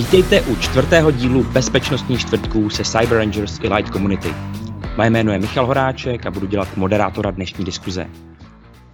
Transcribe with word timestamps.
Vítejte 0.00 0.42
u 0.42 0.56
čtvrtého 0.56 1.10
dílu 1.10 1.44
bezpečnostních 1.44 2.20
čtvrtků 2.20 2.70
se 2.70 2.84
Cyber 2.84 3.18
Rangers 3.18 3.58
Elite 3.64 3.90
Community. 3.92 4.28
Moje 4.96 5.10
jméno 5.10 5.32
je 5.32 5.38
Michal 5.38 5.66
Horáček 5.66 6.26
a 6.26 6.30
budu 6.30 6.46
dělat 6.46 6.76
moderátora 6.76 7.30
dnešní 7.30 7.64
diskuze. 7.64 8.06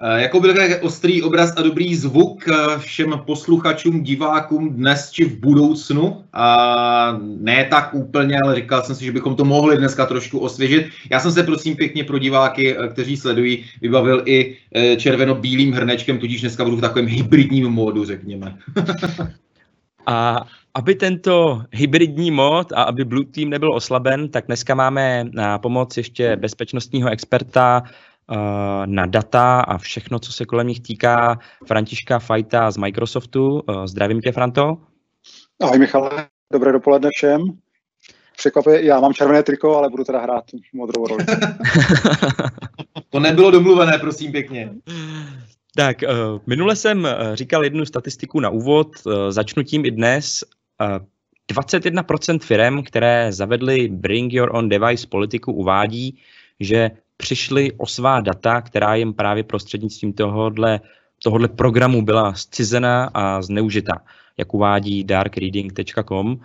Eh, 0.03 0.21
jako 0.21 0.39
byl 0.39 0.53
ostrý 0.81 1.21
obraz 1.21 1.53
a 1.57 1.61
dobrý 1.61 1.95
zvuk 1.95 2.47
eh, 2.47 2.53
všem 2.77 3.21
posluchačům, 3.25 4.03
divákům 4.03 4.73
dnes 4.73 5.11
či 5.11 5.25
v 5.25 5.39
budoucnu. 5.39 6.23
A 6.33 7.17
ne 7.21 7.65
tak 7.69 7.93
úplně, 7.93 8.37
ale 8.43 8.55
říkal 8.55 8.83
jsem 8.83 8.95
si, 8.95 9.05
že 9.05 9.11
bychom 9.11 9.35
to 9.35 9.45
mohli 9.45 9.77
dneska 9.77 10.05
trošku 10.05 10.39
osvěžit. 10.39 10.85
Já 11.11 11.19
jsem 11.19 11.31
se 11.31 11.43
prosím 11.43 11.75
pěkně 11.75 12.03
pro 12.03 12.19
diváky, 12.19 12.77
eh, 12.77 12.87
kteří 12.87 13.17
sledují, 13.17 13.65
vybavil 13.81 14.21
i 14.25 14.57
červeno-bílým 14.97 15.73
hrnečkem, 15.73 16.17
tudíž 16.17 16.41
dneska 16.41 16.63
budu 16.63 16.77
v 16.77 16.81
takovém 16.81 17.07
hybridním 17.07 17.69
módu, 17.69 18.05
řekněme. 18.05 18.57
a 20.05 20.45
aby 20.73 20.95
tento 20.95 21.63
hybridní 21.71 22.31
mod 22.31 22.71
a 22.71 22.83
aby 22.83 23.05
Blue 23.05 23.25
Team 23.25 23.49
nebyl 23.49 23.75
oslaben, 23.75 24.29
tak 24.29 24.45
dneska 24.47 24.75
máme 24.75 25.25
na 25.33 25.57
pomoc 25.57 25.97
ještě 25.97 26.35
bezpečnostního 26.35 27.09
experta 27.09 27.83
uh, 27.83 28.37
na 28.85 29.05
data 29.05 29.61
a 29.61 29.77
všechno, 29.77 30.19
co 30.19 30.33
se 30.33 30.45
kolem 30.45 30.67
nich 30.67 30.79
týká, 30.79 31.39
Františka 31.67 32.19
Fajta 32.19 32.71
z 32.71 32.77
Microsoftu. 32.77 33.59
Uh, 33.59 33.85
zdravím 33.85 34.21
tě, 34.21 34.31
Franto. 34.31 34.77
Ahoj, 35.61 35.79
Michale. 35.79 36.27
Dobré 36.53 36.71
dopoledne 36.71 37.09
všem. 37.15 37.41
Překvapuje, 38.37 38.85
já 38.85 38.99
mám 38.99 39.13
červené 39.13 39.43
triko, 39.43 39.75
ale 39.75 39.89
budu 39.89 40.03
teda 40.03 40.19
hrát 40.19 40.43
modrou 40.73 41.07
roli. 41.07 41.25
to 43.09 43.19
nebylo 43.19 43.51
domluvené, 43.51 43.97
prosím 43.97 44.31
pěkně. 44.31 44.73
Tak, 45.75 45.97
uh, 46.03 46.41
minule 46.47 46.75
jsem 46.75 47.07
říkal 47.33 47.63
jednu 47.63 47.85
statistiku 47.85 48.39
na 48.39 48.49
úvod, 48.49 48.87
uh, 49.05 49.13
začnu 49.29 49.63
tím 49.63 49.85
i 49.85 49.91
dnes 49.91 50.43
21% 51.53 52.39
firm, 52.39 52.83
které 52.83 53.33
zavedly 53.33 53.87
Bring 53.87 54.33
Your 54.33 54.55
Own 54.55 54.69
Device 54.69 55.07
politiku, 55.07 55.53
uvádí, 55.53 56.19
že 56.59 56.91
přišli 57.17 57.71
o 57.77 57.85
svá 57.85 58.21
data, 58.21 58.61
která 58.61 58.95
jim 58.95 59.13
právě 59.13 59.43
prostřednictvím 59.43 60.13
tohohle, 60.13 60.79
tohohle 61.23 61.47
programu 61.47 62.01
byla 62.01 62.33
zcizena 62.33 63.09
a 63.13 63.41
zneužita, 63.41 64.01
jak 64.37 64.53
uvádí 64.53 65.03
darkreading.com. 65.03 66.39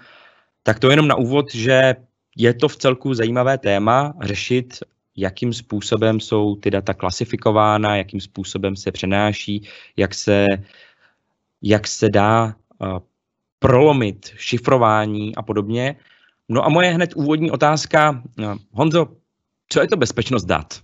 Tak 0.62 0.78
to 0.78 0.90
jenom 0.90 1.08
na 1.08 1.14
úvod, 1.14 1.54
že 1.54 1.96
je 2.36 2.54
to 2.54 2.68
v 2.68 2.76
celku 2.76 3.14
zajímavé 3.14 3.58
téma 3.58 4.14
řešit, 4.20 4.78
jakým 5.16 5.52
způsobem 5.52 6.20
jsou 6.20 6.56
ty 6.56 6.70
data 6.70 6.94
klasifikována, 6.94 7.96
jakým 7.96 8.20
způsobem 8.20 8.76
se 8.76 8.92
přenáší, 8.92 9.68
jak 9.96 10.14
se, 10.14 10.46
jak 11.62 11.86
se 11.86 12.08
dá 12.08 12.54
prolomit 13.58 14.32
šifrování 14.36 15.36
a 15.36 15.42
podobně. 15.42 15.96
No 16.48 16.64
a 16.64 16.68
moje 16.68 16.90
hned 16.90 17.10
úvodní 17.16 17.50
otázka, 17.50 18.22
no, 18.36 18.56
Honzo, 18.72 19.08
co 19.68 19.80
je 19.80 19.88
to 19.88 19.96
bezpečnost 19.96 20.44
dat? 20.44 20.80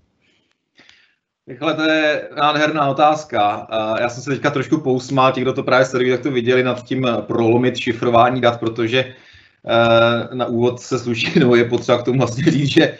Michale, 1.47 1.75
to 1.75 1.83
je 1.83 2.29
nádherná 2.37 2.91
otázka. 2.91 3.67
Já 4.01 4.09
jsem 4.09 4.23
se 4.23 4.31
teďka 4.31 4.51
trošku 4.51 4.81
pousmál, 4.81 5.33
ti, 5.33 5.41
kdo 5.41 5.53
to 5.53 5.63
právě 5.63 5.87
sledují, 5.87 6.11
tak 6.11 6.23
to 6.23 6.31
viděli 6.31 6.63
nad 6.63 6.85
tím 6.85 7.09
prolomit 7.21 7.77
šifrování 7.77 8.41
dat, 8.41 8.61
protože 8.61 9.05
eh, 9.05 10.35
na 10.35 10.47
úvod 10.47 10.81
se 10.81 10.99
sluší, 10.99 11.39
nebo 11.39 11.57
je 11.57 11.65
potřeba 11.65 11.99
k 11.99 12.05
tomu 12.05 12.19
vlastně 12.19 12.51
říct, 12.51 12.69
že 12.69 12.99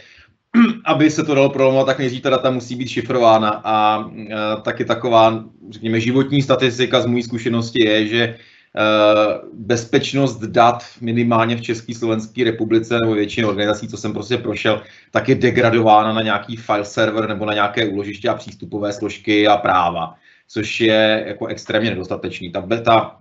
aby 0.85 1.11
se 1.11 1.25
to 1.25 1.35
dalo 1.35 1.51
prolomovat, 1.51 1.87
tak 1.87 1.99
nejdřív 1.99 2.23
ta 2.23 2.31
data 2.31 2.51
musí 2.51 2.77
být 2.77 2.89
šifrována 2.89 3.61
a 3.65 4.05
eh, 4.17 4.37
taky 4.63 4.85
taková, 4.85 5.45
řekněme, 5.71 6.01
životní 6.01 6.43
statistika 6.43 7.01
z 7.01 7.07
mojí 7.07 7.23
zkušenosti 7.23 7.85
je, 7.85 8.07
že 8.07 8.39
Eh, 8.77 9.41
bezpečnost 9.53 10.41
dat 10.41 10.85
minimálně 11.01 11.57
v 11.57 11.61
České 11.61 11.95
Slovenské 11.95 12.45
republice 12.45 12.99
nebo 13.03 13.15
většině 13.15 13.47
organizací, 13.47 13.89
co 13.89 13.97
jsem 13.97 14.13
prostě 14.13 14.37
prošel, 14.37 14.83
tak 15.11 15.29
je 15.29 15.35
degradována 15.35 16.13
na 16.13 16.23
nějaký 16.23 16.57
file 16.57 16.85
server 16.85 17.29
nebo 17.29 17.47
na 17.47 17.55
nějaké 17.55 17.89
úložiště 17.89 18.29
a 18.29 18.35
přístupové 18.35 18.93
složky 18.93 19.49
a 19.49 19.57
práva, 19.57 20.15
což 20.49 20.81
je 20.81 21.25
jako 21.27 21.47
extrémně 21.47 21.91
nedostatečný. 21.91 22.53
Ta, 22.53 22.67
ta, 22.85 23.17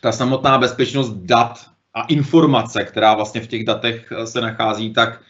ta 0.00 0.12
samotná 0.12 0.58
bezpečnost 0.58 1.10
dat 1.10 1.66
a 1.94 2.02
informace, 2.02 2.84
která 2.84 3.14
vlastně 3.14 3.40
v 3.40 3.46
těch 3.46 3.64
datech 3.64 4.12
se 4.24 4.40
nachází, 4.40 4.92
tak 4.92 5.20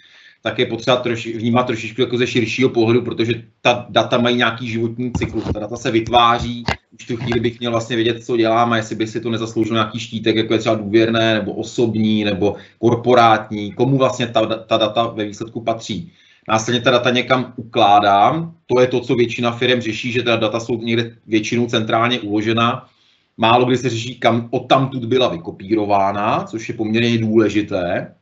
tak 0.48 0.58
je 0.58 0.66
potřeba 0.66 0.96
troš, 0.96 1.26
vnímat 1.26 1.62
trošičku 1.62 2.00
jako 2.00 2.18
ze 2.18 2.26
širšího 2.26 2.68
pohledu, 2.68 3.02
protože 3.02 3.42
ta 3.60 3.86
data 3.88 4.18
mají 4.18 4.36
nějaký 4.36 4.68
životní 4.68 5.12
cyklus. 5.12 5.44
Ta 5.44 5.58
data 5.58 5.76
se 5.76 5.90
vytváří, 5.90 6.68
už 6.94 7.06
tu 7.06 7.16
chvíli 7.16 7.40
bych 7.40 7.60
měl 7.60 7.70
vlastně 7.70 7.96
vědět, 7.96 8.24
co 8.24 8.36
dělám 8.36 8.72
a 8.72 8.76
jestli 8.76 8.96
by 8.96 9.06
si 9.06 9.20
to 9.20 9.30
nezasloužil 9.30 9.74
nějaký 9.74 9.98
štítek, 9.98 10.36
jako 10.36 10.52
je 10.52 10.58
třeba 10.58 10.74
důvěrné, 10.74 11.34
nebo 11.34 11.52
osobní, 11.52 12.24
nebo 12.24 12.56
korporátní, 12.78 13.72
komu 13.72 13.98
vlastně 13.98 14.26
ta, 14.26 14.46
ta 14.46 14.76
data 14.76 15.06
ve 15.06 15.24
výsledku 15.24 15.60
patří. 15.60 16.12
Následně 16.48 16.80
ta 16.80 16.90
data 16.90 17.10
někam 17.10 17.52
ukládám, 17.56 18.54
to 18.66 18.80
je 18.80 18.86
to, 18.86 19.00
co 19.00 19.14
většina 19.14 19.52
firm 19.52 19.80
řeší, 19.80 20.12
že 20.12 20.22
ta 20.22 20.36
data 20.36 20.60
jsou 20.60 20.82
někde 20.82 21.12
většinou 21.26 21.66
centrálně 21.66 22.20
uložena. 22.20 22.88
Málo 23.36 23.64
kdy 23.64 23.76
se 23.76 23.90
řeší, 23.90 24.14
kam 24.14 24.48
odtamtud 24.50 25.04
byla 25.04 25.28
vykopírována, 25.28 26.44
což 26.44 26.68
je 26.68 26.74
poměrně 26.74 27.18
důležité. 27.18 28.14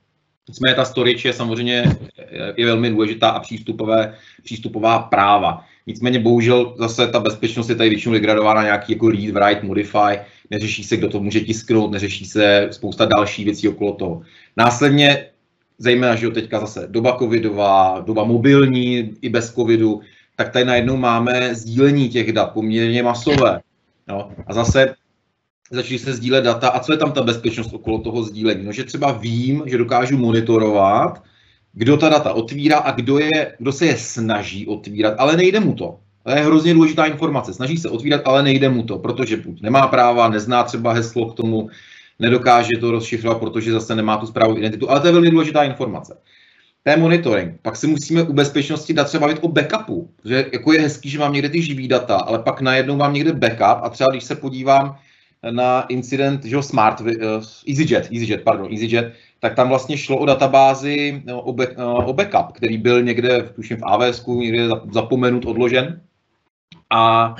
Nicméně 0.48 0.74
ta 0.74 0.84
storage 0.84 1.28
je 1.28 1.32
samozřejmě 1.32 1.84
je 2.56 2.66
velmi 2.66 2.90
důležitá 2.90 3.28
a 3.28 3.40
přístupové, 3.40 4.14
přístupová 4.42 4.98
práva. 4.98 5.64
Nicméně 5.86 6.18
bohužel 6.18 6.74
zase 6.78 7.06
ta 7.06 7.20
bezpečnost 7.20 7.68
je 7.68 7.74
tady 7.74 7.88
většinou 7.88 8.12
degradována 8.12 8.62
nějaký 8.62 8.92
jako 8.92 9.10
read, 9.10 9.30
write, 9.30 9.66
modify, 9.66 10.18
neřeší 10.50 10.84
se, 10.84 10.96
kdo 10.96 11.08
to 11.08 11.20
může 11.20 11.40
tisknout, 11.40 11.90
neřeší 11.90 12.24
se 12.24 12.68
spousta 12.70 13.04
dalších 13.04 13.44
věcí 13.44 13.68
okolo 13.68 13.92
toho. 13.92 14.22
Následně 14.56 15.26
zejména, 15.78 16.14
že 16.14 16.26
jo, 16.26 16.30
teďka 16.30 16.60
zase 16.60 16.86
doba 16.90 17.16
covidová, 17.18 18.00
doba 18.06 18.24
mobilní 18.24 19.14
i 19.22 19.28
bez 19.28 19.54
covidu, 19.54 20.00
tak 20.36 20.52
tady 20.52 20.64
najednou 20.64 20.96
máme 20.96 21.54
sdílení 21.54 22.08
těch 22.08 22.32
dat 22.32 22.52
poměrně 22.52 23.02
masové. 23.02 23.60
No, 24.08 24.30
a 24.46 24.52
zase 24.52 24.94
začali 25.70 25.98
se 25.98 26.12
sdílet 26.12 26.44
data. 26.44 26.68
A 26.68 26.80
co 26.80 26.92
je 26.92 26.98
tam 26.98 27.12
ta 27.12 27.22
bezpečnost 27.22 27.72
okolo 27.72 27.98
toho 27.98 28.22
sdílení? 28.22 28.64
No, 28.64 28.72
že 28.72 28.84
třeba 28.84 29.12
vím, 29.12 29.62
že 29.66 29.78
dokážu 29.78 30.18
monitorovat, 30.18 31.22
kdo 31.78 31.96
ta 31.96 32.08
data 32.08 32.32
otvírá 32.32 32.78
a 32.78 32.90
kdo, 32.90 33.18
je, 33.18 33.54
kdo 33.58 33.72
se 33.72 33.86
je 33.86 33.96
snaží 33.96 34.66
otvírat, 34.66 35.14
ale 35.18 35.36
nejde 35.36 35.60
mu 35.60 35.74
to. 35.74 35.98
To 36.22 36.30
je 36.30 36.36
hrozně 36.36 36.74
důležitá 36.74 37.04
informace. 37.04 37.54
Snaží 37.54 37.76
se 37.76 37.88
otvírat, 37.88 38.20
ale 38.24 38.42
nejde 38.42 38.68
mu 38.68 38.82
to, 38.82 38.98
protože 38.98 39.36
buď 39.36 39.60
nemá 39.62 39.86
práva, 39.86 40.28
nezná 40.28 40.64
třeba 40.64 40.92
heslo 40.92 41.26
k 41.26 41.34
tomu, 41.34 41.68
nedokáže 42.18 42.70
to 42.80 42.90
rozšifrovat, 42.90 43.38
protože 43.38 43.72
zase 43.72 43.94
nemá 43.94 44.16
tu 44.16 44.26
správnou 44.26 44.58
identitu. 44.58 44.90
Ale 44.90 45.00
to 45.00 45.06
je 45.06 45.12
velmi 45.12 45.30
důležitá 45.30 45.62
informace. 45.62 46.16
To 46.82 46.90
je 46.90 46.96
monitoring. 46.96 47.60
Pak 47.62 47.76
si 47.76 47.86
musíme 47.86 48.22
u 48.22 48.32
bezpečnosti 48.32 48.94
dát 48.94 49.04
třeba 49.04 49.20
bavit 49.20 49.38
o 49.40 49.48
backupu. 49.48 50.10
Protože 50.16 50.46
jako 50.52 50.72
je 50.72 50.80
hezký, 50.80 51.10
že 51.10 51.18
mám 51.18 51.32
někde 51.32 51.48
ty 51.48 51.62
živý 51.62 51.88
data, 51.88 52.16
ale 52.16 52.38
pak 52.38 52.60
najednou 52.60 52.96
mám 52.96 53.14
někde 53.14 53.32
backup 53.32 53.82
a 53.82 53.88
třeba 53.88 54.10
když 54.10 54.24
se 54.24 54.34
podívám 54.34 54.96
na 55.50 55.82
incident, 55.82 56.44
že 56.44 56.62
Smart, 56.62 57.00
uh, 57.00 57.06
EasyJet, 57.68 58.08
EasyJet, 58.12 58.42
pardon, 58.42 58.72
EasyJet, 58.72 59.12
tak 59.40 59.54
tam 59.54 59.68
vlastně 59.68 59.98
šlo 59.98 60.18
o 60.18 60.26
databázi, 60.26 61.22
no, 61.26 61.40
o, 61.40 61.52
back, 61.52 61.78
o 62.06 62.12
backup, 62.12 62.52
který 62.52 62.78
byl 62.78 63.02
někde, 63.02 63.42
tuším 63.42 63.76
v 63.76 63.84
AWS, 63.84 64.26
někde 64.26 64.68
zapomenut, 64.92 65.44
odložen. 65.44 66.00
A 66.90 67.34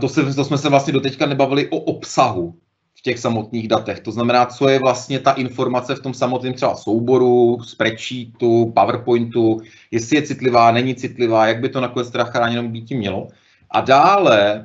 to, 0.00 0.08
se, 0.08 0.34
to 0.34 0.44
jsme 0.44 0.58
se 0.58 0.68
vlastně 0.68 0.92
doteďka 0.92 1.26
nebavili 1.26 1.68
o 1.68 1.76
obsahu 1.76 2.54
v 2.94 3.02
těch 3.02 3.18
samotných 3.18 3.68
datech. 3.68 4.00
To 4.00 4.12
znamená, 4.12 4.46
co 4.46 4.68
je 4.68 4.78
vlastně 4.78 5.18
ta 5.18 5.32
informace 5.32 5.94
v 5.94 6.00
tom 6.00 6.14
samotném 6.14 6.54
třeba 6.54 6.76
souboru, 6.76 7.58
spreadsheetu, 7.62 8.72
PowerPointu, 8.74 9.60
jestli 9.90 10.16
je 10.16 10.22
citlivá, 10.22 10.72
není 10.72 10.94
citlivá, 10.94 11.46
jak 11.46 11.60
by 11.60 11.68
to 11.68 11.80
nakonec 11.80 12.10
teda 12.10 12.24
chráněno 12.24 12.68
být 12.68 12.90
mělo. 12.90 13.28
A 13.70 13.80
dále 13.80 14.64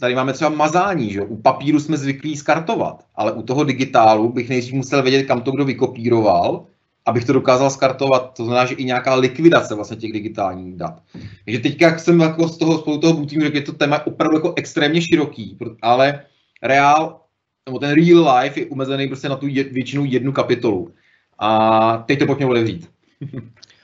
tady 0.00 0.14
máme 0.14 0.32
třeba 0.32 0.50
mazání, 0.50 1.12
že? 1.12 1.22
u 1.22 1.36
papíru 1.36 1.80
jsme 1.80 1.96
zvyklí 1.96 2.36
skartovat, 2.36 3.04
ale 3.14 3.32
u 3.32 3.42
toho 3.42 3.64
digitálu 3.64 4.32
bych 4.32 4.48
nejdřív 4.48 4.74
musel 4.74 5.02
vědět, 5.02 5.22
kam 5.22 5.40
to 5.40 5.50
kdo 5.50 5.64
vykopíroval, 5.64 6.66
abych 7.06 7.24
to 7.24 7.32
dokázal 7.32 7.70
skartovat. 7.70 8.34
To 8.36 8.44
znamená, 8.44 8.66
že 8.66 8.74
i 8.74 8.84
nějaká 8.84 9.14
likvidace 9.14 9.74
vlastně 9.74 9.96
těch 9.96 10.12
digitálních 10.12 10.76
dat. 10.76 11.02
Takže 11.44 11.60
teď, 11.60 11.80
jak 11.80 12.00
jsem 12.00 12.20
jako 12.20 12.48
z 12.48 12.58
toho 12.58 12.78
spolu 12.78 12.98
toho 12.98 13.12
butím, 13.12 13.40
řekl, 13.40 13.56
je 13.56 13.62
to 13.62 13.72
téma 13.72 14.06
opravdu 14.06 14.36
jako 14.36 14.54
extrémně 14.56 15.02
široký, 15.02 15.58
ale 15.82 16.24
reál, 16.62 17.20
nebo 17.66 17.78
ten 17.78 17.90
real 17.90 18.36
life 18.36 18.60
je 18.60 18.66
omezený 18.66 19.08
prostě 19.08 19.28
na 19.28 19.36
tu 19.36 19.46
je, 19.46 19.64
většinou 19.64 20.04
jednu 20.04 20.32
kapitolu. 20.32 20.94
A 21.38 21.96
teď 22.06 22.18
to 22.18 22.26
pojďme 22.26 22.46
odevřít. 22.46 22.90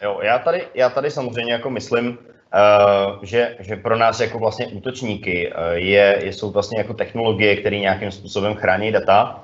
jo, 0.03 0.21
já 0.23 0.39
tady, 0.39 0.63
já 0.75 0.91
tady 0.91 1.11
samozřejmě 1.11 1.53
jako 1.53 1.71
myslím, 1.71 2.19
Uh, 2.55 3.19
že, 3.23 3.57
že 3.59 3.77
pro 3.77 3.99
nás 3.99 4.21
jako 4.21 4.39
vlastně 4.39 4.67
útočníky 4.67 5.53
uh, 5.53 5.73
je, 5.73 6.21
jsou 6.25 6.51
vlastně 6.51 6.79
jako 6.79 6.95
technologie, 6.95 7.57
které 7.57 7.79
nějakým 7.79 8.11
způsobem 8.11 8.55
chrání 8.55 8.93
data, 8.93 9.41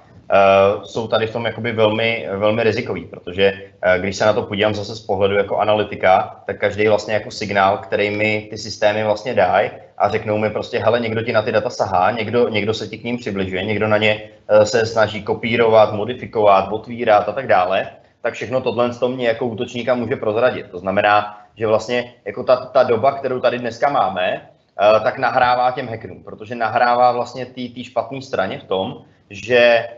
uh, 0.77 0.85
jsou 0.85 1.09
tady 1.09 1.27
v 1.27 1.33
tom 1.33 1.47
jakoby 1.47 1.73
velmi, 1.73 2.29
velmi 2.37 2.63
rizikový, 2.63 3.05
protože 3.05 3.53
uh, 3.53 4.03
když 4.03 4.17
se 4.17 4.25
na 4.27 4.33
to 4.33 4.43
podívám 4.43 4.75
zase 4.75 4.95
z 4.95 5.01
pohledu 5.01 5.35
jako 5.35 5.57
analytika, 5.57 6.43
tak 6.47 6.59
každý 6.59 6.89
vlastně 6.89 7.15
jako 7.15 7.31
signál, 7.31 7.79
který 7.79 8.11
mi 8.11 8.47
ty 8.51 8.59
systémy 8.59 9.05
vlastně 9.05 9.35
dají 9.35 9.71
a 9.99 10.09
řeknou 10.09 10.39
mi 10.39 10.51
prostě, 10.51 10.79
hele, 10.79 11.01
někdo 11.01 11.23
ti 11.23 11.33
na 11.33 11.43
ty 11.43 11.53
data 11.53 11.71
sahá, 11.71 12.11
někdo, 12.11 12.49
někdo 12.49 12.75
se 12.75 12.89
ti 12.89 12.99
k 12.99 13.05
ním 13.05 13.19
přibližuje, 13.19 13.65
někdo 13.65 13.89
na 13.89 13.97
ně 13.97 14.23
se 14.65 14.87
snaží 14.87 15.23
kopírovat, 15.23 15.93
modifikovat, 15.93 16.73
otvírat 16.73 17.29
a 17.29 17.33
tak 17.33 17.47
dále, 17.47 17.89
tak 18.23 18.35
všechno 18.35 18.61
tohle 18.61 18.93
z 18.93 18.99
toho 18.99 19.13
mě 19.13 19.29
jako 19.29 19.47
útočníka 19.47 19.95
může 19.95 20.17
prozradit. 20.17 20.67
To 20.71 20.79
znamená, 20.79 21.42
že 21.57 21.67
vlastně 21.67 22.15
jako 22.25 22.45
ta, 22.45 22.57
ta 22.57 22.83
doba, 22.83 23.13
kterou 23.13 23.41
tady 23.41 23.59
dneska 23.59 23.91
máme, 23.91 24.49
uh, 24.95 25.03
tak 25.03 25.19
nahrává 25.19 25.71
těm 25.71 25.89
hackerům, 25.89 26.25
protože 26.25 26.55
nahrává 26.55 27.13
vlastně 27.13 27.47
té 27.47 27.85
špatné 27.85 28.23
straně 28.23 28.59
v 28.59 28.65
tom, 28.65 29.05
že 29.31 29.89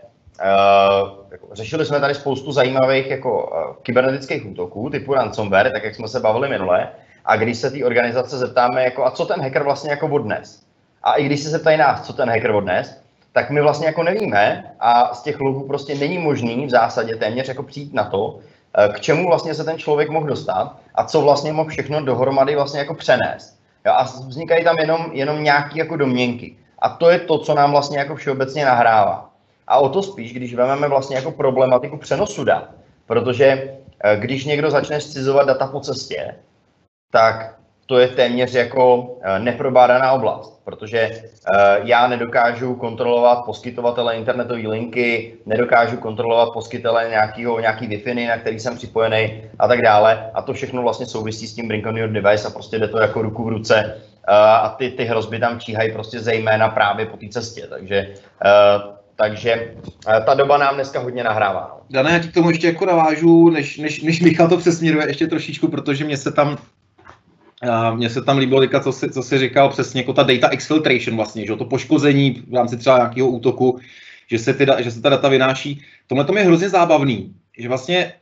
uh, 0.41 1.11
jako, 1.31 1.49
řešili 1.53 1.87
jsme 1.87 2.01
tady 2.01 2.15
spoustu 2.15 2.53
zajímavých 2.53 3.11
jako 3.11 3.47
uh, 3.47 3.77
kybernetických 3.83 4.47
útoků 4.47 4.91
typu 4.91 5.15
ransomware, 5.15 5.73
tak 5.73 5.85
jak 5.85 5.95
jsme 5.95 6.09
se 6.09 6.21
bavili 6.21 6.49
minule, 6.49 6.89
a 7.25 7.37
když 7.37 7.59
se 7.59 7.71
té 7.71 7.85
organizace 7.85 8.39
zeptáme, 8.39 8.85
jako, 8.85 9.05
a 9.05 9.11
co 9.11 9.27
ten 9.27 9.43
hacker 9.43 9.63
vlastně 9.63 9.91
jako 9.91 10.09
odnes, 10.09 10.63
a 11.03 11.13
i 11.13 11.25
když 11.25 11.41
se 11.41 11.51
zeptají 11.51 11.79
nás, 11.79 12.07
co 12.07 12.13
ten 12.13 12.29
hacker 12.29 12.51
odnes, 12.51 13.01
tak 13.33 13.51
my 13.51 13.61
vlastně 13.61 13.87
jako 13.87 14.03
nevíme 14.03 14.75
a 14.81 15.15
z 15.15 15.23
těch 15.23 15.41
logů 15.41 15.67
prostě 15.67 15.95
není 15.95 16.19
možný 16.19 16.67
v 16.67 16.71
zásadě 16.71 17.17
téměř 17.17 17.49
jako 17.49 17.63
přijít 17.63 17.95
na 17.95 18.05
to, 18.05 18.39
Eh, 18.39 18.54
k 18.93 19.01
čemu 19.01 19.29
vlastně 19.29 19.55
se 19.55 19.65
ten 19.65 19.79
člověk 19.79 20.11
mohl 20.11 20.27
dostat 20.27 20.77
a 20.95 21.05
co 21.05 21.21
vlastně 21.21 21.53
mohl 21.53 21.71
všechno 21.71 22.05
dohromady 22.05 22.55
vlastně 22.55 22.79
jako 22.79 22.95
přenést. 22.95 23.59
Jo, 23.87 23.93
a 23.93 24.03
vznikají 24.03 24.65
tam 24.65 24.77
jenom, 24.79 25.11
jenom 25.13 25.45
nějaké 25.45 25.79
jako 25.79 25.97
domněnky. 25.97 26.57
A 26.79 26.89
to 26.89 27.11
je 27.11 27.19
to, 27.19 27.39
co 27.39 27.55
nám 27.55 27.71
vlastně 27.71 27.99
jako 27.99 28.17
všeobecně 28.17 28.65
nahrává. 28.65 29.31
A 29.67 29.79
o 29.79 29.89
to 29.89 30.03
spíš, 30.03 30.33
když 30.33 30.55
vezmeme 30.55 30.89
vlastně 30.89 31.17
jako 31.17 31.31
problematiku 31.33 31.97
přenosu 31.97 32.45
dat, 32.45 32.71
protože 33.07 33.77
eh, 34.05 34.17
když 34.17 34.45
někdo 34.45 34.71
začne 34.71 35.01
scizovat 35.01 35.47
data 35.47 35.67
po 35.67 35.81
cestě, 35.81 36.35
tak 37.11 37.55
to 37.87 37.99
je 37.99 38.09
téměř 38.09 38.55
jako 38.55 39.17
eh, 39.23 39.39
neprobádaná 39.39 40.13
oblast, 40.13 40.61
protože 40.65 40.99
eh, 40.99 41.21
já 41.83 42.07
nedokážu 42.07 42.75
kontrolovat 42.75 43.45
poskytovatele 43.45 44.17
internetové 44.17 44.61
linky, 44.61 45.35
nedokážu 45.47 45.97
kontrolovat 45.97 46.53
poskytovatele 46.53 47.11
nějakého, 47.11 47.61
nějaký 47.61 47.89
Wi-Fi, 47.89 48.29
na 48.29 48.37
který 48.37 48.61
jsem 48.61 48.77
připojený 48.77 49.43
a 49.59 49.69
tak 49.69 49.83
dále. 49.83 50.31
A 50.35 50.43
to 50.43 50.53
všechno 50.53 50.83
vlastně 50.83 51.07
souvisí 51.07 51.47
s 51.47 51.55
tím 51.55 51.69
Bring 51.69 51.87
on 51.87 51.97
your 51.97 52.09
device 52.09 52.49
a 52.49 52.51
prostě 52.51 52.79
jde 52.79 52.89
to 52.89 52.99
jako 52.99 53.23
ruku 53.23 53.45
v 53.45 53.49
ruce 53.49 53.77
eh, 54.29 54.33
a 54.37 54.69
ty, 54.79 54.91
ty 54.91 55.05
hrozby 55.05 55.39
tam 55.39 55.61
číhají 55.61 55.93
prostě 55.93 56.21
zejména 56.21 56.69
právě 56.69 57.07
po 57.07 57.17
té 57.17 57.29
cestě. 57.29 57.67
Takže 57.69 58.15
takže 59.17 59.75
ta 60.27 60.35
doba 60.35 60.59
nám 60.59 60.75
dneska 60.75 61.01
hodně 61.01 61.25
nahrává. 61.25 61.81
Dané, 61.91 62.13
já 62.13 62.19
ti 62.19 62.29
k 62.29 62.35
tomu 62.35 62.51
ještě 62.51 62.67
jako 62.67 62.87
navážu, 62.87 63.51
než, 63.51 63.79
než, 63.79 64.03
než 64.03 64.21
Michal 64.21 64.49
to 64.49 64.57
přesměruje 64.57 65.07
ještě 65.07 65.27
trošičku, 65.27 65.69
protože 65.69 66.05
mě 66.05 66.17
se 66.17 66.33
tam 66.33 66.59
mně 67.95 68.11
se 68.11 68.23
tam 68.23 68.39
líbilo 68.39 68.81
co 68.83 68.93
jsi, 68.93 69.11
co 69.11 69.23
jsi 69.23 69.39
říkal 69.39 69.69
přesně, 69.69 70.01
jako 70.01 70.13
ta 70.13 70.23
data 70.23 70.49
exfiltration 70.49 71.17
vlastně, 71.17 71.47
že 71.47 71.57
to 71.57 71.65
poškození 71.65 72.45
v 72.51 72.55
rámci 72.55 72.77
třeba 72.77 72.97
nějakého 72.97 73.29
útoku, 73.29 73.79
že 74.31 74.39
se, 74.39 74.55
ty, 74.55 74.67
že 74.79 74.91
se 74.91 75.01
ta 75.01 75.09
data 75.09 75.29
vynáší. 75.29 75.83
Tohle 76.07 76.25
to 76.25 76.39
je 76.39 76.45
hrozně 76.45 76.69
zábavný, 76.69 77.35
že 77.59 77.69
vlastně 77.69 78.13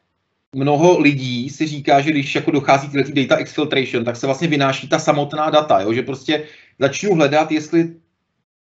mnoho 0.56 1.00
lidí 1.00 1.50
si 1.50 1.66
říká, 1.66 2.00
že 2.00 2.10
když 2.10 2.34
jako 2.34 2.50
dochází 2.50 2.88
ty 2.88 3.12
data 3.12 3.40
exfiltration, 3.40 4.04
tak 4.04 4.16
se 4.16 4.26
vlastně 4.26 4.48
vynáší 4.48 4.88
ta 4.88 4.98
samotná 4.98 5.50
data, 5.50 5.80
jo? 5.80 5.92
že 5.92 6.02
prostě 6.02 6.44
začnu 6.78 7.14
hledat, 7.14 7.52
jestli 7.52 7.94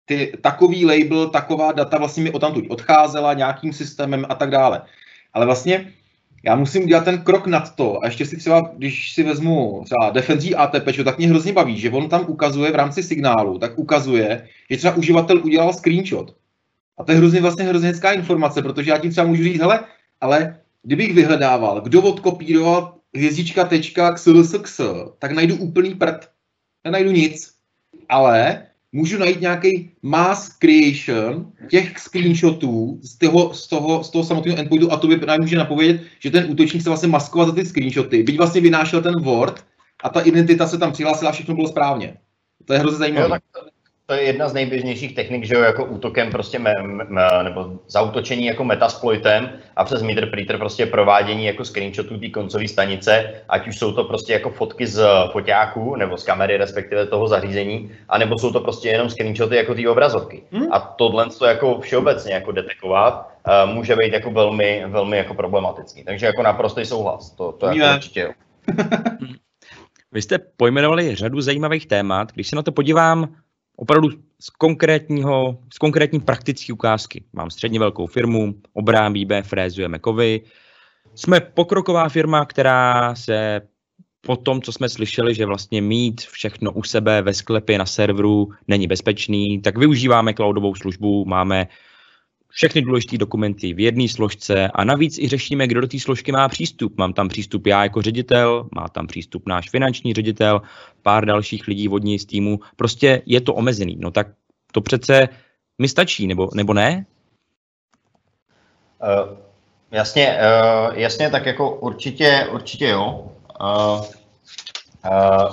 ty, 0.05 0.33
takový 0.41 0.87
label, 0.87 1.29
taková 1.29 1.73
data 1.73 1.99
vlastně 1.99 2.23
mi 2.23 2.31
odtamtud 2.31 2.65
odcházela 2.69 3.35
nějakým 3.35 3.73
systémem 3.73 4.27
a 4.29 4.35
tak 4.35 4.51
dále. 4.51 4.83
Ale 5.33 5.47
vlastně 5.47 5.93
já 6.47 6.57
musím 6.57 6.83
udělat 6.83 7.05
ten 7.05 7.19
krok 7.23 7.47
nad 7.47 7.77
to. 7.77 8.03
A 8.03 8.07
ještě 8.07 8.27
si 8.27 8.37
třeba, 8.37 8.73
když 8.77 9.13
si 9.13 9.23
vezmu 9.23 9.83
třeba 9.85 10.11
defenzí 10.11 10.55
ATP, 10.55 10.89
tak 11.05 11.19
mě 11.19 11.29
hrozně 11.29 11.53
baví, 11.53 11.79
že 11.79 11.91
on 11.91 12.09
tam 12.09 12.25
ukazuje 12.29 12.73
v 12.73 12.75
rámci 12.75 13.03
signálu, 13.03 13.59
tak 13.59 13.79
ukazuje, 13.79 14.49
že 14.71 14.77
třeba 14.77 14.95
uživatel 14.95 15.41
udělal 15.45 15.73
screenshot. 15.73 16.37
A 16.99 17.05
to 17.05 17.13
je 17.13 17.19
hrozně 17.19 17.41
vlastně 17.41 17.65
hrozně 17.65 17.89
hezká 17.89 18.13
informace, 18.13 18.63
protože 18.63 18.91
já 18.91 18.99
tím 18.99 19.11
třeba 19.11 19.27
můžu 19.27 19.43
říct, 19.43 19.61
hele, 19.61 19.85
ale 20.21 20.61
kdybych 20.83 21.15
vyhledával, 21.15 21.81
kdo 21.81 22.03
odkopíroval 22.03 22.95
hvězdička 23.15 23.65
tečka 23.65 24.13
xlsx, 24.13 24.81
tak 25.19 25.33
najdu 25.33 25.57
úplný 25.57 25.95
prd. 25.95 26.29
Nenajdu 26.85 27.11
nic. 27.11 27.55
Ale 28.09 28.67
můžu 28.95 29.19
najít 29.19 29.41
nějaký 29.41 29.91
mass 30.03 30.49
creation 30.49 31.53
těch 31.71 31.99
screenshotů 31.99 33.01
z 33.03 33.19
toho, 33.19 33.55
z 33.55 33.69
toho, 33.69 34.05
z 34.05 34.11
toho 34.11 34.25
samotného 34.25 34.59
endpointu 34.59 34.93
a 34.93 34.97
to 34.97 35.07
by 35.07 35.27
nám 35.27 35.41
může 35.41 35.57
napovědět, 35.57 36.01
že 36.19 36.31
ten 36.31 36.47
útočník 36.51 36.83
se 36.83 36.91
vlastně 36.91 37.09
maskoval 37.09 37.47
za 37.47 37.55
ty 37.55 37.67
screenshoty, 37.67 38.23
byť 38.23 38.37
vlastně 38.37 38.61
vynášel 38.61 39.03
ten 39.03 39.23
Word 39.23 39.65
a 40.03 40.09
ta 40.09 40.21
identita 40.21 40.67
se 40.67 40.79
tam 40.79 40.93
přihlásila 40.93 41.31
a 41.31 41.33
všechno 41.33 41.55
bylo 41.55 41.69
správně. 41.69 42.17
To 42.65 42.73
je 42.73 42.79
hrozně 42.79 42.99
zajímavé. 42.99 43.27
Jo, 43.27 43.31
tak 43.55 43.74
to 44.07 44.15
je 44.15 44.23
jedna 44.23 44.49
z 44.49 44.55
nejběžnějších 44.55 45.15
technik, 45.15 45.45
že 45.45 45.55
jo, 45.55 45.61
jako 45.61 45.85
útokem 45.85 46.31
prostě 46.31 46.59
me, 46.59 46.73
me, 47.09 47.23
nebo 47.43 47.79
zautočení 47.89 48.47
jako 48.47 48.65
metasploitem 48.65 49.51
a 49.77 49.85
přes 49.85 50.03
meter 50.03 50.31
preater 50.31 50.59
prostě 50.59 50.87
provádění 50.87 51.47
jako 51.47 51.65
screenshotů 51.65 52.19
té 52.19 52.29
koncové 52.29 52.69
stanice, 52.69 53.43
ať 53.49 53.69
už 53.69 53.79
jsou 53.79 53.93
to 53.93 54.05
prostě 54.05 54.33
jako 54.33 54.51
fotky 54.51 54.87
z 54.87 55.07
foťáků 55.33 55.97
nebo 55.97 56.17
z 56.17 56.25
kamery 56.25 56.57
respektive 56.57 57.07
toho 57.07 57.29
zařízení, 57.29 57.91
anebo 58.09 58.39
jsou 58.39 58.53
to 58.53 58.61
prostě 58.61 58.89
jenom 58.89 59.11
screenshoty 59.11 59.57
jako 59.57 59.75
té 59.75 59.89
obrazovky. 59.89 60.43
Hmm? 60.53 60.73
A 60.73 60.81
tohle 60.81 61.27
to 61.39 61.47
jako 61.47 61.81
všeobecně 61.81 62.35
jako 62.35 62.53
detekovat 62.53 63.29
uh, 63.67 63.75
může 63.75 63.97
být 63.97 64.13
jako 64.13 64.31
velmi, 64.31 64.85
velmi 64.87 65.17
jako 65.17 65.35
problematický. 65.35 66.05
Takže 66.05 66.27
jako 66.27 66.43
naprostý 66.43 66.85
souhlas. 66.85 67.31
To, 67.31 67.53
to 67.53 67.67
jako 67.67 67.97
určitě 67.97 68.21
jo. 68.21 68.31
Vy 70.13 70.23
jste 70.23 70.39
pojmenovali 70.57 71.15
řadu 71.15 71.41
zajímavých 71.41 71.87
témat. 71.87 72.33
Když 72.33 72.49
se 72.49 72.57
na 72.57 72.63
to 72.63 72.73
podívám 72.73 73.35
opravdu 73.77 74.09
z 74.41 74.51
konkrétního, 74.51 75.59
z 75.73 75.79
konkrétní 75.79 76.21
praktické 76.21 76.73
ukázky. 76.73 77.25
Mám 77.33 77.51
středně 77.51 77.79
velkou 77.79 78.07
firmu, 78.07 78.55
obrábíme, 78.73 79.43
frézujeme 79.43 79.99
kovy. 79.99 80.41
jsme 81.15 81.41
pokroková 81.41 82.09
firma, 82.09 82.45
která 82.45 83.15
se 83.15 83.61
po 84.21 84.37
tom, 84.37 84.63
co 84.63 84.73
jsme 84.73 84.89
slyšeli, 84.89 85.35
že 85.35 85.47
vlastně 85.47 85.83
mít 85.83 86.21
všechno 86.21 86.73
u 86.73 86.83
sebe 86.83 87.23
ve 87.23 87.35
sklepě 87.35 87.79
na 87.79 87.87
serveru 87.87 88.49
není 88.69 88.87
bezpečný, 88.87 89.61
tak 89.61 89.79
využíváme 89.79 90.35
cloudovou 90.35 90.75
službu, 90.75 91.25
máme 91.25 91.67
všechny 92.55 92.83
důležité 92.83 93.19
dokumenty 93.19 93.75
v 93.75 93.81
jedné 93.81 94.09
složce 94.09 94.69
a 94.75 94.85
navíc 94.85 95.19
i 95.19 95.29
řešíme, 95.29 95.67
kdo 95.67 95.81
do 95.81 95.87
té 95.87 96.01
složky 96.01 96.33
má 96.33 96.49
přístup. 96.49 96.99
Mám 96.99 97.13
tam 97.13 97.29
přístup 97.29 97.67
já 97.67 97.83
jako 97.83 98.03
ředitel, 98.03 98.69
má 98.75 98.89
tam 98.89 99.07
přístup 99.07 99.47
náš 99.47 99.71
finanční 99.71 100.15
ředitel, 100.15 100.63
pár 101.03 101.25
dalších 101.25 101.69
lidí 101.69 101.89
vodní 101.89 102.19
z 102.19 102.25
týmu. 102.25 102.61
Prostě 102.77 103.23
je 103.27 103.41
to 103.41 103.55
omezený. 103.55 103.97
No 104.01 104.11
tak 104.11 104.27
to 104.73 104.81
přece 104.81 105.29
mi 105.79 105.89
stačí, 105.89 106.27
nebo, 106.27 106.49
nebo 106.55 106.75
ne? 106.75 107.07
Uh, 109.03 109.37
jasně, 109.91 110.39
uh, 110.39 110.99
jasně, 110.99 111.31
tak 111.31 111.47
jako 111.47 111.77
určitě, 111.77 112.49
určitě 112.53 112.89
jo. 112.89 113.33
Uh, 113.61 114.05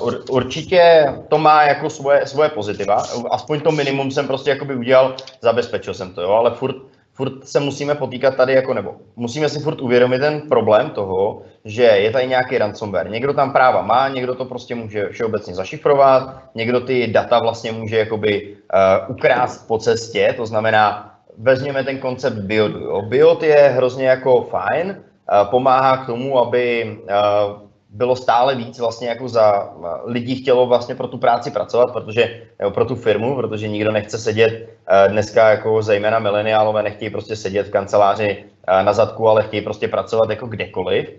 Uh, 0.01 0.13
určitě 0.29 1.13
to 1.29 1.37
má 1.37 1.63
jako 1.63 1.89
svoje, 1.89 2.27
svoje 2.27 2.49
pozitiva, 2.49 2.95
aspoň 3.31 3.61
to 3.61 3.71
minimum 3.71 4.11
jsem 4.11 4.27
prostě 4.27 4.49
jakoby 4.49 4.75
udělal, 4.75 5.15
zabezpečil 5.41 5.93
jsem 5.93 6.13
to, 6.13 6.21
jo, 6.21 6.29
ale 6.29 6.51
furt, 6.51 6.75
furt 7.21 7.45
se 7.45 7.59
musíme 7.59 7.95
potýkat 7.95 8.35
tady 8.35 8.53
jako 8.53 8.73
nebo 8.73 8.95
musíme 9.15 9.49
si 9.49 9.59
furt 9.59 9.81
uvědomit 9.81 10.19
ten 10.19 10.41
problém 10.41 10.89
toho, 10.89 11.41
že 11.65 11.83
je 11.83 12.11
tady 12.11 12.27
nějaký 12.27 12.57
ransomware. 12.57 13.09
Někdo 13.09 13.33
tam 13.33 13.51
práva 13.51 13.81
má, 13.81 14.09
někdo 14.09 14.35
to 14.35 14.45
prostě 14.45 14.75
může 14.75 15.09
všeobecně 15.09 15.53
zašifrovat, 15.53 16.41
někdo 16.55 16.81
ty 16.81 17.07
data 17.07 17.39
vlastně 17.39 17.71
může 17.71 17.97
jakoby 17.97 18.57
uh, 18.73 19.13
ukrást 19.15 19.67
po 19.67 19.77
cestě, 19.77 20.33
to 20.37 20.45
znamená, 20.45 21.13
vezměme 21.37 21.83
ten 21.83 21.97
koncept 21.97 22.37
biodu. 22.37 22.79
Jo. 22.79 23.01
Biod 23.01 23.43
je 23.43 23.73
hrozně 23.75 24.07
jako 24.07 24.41
fajn, 24.41 24.97
uh, 24.97 25.49
pomáhá 25.49 25.97
k 25.97 26.05
tomu, 26.05 26.39
aby 26.39 26.97
uh, 27.05 27.70
bylo 27.91 28.15
stále 28.15 28.55
víc 28.55 28.79
vlastně 28.79 29.07
jako 29.07 29.29
za 29.29 29.69
lidí 30.05 30.35
chtělo 30.35 30.67
vlastně 30.67 30.95
pro 30.95 31.07
tu 31.07 31.17
práci 31.17 31.51
pracovat, 31.51 31.93
protože, 31.93 32.41
nebo 32.59 32.71
pro 32.71 32.85
tu 32.85 32.95
firmu, 32.95 33.35
protože 33.35 33.67
nikdo 33.67 33.91
nechce 33.91 34.17
sedět 34.17 34.69
dneska 35.07 35.49
jako 35.49 35.81
zejména 35.81 36.19
mileniálové 36.19 36.83
nechtějí 36.83 37.11
prostě 37.11 37.35
sedět 37.35 37.67
v 37.67 37.71
kanceláři 37.71 38.43
na 38.81 38.93
zadku, 38.93 39.29
ale 39.29 39.43
chtějí 39.43 39.61
prostě 39.63 39.87
pracovat 39.87 40.29
jako 40.29 40.47
kdekoliv. 40.47 41.09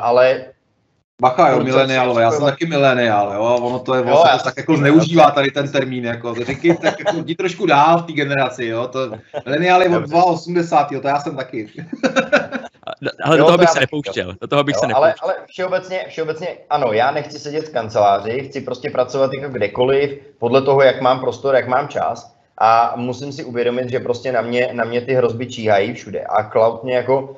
Ale 0.00 0.44
Bacha, 1.22 1.48
jo, 1.48 1.60
mileniálové, 1.60 2.22
já 2.22 2.30
jsem 2.30 2.44
taky 2.44 2.66
mileniál, 2.66 3.32
jo, 3.34 3.42
ono 3.42 3.78
to 3.78 3.94
je, 3.94 4.08
jo, 4.08 4.24
to 4.38 4.44
tak 4.44 4.56
jako 4.56 4.76
zneužívá 4.76 5.30
tady 5.30 5.50
ten 5.50 5.72
termín, 5.72 6.04
jako, 6.04 6.34
řeky, 6.34 6.74
tak 6.74 6.98
jako 6.98 7.16
jdi 7.16 7.34
trošku 7.34 7.66
dál 7.66 7.98
v 7.98 8.06
té 8.06 8.12
generaci, 8.12 8.66
jo, 8.66 8.88
to, 8.88 9.10
mileniál 9.46 9.82
je 9.82 9.88
od 9.88 10.04
2,80, 10.04 10.86
jo, 10.90 11.00
to 11.00 11.08
já 11.08 11.20
jsem 11.20 11.36
taky. 11.36 11.68
Ale 13.24 13.38
jo, 13.38 13.42
do 13.42 13.46
toho 13.46 13.58
bych 13.58 13.68
se 13.68 13.80
nepouštěl. 13.80 14.34
Do 14.40 14.46
toho 14.46 14.64
bych 14.64 14.74
jo, 14.74 14.80
se 14.80 14.86
nepouštěl. 14.86 15.04
Ale, 15.04 15.14
ale 15.22 15.34
všeobecně, 15.46 16.04
všeobecně, 16.08 16.48
ano, 16.70 16.92
já 16.92 17.10
nechci 17.10 17.38
sedět 17.38 17.68
v 17.68 17.72
kanceláři, 17.72 18.48
chci 18.48 18.60
prostě 18.60 18.90
pracovat 18.90 19.30
jako 19.32 19.52
kdekoliv, 19.52 20.20
podle 20.38 20.62
toho, 20.62 20.82
jak 20.82 21.00
mám 21.00 21.20
prostor, 21.20 21.54
jak 21.54 21.68
mám 21.68 21.88
čas. 21.88 22.34
A 22.58 22.92
musím 22.96 23.32
si 23.32 23.44
uvědomit, 23.44 23.90
že 23.90 24.00
prostě 24.00 24.32
na 24.32 24.42
mě, 24.42 24.70
na 24.72 24.84
mě 24.84 25.00
ty 25.00 25.14
hrozby 25.14 25.46
číhají 25.46 25.94
všude. 25.94 26.24
A 26.24 26.50
cloud 26.50 26.84
mě 26.84 26.94
jako 26.94 27.20
uh, 27.20 27.36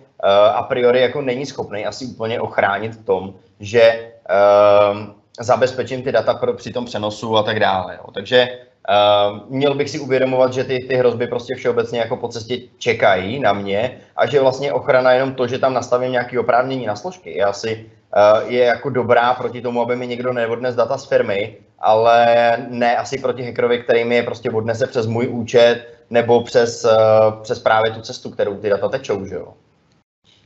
a 0.54 0.62
priori 0.62 1.00
jako 1.00 1.22
není 1.22 1.46
schopný 1.46 1.86
asi 1.86 2.06
úplně 2.06 2.40
ochránit 2.40 2.94
v 2.94 3.04
tom, 3.04 3.34
že 3.60 4.10
uh, 4.30 4.98
zabezpečím 5.40 6.02
ty 6.02 6.12
data 6.12 6.34
pro, 6.34 6.54
při 6.54 6.72
tom 6.72 6.84
přenosu 6.84 7.36
a 7.36 7.42
tak 7.42 7.60
dále. 7.60 7.98
Jo. 7.98 8.10
Takže 8.14 8.48
Uh, 8.88 9.40
měl 9.48 9.74
bych 9.74 9.90
si 9.90 9.98
uvědomovat, 9.98 10.52
že 10.52 10.64
ty, 10.64 10.86
ty 10.88 10.94
hrozby 10.96 11.26
prostě 11.26 11.54
všeobecně 11.54 11.98
jako 11.98 12.16
po 12.16 12.28
cestě 12.28 12.58
čekají 12.78 13.40
na 13.40 13.52
mě 13.52 14.00
a 14.16 14.26
že 14.26 14.40
vlastně 14.40 14.72
ochrana 14.72 15.12
jenom 15.12 15.34
to, 15.34 15.46
že 15.46 15.58
tam 15.58 15.74
nastavím 15.74 16.12
nějaký 16.12 16.38
oprávnění 16.38 16.86
na 16.86 16.96
složky, 16.96 17.38
je 17.38 17.44
asi 17.44 17.86
uh, 18.16 18.50
je 18.52 18.64
jako 18.64 18.90
dobrá 18.90 19.34
proti 19.34 19.62
tomu, 19.62 19.82
aby 19.82 19.96
mi 19.96 20.06
někdo 20.06 20.32
neodnes 20.32 20.74
data 20.74 20.98
z 20.98 21.08
firmy, 21.08 21.56
ale 21.78 22.56
ne 22.70 22.96
asi 22.96 23.18
proti 23.18 23.42
hackerovi, 23.42 23.78
který 23.78 24.04
mi 24.04 24.14
je 24.14 24.22
prostě 24.22 24.50
odnese 24.50 24.86
přes 24.86 25.06
můj 25.06 25.28
účet 25.28 25.86
nebo 26.10 26.42
přes, 26.42 26.84
uh, 26.84 27.42
přes 27.42 27.58
právě 27.58 27.90
tu 27.90 28.00
cestu, 28.00 28.30
kterou 28.30 28.56
ty 28.56 28.68
data 28.68 28.88
tečou, 28.88 29.26
že 29.26 29.34
jo. 29.34 29.54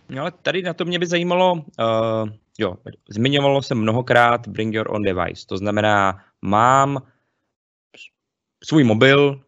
No 0.08 0.22
ale 0.22 0.32
tady 0.42 0.62
na 0.62 0.74
to 0.74 0.84
mě 0.84 0.98
by 0.98 1.06
zajímalo, 1.06 1.52
uh, 1.52 2.28
jo, 2.58 2.74
zmiňovalo 3.08 3.62
se 3.62 3.74
mnohokrát 3.74 4.48
bring 4.48 4.74
your 4.74 4.90
own 4.90 5.02
device, 5.02 5.46
to 5.46 5.56
znamená, 5.56 6.18
mám 6.42 7.02
svůj 8.64 8.84
mobil, 8.84 9.40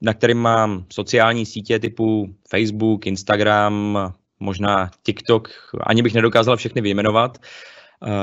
na 0.00 0.14
kterým 0.14 0.38
mám 0.38 0.84
sociální 0.92 1.46
sítě 1.46 1.78
typu 1.78 2.34
Facebook, 2.48 3.06
Instagram, 3.06 3.98
možná 4.40 4.90
TikTok, 5.02 5.50
ani 5.82 6.02
bych 6.02 6.14
nedokázal 6.14 6.56
všechny 6.56 6.80
vyjmenovat. 6.80 7.38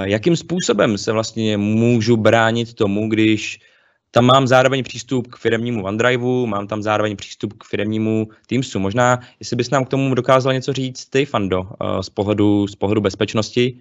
Jakým 0.04 0.36
způsobem 0.36 0.98
se 0.98 1.12
vlastně 1.12 1.58
můžu 1.58 2.18
bránit 2.18 2.74
tomu, 2.74 3.10
když 3.10 3.60
tam 4.12 4.26
mám 4.26 4.48
zároveň 4.48 4.84
přístup 4.84 5.28
k 5.28 5.38
firmnímu 5.38 5.84
OneDriveu, 5.84 6.46
mám 6.46 6.68
tam 6.68 6.84
zároveň 6.84 7.16
přístup 7.16 7.54
k 7.54 7.64
firmnímu 7.64 8.28
Teamsu. 8.48 8.80
Možná, 8.80 9.20
jestli 9.40 9.56
bys 9.56 9.70
nám 9.70 9.86
k 9.86 9.90
tomu 9.90 10.16
dokázal 10.16 10.54
něco 10.54 10.74
říct 10.74 11.06
ty, 11.06 11.26
Fando, 11.26 11.70
eh, 11.70 12.04
z 12.04 12.10
pohledu, 12.10 12.68
z 12.68 12.76
pohledu 12.76 13.02
bezpečnosti? 13.02 13.80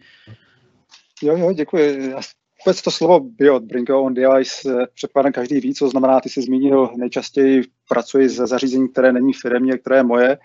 Jo, 1.22 1.36
jo, 1.36 1.52
děkuji. 1.52 2.10
Já 2.10 2.20
vůbec 2.66 2.82
to 2.82 2.90
slovo 2.90 3.20
BIOD, 3.20 3.62
Bring 3.62 3.88
Your 3.88 3.98
Own 3.98 4.14
Device, 4.14 4.82
eh, 4.82 4.86
předpokládám 4.94 5.32
každý 5.32 5.60
ví, 5.60 5.74
co 5.74 5.88
znamená, 5.88 6.20
ty 6.20 6.28
jsi 6.28 6.42
zmínil, 6.42 6.90
nejčastěji 6.96 7.62
pracuji 7.88 8.28
ze 8.28 8.46
zařízení, 8.46 8.88
které 8.88 9.12
není 9.12 9.32
firmě, 9.32 9.78
které 9.78 9.96
je 9.96 10.02
moje. 10.02 10.38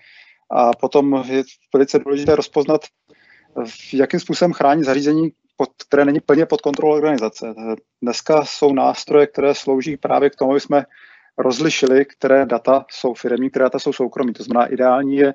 A 0.52 0.72
potom 0.72 1.24
je 1.28 1.44
velice 1.74 2.00
důležité 2.00 2.36
rozpoznat, 2.36 2.82
jakým 3.94 4.20
způsobem 4.20 4.54
chránit 4.54 4.84
zařízení, 4.84 5.30
pod, 5.58 5.70
které 5.88 6.06
není 6.06 6.20
plně 6.20 6.46
pod 6.46 6.62
kontrolou 6.62 6.96
organizace. 6.96 7.54
Dneska 8.02 8.46
jsou 8.46 8.74
nástroje, 8.74 9.28
které 9.28 9.56
slouží 9.56 9.98
právě 9.98 10.30
k 10.30 10.36
tomu, 10.36 10.52
aby 10.52 10.60
jsme 10.60 10.86
rozlišili, 11.38 12.06
které 12.06 12.46
data 12.46 12.86
jsou 12.92 13.14
firmní, 13.14 13.50
které 13.50 13.66
data 13.66 13.80
jsou 13.80 13.94
soukromí. 13.94 14.34
To 14.34 14.44
znamená, 14.44 14.74
ideální 14.74 15.16
je 15.16 15.34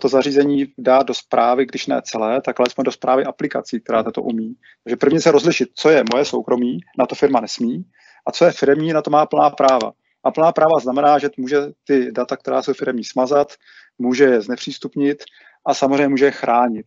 to 0.00 0.08
zařízení 0.08 0.66
dát 0.78 1.06
do 1.06 1.14
zprávy, 1.14 1.66
když 1.66 1.86
ne 1.86 2.02
celé, 2.04 2.40
tak 2.40 2.60
alespoň 2.60 2.84
do 2.84 2.92
zprávy 2.92 3.24
aplikací, 3.24 3.80
která 3.80 4.02
to 4.02 4.22
umí. 4.22 4.54
Takže 4.84 4.96
prvně 4.96 5.20
se 5.20 5.30
rozlišit, 5.30 5.68
co 5.74 5.90
je 5.90 6.04
moje 6.12 6.24
soukromí, 6.24 6.78
na 6.98 7.06
to 7.06 7.14
firma 7.14 7.40
nesmí, 7.40 7.84
a 8.26 8.32
co 8.32 8.44
je 8.44 8.52
firmní, 8.52 8.92
na 8.92 9.02
to 9.02 9.10
má 9.10 9.26
plná 9.26 9.50
práva. 9.50 9.92
A 10.24 10.30
plná 10.30 10.52
práva 10.52 10.78
znamená, 10.80 11.18
že 11.18 11.30
může 11.36 11.58
ty 11.84 12.12
data, 12.12 12.36
která 12.36 12.62
jsou 12.62 12.72
firmní, 12.72 13.04
smazat, 13.04 13.52
může 13.98 14.24
je 14.24 14.40
znepřístupnit 14.40 15.24
a 15.66 15.74
samozřejmě 15.74 16.08
může 16.08 16.24
je 16.24 16.30
chránit. 16.30 16.86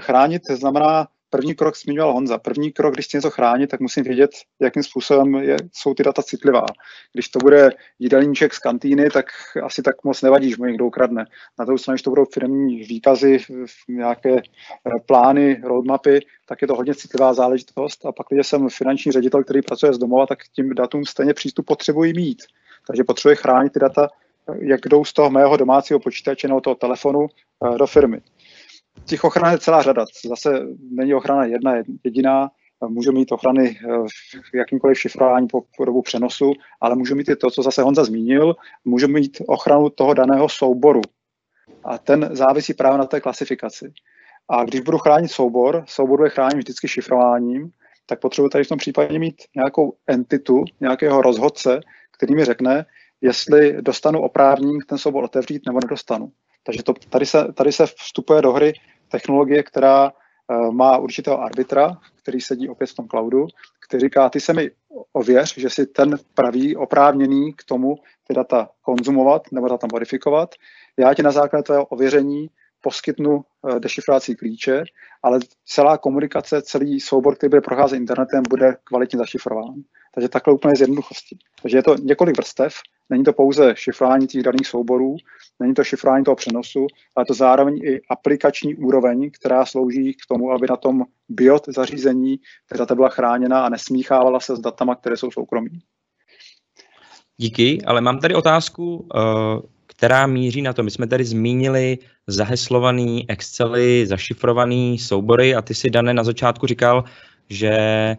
Chránit 0.00 0.42
znamená 0.50 1.08
První 1.36 1.54
krok 1.54 1.76
zmiňoval 1.76 2.12
Honza. 2.12 2.38
První 2.38 2.72
krok, 2.72 2.94
když 2.94 3.06
chci 3.06 3.16
něco 3.16 3.30
chránit, 3.30 3.66
tak 3.66 3.80
musím 3.80 4.04
vědět, 4.04 4.30
jakým 4.60 4.82
způsobem 4.82 5.34
je, 5.34 5.56
jsou 5.72 5.94
ty 5.94 6.02
data 6.02 6.22
citlivá. 6.22 6.66
Když 7.12 7.28
to 7.28 7.38
bude 7.38 7.70
jídelníček 7.98 8.54
z 8.54 8.58
kantýny, 8.58 9.10
tak 9.10 9.26
asi 9.62 9.82
tak 9.82 10.04
moc 10.04 10.22
nevadí, 10.22 10.50
že 10.50 10.56
mu 10.58 10.64
někdo 10.64 10.86
ukradne. 10.86 11.24
Na 11.58 11.64
druhou 11.64 11.78
stranu, 11.78 11.94
když 11.94 12.02
to 12.02 12.10
budou 12.10 12.24
firmní 12.24 12.76
výkazy, 12.76 13.38
nějaké 13.88 14.36
eh, 14.36 14.42
plány, 15.06 15.60
roadmapy, 15.64 16.20
tak 16.48 16.62
je 16.62 16.68
to 16.68 16.74
hodně 16.74 16.94
citlivá 16.94 17.34
záležitost. 17.34 18.06
A 18.06 18.12
pak, 18.12 18.26
když 18.30 18.46
jsem 18.46 18.68
finanční 18.68 19.12
ředitel, 19.12 19.44
který 19.44 19.62
pracuje 19.62 19.94
z 19.94 19.98
domova, 19.98 20.26
tak 20.26 20.38
tím 20.54 20.74
datům 20.74 21.04
stejně 21.04 21.34
přístup 21.34 21.66
potřebuji 21.66 22.12
mít. 22.12 22.42
Takže 22.86 23.04
potřebuji 23.04 23.36
chránit 23.36 23.72
ty 23.72 23.78
data, 23.78 24.08
jak 24.58 24.80
jdou 24.88 25.04
z 25.04 25.12
toho 25.12 25.30
mého 25.30 25.56
domácího 25.56 26.00
počítače 26.00 26.48
nebo 26.48 26.60
toho 26.60 26.74
telefonu 26.74 27.26
eh, 27.26 27.78
do 27.78 27.86
firmy 27.86 28.20
těch 29.06 29.24
ochran 29.24 29.52
je 29.52 29.58
celá 29.58 29.82
řada. 29.82 30.04
Zase 30.28 30.66
není 30.90 31.14
ochrana 31.14 31.44
jedna 31.44 31.74
jediná, 32.04 32.50
můžu 32.88 33.12
mít 33.12 33.32
ochrany 33.32 33.78
eh, 33.78 33.98
v 34.52 34.54
jakýmkoliv 34.54 34.98
šifrování 34.98 35.48
po, 35.48 35.62
po 35.76 35.84
dobu 35.84 36.02
přenosu, 36.02 36.52
ale 36.80 36.96
můžu 36.96 37.14
mít 37.14 37.28
i 37.28 37.36
to, 37.36 37.50
co 37.50 37.62
zase 37.62 37.82
Honza 37.82 38.04
zmínil, 38.04 38.54
můžu 38.84 39.08
mít 39.08 39.42
ochranu 39.46 39.90
toho 39.90 40.14
daného 40.14 40.48
souboru. 40.48 41.00
A 41.84 41.98
ten 41.98 42.28
závisí 42.32 42.74
právě 42.74 42.98
na 42.98 43.06
té 43.06 43.20
klasifikaci. 43.20 43.92
A 44.48 44.64
když 44.64 44.80
budu 44.80 44.98
chránit 44.98 45.28
soubor, 45.28 45.84
soubor 45.86 46.24
je 46.24 46.30
chráním 46.30 46.58
vždycky 46.58 46.88
šifrováním, 46.88 47.70
tak 48.06 48.20
potřebuji 48.20 48.48
tady 48.48 48.64
v 48.64 48.68
tom 48.68 48.78
případě 48.78 49.18
mít 49.18 49.42
nějakou 49.54 49.96
entitu, 50.06 50.64
nějakého 50.80 51.22
rozhodce, 51.22 51.80
který 52.16 52.34
mi 52.34 52.44
řekne, 52.44 52.86
jestli 53.20 53.82
dostanu 53.82 54.20
oprávnění 54.20 54.78
ten 54.86 54.98
soubor 54.98 55.24
otevřít 55.24 55.62
nebo 55.66 55.80
nedostanu. 55.80 56.32
Takže 56.62 56.82
to, 56.82 56.94
tady, 57.10 57.26
se, 57.26 57.52
tady 57.52 57.72
se 57.72 57.86
vstupuje 57.86 58.42
do 58.42 58.52
hry 58.52 58.72
technologie, 59.08 59.62
která 59.62 60.12
uh, 60.12 60.70
má 60.70 60.98
určitého 60.98 61.42
arbitra, 61.42 61.96
který 62.22 62.40
sedí 62.40 62.68
opět 62.68 62.90
v 62.90 62.94
tom 62.94 63.08
cloudu, 63.08 63.46
který 63.88 64.00
říká, 64.00 64.28
ty 64.28 64.40
se 64.40 64.52
mi 64.52 64.70
ověř, 65.12 65.58
že 65.58 65.70
si 65.70 65.86
ten 65.86 66.18
pravý 66.34 66.76
oprávněný 66.76 67.52
k 67.52 67.64
tomu 67.64 67.94
ty 68.26 68.34
data 68.34 68.68
konzumovat 68.82 69.42
nebo 69.52 69.68
data 69.68 69.86
modifikovat. 69.92 70.54
Já 70.96 71.14
ti 71.14 71.22
na 71.22 71.30
základě 71.30 71.62
tvého 71.62 71.84
ověření 71.84 72.46
poskytnu 72.80 73.36
uh, 73.36 73.80
dešifrovací 73.80 74.36
klíče, 74.36 74.84
ale 75.22 75.38
celá 75.64 75.98
komunikace, 75.98 76.62
celý 76.62 77.00
soubor, 77.00 77.36
který 77.36 77.48
bude 77.50 77.60
procházet 77.60 77.96
internetem, 77.96 78.42
bude 78.50 78.76
kvalitně 78.84 79.18
zašifrován. 79.18 79.74
Takže 80.14 80.28
takhle 80.28 80.54
úplně 80.54 80.76
z 80.76 80.80
jednoduchosti. 80.80 81.38
Takže 81.62 81.78
je 81.78 81.82
to 81.82 81.96
několik 81.96 82.36
vrstev 82.36 82.74
není 83.10 83.24
to 83.24 83.32
pouze 83.32 83.74
šifrování 83.76 84.26
těch 84.26 84.42
daných 84.42 84.66
souborů, 84.66 85.16
není 85.60 85.74
to 85.74 85.84
šifrování 85.84 86.24
toho 86.24 86.34
přenosu, 86.34 86.86
ale 87.16 87.26
to 87.26 87.34
zároveň 87.34 87.80
i 87.84 88.00
aplikační 88.10 88.74
úroveň, 88.74 89.30
která 89.30 89.66
slouží 89.66 90.14
k 90.14 90.26
tomu, 90.28 90.52
aby 90.52 90.66
na 90.70 90.76
tom 90.76 91.04
BIOT 91.28 91.68
zařízení 91.68 92.36
ta 92.68 92.76
data 92.76 92.94
byla 92.94 93.08
chráněna 93.08 93.66
a 93.66 93.68
nesmíchávala 93.68 94.40
se 94.40 94.56
s 94.56 94.60
datama, 94.60 94.94
které 94.94 95.16
jsou 95.16 95.30
soukromí. 95.30 95.78
Díky, 97.36 97.82
ale 97.86 98.00
mám 98.00 98.18
tady 98.18 98.34
otázku, 98.34 99.08
eh, 99.14 99.20
která 99.86 100.26
míří 100.26 100.62
na 100.62 100.72
to. 100.72 100.82
My 100.82 100.90
jsme 100.90 101.06
tady 101.06 101.24
zmínili 101.24 101.98
zaheslovaný 102.26 103.30
Excely, 103.30 104.06
zašifrovaný 104.06 104.98
soubory 104.98 105.54
a 105.54 105.62
ty 105.62 105.74
si, 105.74 105.90
Dané, 105.90 106.14
na 106.14 106.24
začátku 106.24 106.66
říkal, 106.66 107.04
že 107.48 107.70
eh, 107.70 108.16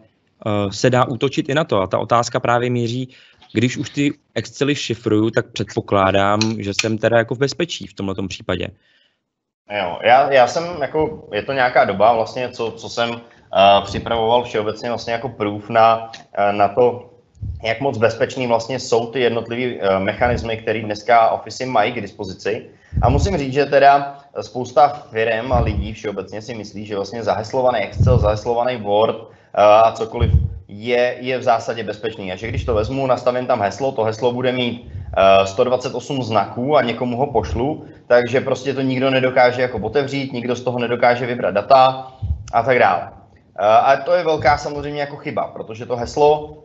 se 0.70 0.90
dá 0.90 1.04
útočit 1.04 1.48
i 1.48 1.54
na 1.54 1.64
to. 1.64 1.80
A 1.80 1.86
ta 1.86 1.98
otázka 1.98 2.40
právě 2.40 2.70
míří, 2.70 3.08
když 3.52 3.76
už 3.76 3.90
ty 3.90 4.12
Excely 4.34 4.74
šifruju, 4.74 5.30
tak 5.30 5.46
předpokládám, 5.52 6.40
že 6.58 6.72
jsem 6.74 6.98
teda 6.98 7.18
jako 7.18 7.34
v 7.34 7.38
bezpečí 7.38 7.86
v 7.86 7.94
tomto 7.94 8.28
případě. 8.28 8.68
Jo, 9.78 9.98
já, 10.02 10.32
já 10.32 10.46
jsem 10.46 10.64
jako, 10.80 11.28
je 11.32 11.42
to 11.42 11.52
nějaká 11.52 11.84
doba 11.84 12.12
vlastně, 12.12 12.48
co, 12.48 12.70
co 12.70 12.88
jsem 12.88 13.10
uh, 13.10 13.18
připravoval 13.84 14.44
všeobecně 14.44 14.88
vlastně 14.88 15.12
jako 15.12 15.28
proof 15.28 15.68
na, 15.68 16.06
uh, 16.06 16.56
na 16.56 16.68
to, 16.68 17.10
jak 17.64 17.80
moc 17.80 17.98
bezpečný 17.98 18.46
vlastně 18.46 18.80
jsou 18.80 19.06
ty 19.06 19.20
jednotlivé 19.20 19.74
uh, 19.74 19.98
mechanismy, 19.98 20.56
které 20.56 20.80
dneska 20.80 21.30
Office 21.30 21.66
mají 21.66 21.92
k 21.92 22.00
dispozici. 22.00 22.66
A 23.02 23.08
musím 23.08 23.38
říct, 23.38 23.52
že 23.52 23.66
teda 23.66 24.24
spousta 24.40 24.88
firm 24.88 25.52
a 25.52 25.60
lidí 25.60 25.92
všeobecně 25.92 26.42
si 26.42 26.54
myslí, 26.54 26.86
že 26.86 26.96
vlastně 26.96 27.22
zaheslovaný 27.22 27.78
Excel, 27.78 28.18
zaheslovaný 28.18 28.76
Word 28.76 29.16
a 29.54 29.92
cokoliv 29.92 30.30
je, 30.68 31.16
je 31.20 31.38
v 31.38 31.42
zásadě 31.42 31.84
bezpečný. 31.84 32.32
A 32.32 32.36
že 32.36 32.48
když 32.48 32.64
to 32.64 32.74
vezmu, 32.74 33.06
nastavím 33.06 33.46
tam 33.46 33.60
heslo, 33.60 33.92
to 33.92 34.04
heslo 34.04 34.32
bude 34.32 34.52
mít 34.52 34.84
uh, 35.40 35.46
128 35.46 36.22
znaků 36.22 36.76
a 36.76 36.82
někomu 36.82 37.16
ho 37.16 37.26
pošlu, 37.26 37.84
takže 38.06 38.40
prostě 38.40 38.74
to 38.74 38.80
nikdo 38.80 39.10
nedokáže 39.10 39.62
jako 39.62 39.78
otevřít, 39.78 40.32
nikdo 40.32 40.56
z 40.56 40.62
toho 40.62 40.78
nedokáže 40.78 41.26
vybrat 41.26 41.54
data 41.54 42.12
a 42.52 42.62
tak 42.62 42.78
dále. 42.78 43.02
Uh, 43.02 43.66
a 43.66 43.96
to 43.96 44.12
je 44.12 44.24
velká 44.24 44.58
samozřejmě 44.58 45.00
jako 45.00 45.16
chyba, 45.16 45.46
protože 45.46 45.86
to 45.86 45.96
heslo 45.96 46.40
uh, 46.40 46.56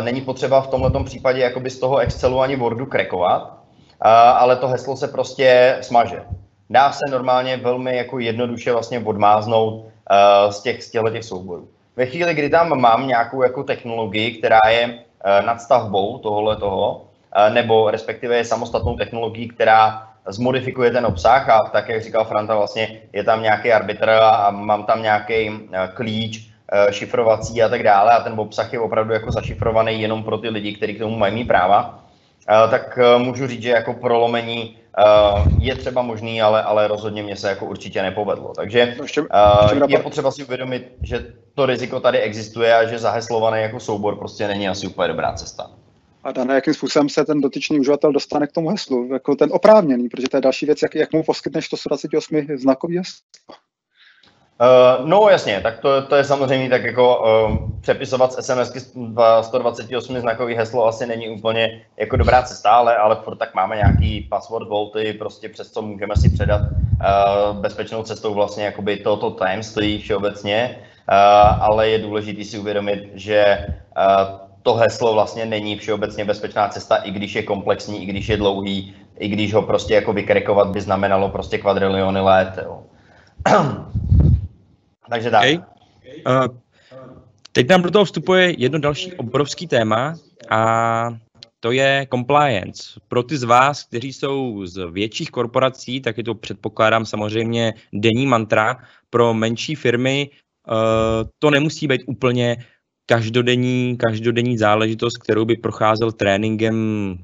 není 0.00 0.20
potřeba 0.20 0.60
v 0.60 0.66
tomto 0.66 1.04
případě 1.04 1.40
jakoby 1.40 1.70
z 1.70 1.78
toho 1.78 1.98
Excelu 1.98 2.40
ani 2.40 2.56
Wordu 2.56 2.86
krekovat, 2.86 3.42
uh, 3.42 4.10
ale 4.10 4.56
to 4.56 4.68
heslo 4.68 4.96
se 4.96 5.08
prostě 5.08 5.78
smaže. 5.80 6.22
Dá 6.70 6.92
se 6.92 7.04
normálně 7.10 7.56
velmi 7.56 7.96
jako 7.96 8.18
jednoduše 8.18 8.72
vlastně 8.72 9.00
odmáznout 9.00 9.74
uh, 9.74 10.50
z 10.50 10.62
těch, 10.62 10.84
z 10.84 10.90
těch 10.90 11.24
souborů 11.24 11.68
ve 11.98 12.06
chvíli, 12.06 12.34
kdy 12.34 12.50
tam 12.50 12.80
mám 12.80 13.06
nějakou 13.06 13.42
jako 13.42 13.62
technologii, 13.62 14.30
která 14.30 14.60
je 14.68 14.86
uh, 14.86 15.46
nad 15.46 15.60
stavbou 15.60 16.18
tohohle 16.18 16.56
toho, 16.56 16.94
uh, 16.96 17.54
nebo 17.54 17.90
respektive 17.90 18.36
je 18.36 18.44
samostatnou 18.44 18.96
technologií, 18.96 19.48
která 19.48 20.08
zmodifikuje 20.26 20.90
ten 20.90 21.06
obsah 21.06 21.48
a 21.48 21.60
tak, 21.72 21.88
jak 21.88 22.02
říkal 22.02 22.24
Franta, 22.24 22.56
vlastně 22.56 23.00
je 23.12 23.24
tam 23.24 23.42
nějaký 23.42 23.72
arbitr 23.72 24.10
a 24.10 24.50
mám 24.50 24.84
tam 24.84 25.02
nějaký 25.02 25.50
uh, 25.50 25.58
klíč, 25.94 26.48
šifrovací 26.90 27.62
a 27.62 27.68
tak 27.68 27.82
dále 27.82 28.12
a 28.12 28.20
ten 28.20 28.32
obsah 28.36 28.72
je 28.72 28.80
opravdu 28.80 29.12
jako 29.12 29.32
zašifrovaný 29.32 30.02
jenom 30.02 30.24
pro 30.24 30.38
ty 30.38 30.48
lidi, 30.48 30.76
kteří 30.76 30.94
k 30.94 30.98
tomu 30.98 31.16
mají 31.16 31.44
práva, 31.44 32.04
tak 32.70 32.98
můžu 33.18 33.46
říct, 33.46 33.62
že 33.62 33.70
jako 33.70 33.94
prolomení 33.94 34.76
Uh, 34.98 35.46
je 35.58 35.74
třeba 35.74 36.02
možný, 36.02 36.42
ale, 36.42 36.62
ale 36.62 36.88
rozhodně 36.88 37.22
mě 37.22 37.36
se 37.36 37.48
jako 37.48 37.66
určitě 37.66 38.02
nepovedlo. 38.02 38.52
Takže 38.56 38.96
uh, 39.18 39.88
je 39.88 39.98
potřeba 39.98 40.30
si 40.30 40.44
uvědomit, 40.44 40.92
že 41.02 41.32
to 41.54 41.66
riziko 41.66 42.00
tady 42.00 42.18
existuje 42.18 42.74
a 42.74 42.88
že 42.88 42.98
zaheslovaný 42.98 43.62
jako 43.62 43.80
soubor 43.80 44.16
prostě 44.16 44.48
není 44.48 44.68
asi 44.68 44.86
úplně 44.86 45.08
dobrá 45.08 45.32
cesta. 45.32 45.70
A 46.24 46.32
dané, 46.32 46.54
jakým 46.54 46.74
způsobem 46.74 47.08
se 47.08 47.24
ten 47.24 47.40
dotyčný 47.40 47.80
uživatel 47.80 48.12
dostane 48.12 48.46
k 48.46 48.52
tomu 48.52 48.68
heslu, 48.68 49.12
jako 49.12 49.36
ten 49.36 49.48
oprávněný, 49.52 50.08
protože 50.08 50.28
to 50.28 50.36
je 50.36 50.40
další 50.40 50.66
věc, 50.66 50.82
jak, 50.82 50.94
jak 50.94 51.12
mu 51.12 51.22
poskytneš 51.22 51.68
to 51.68 51.76
128 51.76 52.46
znakový 52.56 52.98
heslo. 52.98 53.22
Uh, 54.60 55.08
no 55.08 55.28
jasně, 55.28 55.60
tak 55.60 55.78
to, 55.78 56.02
to 56.02 56.16
je 56.16 56.24
samozřejmě 56.24 56.70
tak 56.70 56.84
jako 56.84 57.20
uh, 57.20 57.56
přepisovat 57.80 58.32
z 58.32 58.46
SMSky 58.46 58.80
128 59.40 60.20
znakový 60.20 60.54
heslo 60.54 60.86
asi 60.86 61.06
není 61.06 61.28
úplně 61.28 61.82
jako 61.96 62.16
dobrá 62.16 62.42
cesta, 62.42 62.70
ale, 62.70 62.96
ale 62.96 63.16
furt 63.24 63.36
tak 63.36 63.54
máme 63.54 63.76
nějaký 63.76 64.20
password 64.20 64.68
volty, 64.68 65.12
prostě 65.12 65.48
přes 65.48 65.70
co 65.70 65.82
můžeme 65.82 66.16
si 66.16 66.30
předat 66.30 66.60
uh, 66.60 67.56
bezpečnou 67.56 68.02
cestou 68.02 68.34
vlastně 68.34 68.64
jakoby 68.64 68.96
toto 68.96 69.30
tajemství 69.30 69.98
všeobecně, 69.98 70.78
uh, 70.78 71.64
ale 71.64 71.88
je 71.88 71.98
důležité 71.98 72.44
si 72.44 72.58
uvědomit, 72.58 73.10
že 73.14 73.66
uh, 73.66 74.38
to 74.62 74.74
heslo 74.74 75.14
vlastně 75.14 75.46
není 75.46 75.78
všeobecně 75.78 76.24
bezpečná 76.24 76.68
cesta, 76.68 76.96
i 76.96 77.10
když 77.10 77.34
je 77.34 77.42
komplexní, 77.42 78.02
i 78.02 78.06
když 78.06 78.28
je 78.28 78.36
dlouhý, 78.36 78.94
i 79.18 79.28
když 79.28 79.54
ho 79.54 79.62
prostě 79.62 79.94
jako 79.94 80.12
vykrekovat 80.12 80.68
by 80.68 80.80
znamenalo 80.80 81.28
prostě 81.28 81.58
kvadriliony 81.58 82.20
let. 82.20 82.58
Jo. 82.64 82.82
Takže 85.08 85.30
tak. 85.30 85.42
Okay. 85.42 85.62
Uh, 86.26 86.58
teď 87.52 87.68
nám 87.68 87.82
do 87.82 87.90
toho 87.90 88.04
vstupuje 88.04 88.54
jedno 88.58 88.78
další 88.78 89.12
obrovský 89.12 89.66
téma 89.66 90.14
a 90.50 91.08
to 91.60 91.72
je 91.72 92.06
compliance. 92.12 93.00
Pro 93.08 93.22
ty 93.22 93.36
z 93.36 93.42
vás, 93.42 93.84
kteří 93.84 94.12
jsou 94.12 94.66
z 94.66 94.90
větších 94.90 95.30
korporací, 95.30 96.00
tak 96.00 96.18
je 96.18 96.24
to 96.24 96.34
předpokládám 96.34 97.06
samozřejmě 97.06 97.74
denní 97.92 98.26
mantra. 98.26 98.76
Pro 99.10 99.34
menší 99.34 99.74
firmy 99.74 100.30
uh, 100.30 100.74
to 101.38 101.50
nemusí 101.50 101.86
být 101.86 102.02
úplně 102.06 102.56
každodenní, 103.06 103.96
každodenní 103.96 104.58
záležitost, 104.58 105.18
kterou 105.18 105.44
by 105.44 105.56
procházel 105.56 106.12
tréninkem 106.12 106.76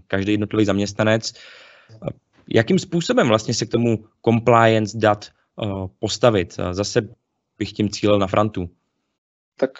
každý 0.07 0.33
jednotlivý 0.33 0.65
zaměstnanec. 0.65 1.33
Jakým 2.49 2.79
způsobem 2.79 3.29
vlastně 3.29 3.55
se 3.55 3.67
k 3.67 3.71
tomu 3.71 4.05
compliance 4.25 4.99
dat 4.99 5.29
uh, 5.57 5.87
postavit? 5.99 6.57
Zase 6.71 7.09
bych 7.59 7.73
tím 7.73 7.91
cílil 7.91 8.19
na 8.19 8.27
frontu? 8.27 8.71
Tak 9.59 9.71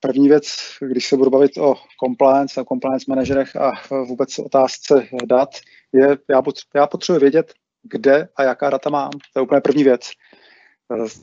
první 0.00 0.28
věc, 0.28 0.44
když 0.80 1.08
se 1.08 1.16
budu 1.16 1.30
bavit 1.30 1.58
o 1.58 1.74
compliance 2.04 2.60
a 2.60 2.64
compliance 2.64 3.04
manažerech 3.08 3.56
a 3.56 3.72
vůbec 3.90 4.38
otázce 4.38 5.08
dat, 5.24 5.48
je, 5.92 6.18
já, 6.30 6.42
potřebuji, 6.42 6.70
já 6.74 6.86
potřebuji 6.86 7.18
vědět, 7.18 7.54
kde 7.82 8.28
a 8.36 8.42
jaká 8.42 8.70
data 8.70 8.90
mám. 8.90 9.10
To 9.10 9.40
je 9.40 9.42
úplně 9.42 9.60
první 9.60 9.84
věc. 9.84 10.10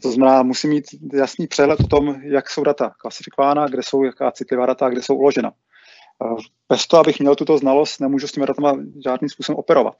To 0.01 0.11
znamená, 0.11 0.43
musím 0.43 0.69
mít 0.69 0.85
jasný 1.13 1.47
přehled 1.47 1.79
o 1.79 1.87
tom, 1.87 2.21
jak 2.23 2.49
jsou 2.49 2.63
data 2.63 2.89
klasifikována, 2.89 3.67
kde 3.67 3.83
jsou 3.83 4.03
jaká 4.03 4.31
citlivá 4.31 4.65
data, 4.65 4.89
kde 4.89 5.01
jsou 5.01 5.15
uložena. 5.15 5.51
Bez 6.69 6.87
toho, 6.87 6.99
abych 6.99 7.19
měl 7.19 7.35
tuto 7.35 7.57
znalost, 7.57 7.99
nemůžu 7.99 8.27
s 8.27 8.31
těmi 8.31 8.45
datama 8.45 8.77
žádným 9.05 9.29
způsobem 9.29 9.57
operovat 9.57 9.95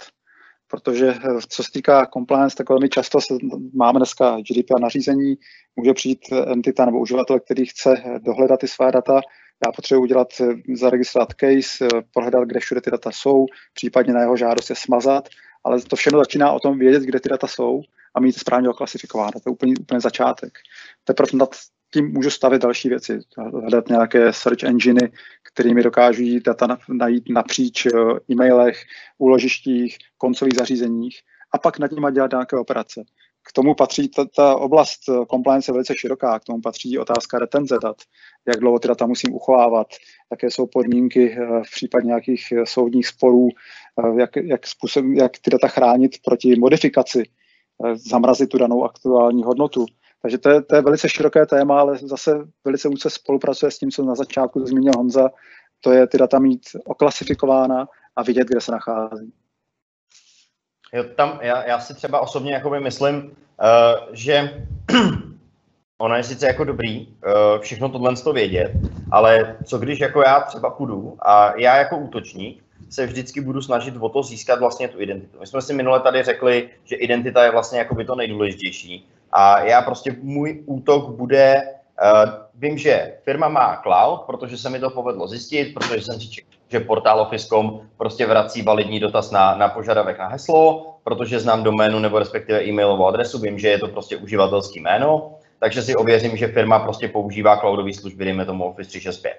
protože 0.71 1.07
eh, 1.07 1.41
co 1.49 1.63
se 1.63 1.71
týká 1.71 2.05
compliance, 2.13 2.55
tak 2.55 2.69
velmi 2.69 2.89
často 2.89 3.21
se, 3.21 3.33
máme 3.73 3.99
dneska 3.99 4.37
GDPR 4.37 4.79
nařízení, 4.81 5.35
může 5.75 5.93
přijít 5.93 6.19
entita 6.47 6.85
nebo 6.85 6.99
uživatel, 6.99 7.39
který 7.39 7.65
chce 7.65 7.93
eh, 7.97 8.19
dohledat 8.19 8.59
ty 8.59 8.67
své 8.67 8.91
data, 8.91 9.21
já 9.65 9.71
potřebuji 9.71 10.01
udělat, 10.01 10.27
eh, 10.41 10.75
zaregistrovat 10.75 11.33
case, 11.33 11.87
prohledat, 12.13 12.43
kde 12.43 12.59
všude 12.59 12.81
ty 12.81 12.91
data 12.91 13.11
jsou, 13.11 13.45
případně 13.73 14.13
na 14.13 14.21
jeho 14.21 14.37
žádost 14.37 14.69
je 14.69 14.75
smazat, 14.75 15.29
ale 15.63 15.81
to 15.81 15.95
všechno 15.95 16.19
začíná 16.19 16.51
o 16.51 16.59
tom 16.59 16.79
vědět, 16.79 17.03
kde 17.03 17.19
ty 17.19 17.29
data 17.29 17.47
jsou 17.47 17.81
a 18.15 18.19
mít 18.19 18.39
správně 18.39 18.69
klasifikováno. 18.77 19.31
To 19.31 19.49
je 19.49 19.51
úplně, 19.51 19.73
úplně 19.79 19.99
začátek. 19.99 20.51
Teprve 21.03 21.29
nad 21.33 21.55
tím 21.93 22.11
můžu 22.11 22.29
stavit 22.29 22.61
další 22.61 22.89
věci, 22.89 23.19
hledat 23.37 23.89
nějaké 23.89 24.33
search 24.33 24.63
enginy, 24.63 25.11
kterými 25.43 25.83
dokáží 25.83 26.39
data 26.39 26.77
najít 26.89 27.23
napříč 27.29 27.85
eh, 27.85 27.89
e-mailech, 28.31 28.77
úložištích, 29.17 29.97
koncových 30.17 30.55
zařízeních 30.57 31.19
a 31.53 31.57
pak 31.57 31.79
nad 31.79 31.91
nimi 31.91 32.07
dělat 32.11 32.31
nějaké 32.31 32.57
operace. 32.57 33.03
K 33.43 33.51
tomu 33.51 33.75
patří 33.75 34.09
ta, 34.09 34.25
ta 34.35 34.55
oblast 34.55 34.99
eh, 35.09 35.25
compliance 35.31 35.71
je 35.71 35.73
velice 35.73 35.93
široká, 35.97 36.39
k 36.39 36.43
tomu 36.43 36.61
patří 36.61 36.97
otázka 36.97 37.39
retenze 37.39 37.77
dat, 37.83 37.97
jak 38.47 38.59
dlouho 38.59 38.79
ty 38.79 38.87
data 38.87 39.05
musím 39.05 39.33
uchovávat, 39.33 39.87
jaké 40.31 40.51
jsou 40.51 40.67
podmínky 40.67 41.31
eh, 41.31 41.45
v 41.67 41.71
případě 41.71 42.07
nějakých 42.07 42.53
soudních 42.63 43.07
sporů, 43.07 43.49
jak, 44.17 44.35
jak, 44.35 44.67
způsob, 44.67 45.05
jak 45.15 45.31
ty 45.41 45.49
data 45.51 45.67
chránit 45.67 46.11
proti 46.25 46.55
modifikaci, 46.59 47.23
zamrazit 47.93 48.49
tu 48.49 48.57
danou 48.57 48.83
aktuální 48.83 49.43
hodnotu 49.43 49.85
takže 50.21 50.37
to 50.37 50.49
je, 50.49 50.61
to 50.61 50.75
je 50.75 50.81
velice 50.81 51.09
široké 51.09 51.45
téma, 51.45 51.79
ale 51.79 51.97
zase 51.97 52.31
velice 52.65 52.87
úzce 52.87 53.09
spolupracuje 53.09 53.71
s 53.71 53.79
tím, 53.79 53.91
co 53.91 54.03
na 54.03 54.15
začátku 54.15 54.65
zmínil 54.65 54.93
Honza, 54.97 55.29
to 55.81 55.91
je 55.91 56.07
ty 56.07 56.17
data 56.17 56.39
mít 56.39 56.61
oklasifikována 56.85 57.87
a 58.15 58.23
vidět, 58.23 58.47
kde 58.47 58.61
se 58.61 58.71
nachází. 58.71 59.33
Jo, 60.93 61.03
tam 61.15 61.39
já, 61.41 61.63
já 61.63 61.79
si 61.79 61.93
třeba 61.93 62.19
osobně 62.19 62.53
jakoby 62.53 62.79
myslím, 62.79 63.15
uh, 63.15 63.31
že 64.11 64.65
ono 65.97 66.15
je 66.15 66.23
sice 66.23 66.47
jako 66.47 66.63
dobrý 66.63 67.07
uh, 67.07 67.13
všechno 67.59 67.89
tohle 67.89 68.15
to 68.15 68.33
vědět, 68.33 68.71
ale 69.11 69.57
co 69.65 69.77
když 69.77 69.99
jako 69.99 70.21
já 70.21 70.39
třeba 70.39 70.69
půjdu 70.69 71.17
a 71.19 71.55
já 71.55 71.77
jako 71.77 71.97
útočník 71.97 72.63
se 72.89 73.05
vždycky 73.05 73.41
budu 73.41 73.61
snažit 73.61 73.95
o 73.99 74.09
to 74.09 74.23
získat 74.23 74.59
vlastně 74.59 74.87
tu 74.87 75.01
identitu. 75.01 75.37
My 75.39 75.47
jsme 75.47 75.61
si 75.61 75.73
minule 75.73 75.99
tady 75.99 76.23
řekli, 76.23 76.69
že 76.83 76.95
identita 76.95 77.43
je 77.43 77.51
vlastně 77.51 77.79
jako 77.79 77.95
by 77.95 78.05
to 78.05 78.15
nejdůležitější. 78.15 79.07
A 79.31 79.63
já 79.63 79.81
prostě, 79.81 80.15
můj 80.21 80.63
útok 80.65 81.09
bude, 81.09 81.63
uh, 82.01 82.29
vím, 82.55 82.77
že 82.77 83.17
firma 83.23 83.49
má 83.49 83.81
cloud, 83.83 84.21
protože 84.25 84.57
se 84.57 84.69
mi 84.69 84.79
to 84.79 84.89
povedlo 84.89 85.27
zjistit, 85.27 85.73
protože 85.73 86.01
jsem 86.01 86.19
si 86.19 86.27
že 86.71 86.79
portál 86.79 87.21
Office.com 87.21 87.81
prostě 87.97 88.25
vrací 88.25 88.61
validní 88.61 88.99
dotaz 88.99 89.31
na, 89.31 89.55
na 89.55 89.69
požadavek 89.69 90.19
na 90.19 90.27
heslo, 90.27 90.95
protože 91.03 91.39
znám 91.39 91.63
doménu 91.63 91.99
nebo 91.99 92.19
respektive 92.19 92.63
e-mailovou 92.63 93.07
adresu, 93.07 93.39
vím, 93.39 93.59
že 93.59 93.67
je 93.67 93.79
to 93.79 93.87
prostě 93.87 94.17
uživatelský 94.17 94.79
jméno, 94.79 95.35
takže 95.59 95.81
si 95.81 95.95
ověřím, 95.95 96.37
že 96.37 96.47
firma 96.47 96.79
prostě 96.79 97.07
používá 97.07 97.57
cloudové 97.57 97.93
služby, 97.93 98.25
dejme 98.25 98.45
tomu 98.45 98.63
Office 98.63 98.89
365. 98.89 99.35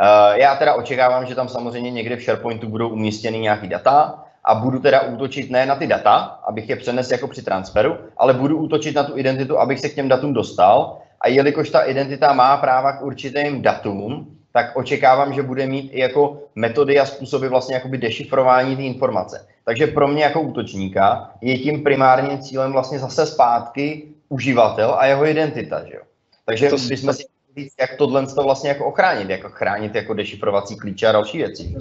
Uh, 0.00 0.38
já 0.38 0.56
teda 0.56 0.74
očekávám, 0.74 1.26
že 1.26 1.34
tam 1.34 1.48
samozřejmě 1.48 1.90
někde 1.90 2.16
v 2.16 2.22
SharePointu 2.22 2.68
budou 2.68 2.88
umístěny 2.88 3.38
nějaký 3.38 3.68
data 3.68 4.24
a 4.44 4.54
budu 4.54 4.78
teda 4.78 5.00
útočit 5.00 5.50
ne 5.50 5.66
na 5.66 5.76
ty 5.76 5.86
data, 5.86 6.40
abych 6.44 6.68
je 6.68 6.76
přenesl 6.76 7.12
jako 7.12 7.28
při 7.28 7.42
transferu, 7.42 7.96
ale 8.16 8.34
budu 8.34 8.58
útočit 8.58 8.94
na 8.94 9.04
tu 9.04 9.18
identitu, 9.18 9.58
abych 9.58 9.80
se 9.80 9.88
k 9.88 9.94
těm 9.94 10.08
datům 10.08 10.32
dostal. 10.32 10.98
A 11.20 11.28
jelikož 11.28 11.70
ta 11.70 11.80
identita 11.80 12.32
má 12.32 12.56
práva 12.56 12.92
k 12.92 13.02
určitým 13.02 13.62
datům, 13.62 14.36
tak 14.52 14.76
očekávám, 14.76 15.32
že 15.32 15.42
bude 15.42 15.66
mít 15.66 15.90
i 15.92 16.00
jako 16.00 16.38
metody 16.54 17.00
a 17.00 17.06
způsoby 17.06 17.46
vlastně 17.46 17.74
jakoby 17.74 17.98
dešifrování 17.98 18.76
té 18.76 18.82
informace. 18.82 19.46
Takže 19.64 19.86
pro 19.86 20.08
mě 20.08 20.22
jako 20.22 20.40
útočníka 20.40 21.30
je 21.40 21.58
tím 21.58 21.82
primárním 21.82 22.38
cílem 22.38 22.72
vlastně 22.72 22.98
zase 22.98 23.26
zpátky 23.26 24.08
uživatel 24.28 24.96
a 24.98 25.06
jeho 25.06 25.26
identita, 25.26 25.84
že 25.84 25.94
jo. 25.94 26.02
Takže 26.44 26.68
to 26.68 26.76
bychom 26.88 27.12
si 27.12 27.24
říct, 27.56 27.74
jak 27.80 27.94
tohle 27.96 28.26
to 28.26 28.42
vlastně 28.42 28.68
jako 28.68 28.86
ochránit, 28.86 29.30
jako 29.30 29.48
chránit 29.48 29.94
jako 29.94 30.14
dešifrovací 30.14 30.76
klíče 30.76 31.06
a 31.06 31.12
další 31.12 31.38
věci. 31.38 31.74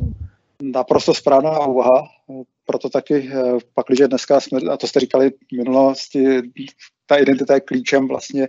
Naprosto 0.62 1.14
správná 1.14 1.60
úvaha, 1.60 2.04
proto 2.70 2.90
taky 2.90 3.32
eh, 3.34 3.58
pak, 3.74 3.86
když 3.88 4.08
dneska 4.08 4.40
jsme, 4.40 4.60
a 4.72 4.78
to 4.78 4.88
jste 4.88 5.00
říkali 5.00 5.30
v 5.30 5.58
minulosti, 5.58 6.26
ta 7.06 7.16
identita 7.16 7.54
je 7.54 7.60
klíčem 7.60 8.08
vlastně 8.08 8.48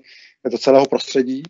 do 0.50 0.58
celého 0.58 0.86
prostředí, 0.86 1.42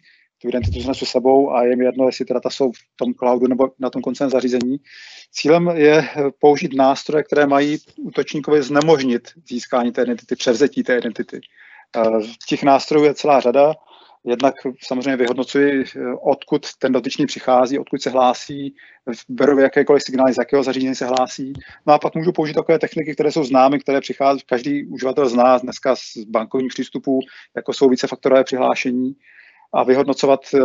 tu 0.43 0.49
identitu 0.49 0.81
jsme 0.81 0.95
s 0.95 0.99
sebou 0.99 1.51
a 1.51 1.65
je 1.65 1.77
mi 1.77 1.85
jedno, 1.85 2.07
jestli 2.07 2.25
ty 2.25 2.35
data 2.35 2.51
jsou 2.51 2.73
v 2.73 2.79
tom 2.97 3.15
cloudu 3.15 3.47
nebo 3.47 3.69
na 3.79 3.91
tom 3.91 4.03
koncem 4.03 4.31
zařízení. 4.31 4.77
Cílem 5.33 5.69
je 5.75 6.09
použít 6.39 6.75
nástroje, 6.75 7.25
které 7.25 7.47
mají 7.47 7.79
útočníkovi 7.99 8.63
znemožnit 8.63 9.29
získání 9.49 9.93
té 9.93 10.03
identity, 10.03 10.37
převzetí 10.37 10.83
té 10.83 10.99
identity. 10.99 11.41
Eh, 11.97 12.21
těch 12.49 12.63
nástrojů 12.63 13.05
je 13.05 13.15
celá 13.15 13.41
řada. 13.41 13.75
Jednak 14.25 14.55
samozřejmě 14.85 15.17
vyhodnocuji, 15.17 15.85
eh, 15.85 16.01
odkud 16.23 16.67
ten 16.79 16.93
dotyčný 16.93 17.27
přichází, 17.27 17.79
odkud 17.79 18.03
se 18.03 18.11
hlásí, 18.11 18.75
beru 19.29 19.59
jakékoliv 19.59 20.03
signály, 20.03 20.33
z 20.33 20.39
jakého 20.39 20.63
zařízení 20.63 20.95
se 20.95 21.07
hlásí. 21.07 21.53
No 21.87 21.95
a 21.95 21.99
pak 21.99 22.15
můžu 22.15 22.33
použít 22.33 22.55
takové 22.55 22.79
techniky, 22.79 23.15
které 23.15 23.33
jsou 23.33 23.45
známy, 23.45 23.79
které 23.79 24.01
přichází, 24.01 24.41
každý 24.47 24.87
uživatel 24.87 25.29
zná 25.29 25.59
dneska 25.59 25.97
z 25.97 26.17
bankovních 26.29 26.73
přístupů, 26.73 27.21
jako 27.57 27.73
jsou 27.73 27.89
vícefaktorové 27.89 28.45
přihlášení 28.45 29.13
a 29.73 29.85
vyhodnocovat 29.85 30.41
eh, 30.55 30.59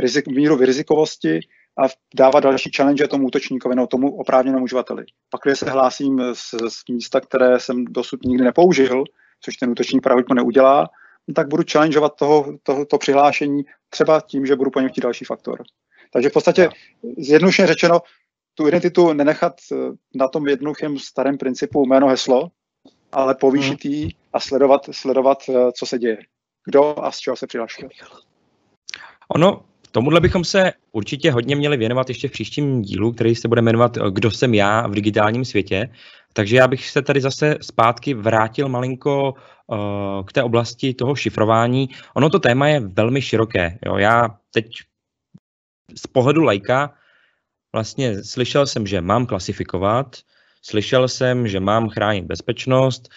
rizik, 0.00 0.28
míru 0.28 0.56
vyrizikovosti 0.56 1.40
a 1.84 1.88
dávat 2.14 2.40
další 2.40 2.70
challenge 2.76 3.08
tomu 3.08 3.26
útočníkovi, 3.26 3.74
no 3.74 3.86
tomu 3.86 4.16
oprávněnému 4.16 4.64
uživateli. 4.64 5.04
Pak, 5.30 5.40
když 5.44 5.58
se 5.58 5.70
hlásím 5.70 6.20
z, 6.32 6.54
z 6.68 6.82
místa, 6.90 7.20
které 7.20 7.60
jsem 7.60 7.84
dosud 7.84 8.24
nikdy 8.24 8.44
nepoužil, 8.44 9.04
což 9.40 9.56
ten 9.56 9.70
útočník 9.70 10.02
pravidlo 10.02 10.34
neudělá, 10.34 10.88
tak 11.34 11.48
budu 11.48 11.62
challengeovat 11.72 12.16
toho, 12.16 12.58
toho, 12.62 12.84
to 12.84 12.98
přihlášení 12.98 13.62
třeba 13.90 14.20
tím, 14.20 14.46
že 14.46 14.56
budu 14.56 14.70
po 14.70 14.80
něm 14.80 14.88
chtít 14.88 15.00
další 15.00 15.24
faktor. 15.24 15.62
Takže 16.12 16.28
v 16.28 16.32
podstatě 16.32 16.68
zjednodušeně 17.18 17.68
řečeno, 17.68 18.00
tu 18.54 18.68
identitu 18.68 19.12
nenechat 19.12 19.52
eh, 19.72 19.76
na 20.14 20.28
tom 20.28 20.48
jednoduchém 20.48 20.98
starém 20.98 21.38
principu 21.38 21.86
jméno 21.86 22.08
heslo, 22.08 22.48
ale 23.12 23.34
povýšit 23.34 23.84
ji 23.84 24.08
a 24.32 24.40
sledovat, 24.40 24.88
sledovat, 24.90 25.38
eh, 25.48 25.72
co 25.72 25.86
se 25.86 25.98
děje. 25.98 26.18
Kdo 26.64 27.04
a 27.04 27.10
z 27.10 27.18
čeho 27.18 27.36
se 27.36 27.46
přihlašuje. 27.46 27.88
Ono, 29.28 29.64
tomuhle 29.90 30.20
bychom 30.20 30.44
se 30.44 30.72
určitě 30.92 31.30
hodně 31.30 31.56
měli 31.56 31.76
věnovat 31.76 32.08
ještě 32.08 32.28
v 32.28 32.32
příštím 32.32 32.82
dílu, 32.82 33.12
který 33.12 33.34
se 33.34 33.48
bude 33.48 33.62
jmenovat 33.62 33.96
eh, 33.96 34.00
Kdo 34.10 34.30
jsem 34.30 34.54
já 34.54 34.86
v 34.86 34.94
digitálním 34.94 35.44
světě. 35.44 35.88
Takže 36.32 36.56
já 36.56 36.68
bych 36.68 36.90
se 36.90 37.02
tady 37.02 37.20
zase 37.20 37.58
zpátky 37.60 38.14
vrátil 38.14 38.68
malinko 38.68 39.32
uh, 39.32 39.38
k 40.26 40.32
té 40.32 40.42
oblasti 40.42 40.94
toho 40.94 41.14
šifrování. 41.14 41.88
Ono 42.14 42.30
to 42.30 42.38
téma 42.38 42.68
je 42.68 42.80
velmi 42.80 43.22
široké. 43.22 43.78
Jo. 43.86 43.96
Já 43.96 44.28
teď 44.50 44.66
z 45.96 46.06
pohledu 46.06 46.42
lajka 46.42 46.94
vlastně 47.72 48.24
slyšel 48.24 48.66
jsem, 48.66 48.86
že 48.86 49.00
mám 49.00 49.26
klasifikovat, 49.26 50.16
slyšel 50.62 51.08
jsem, 51.08 51.48
že 51.48 51.60
mám 51.60 51.88
chránit 51.88 52.24
bezpečnost, 52.24 53.08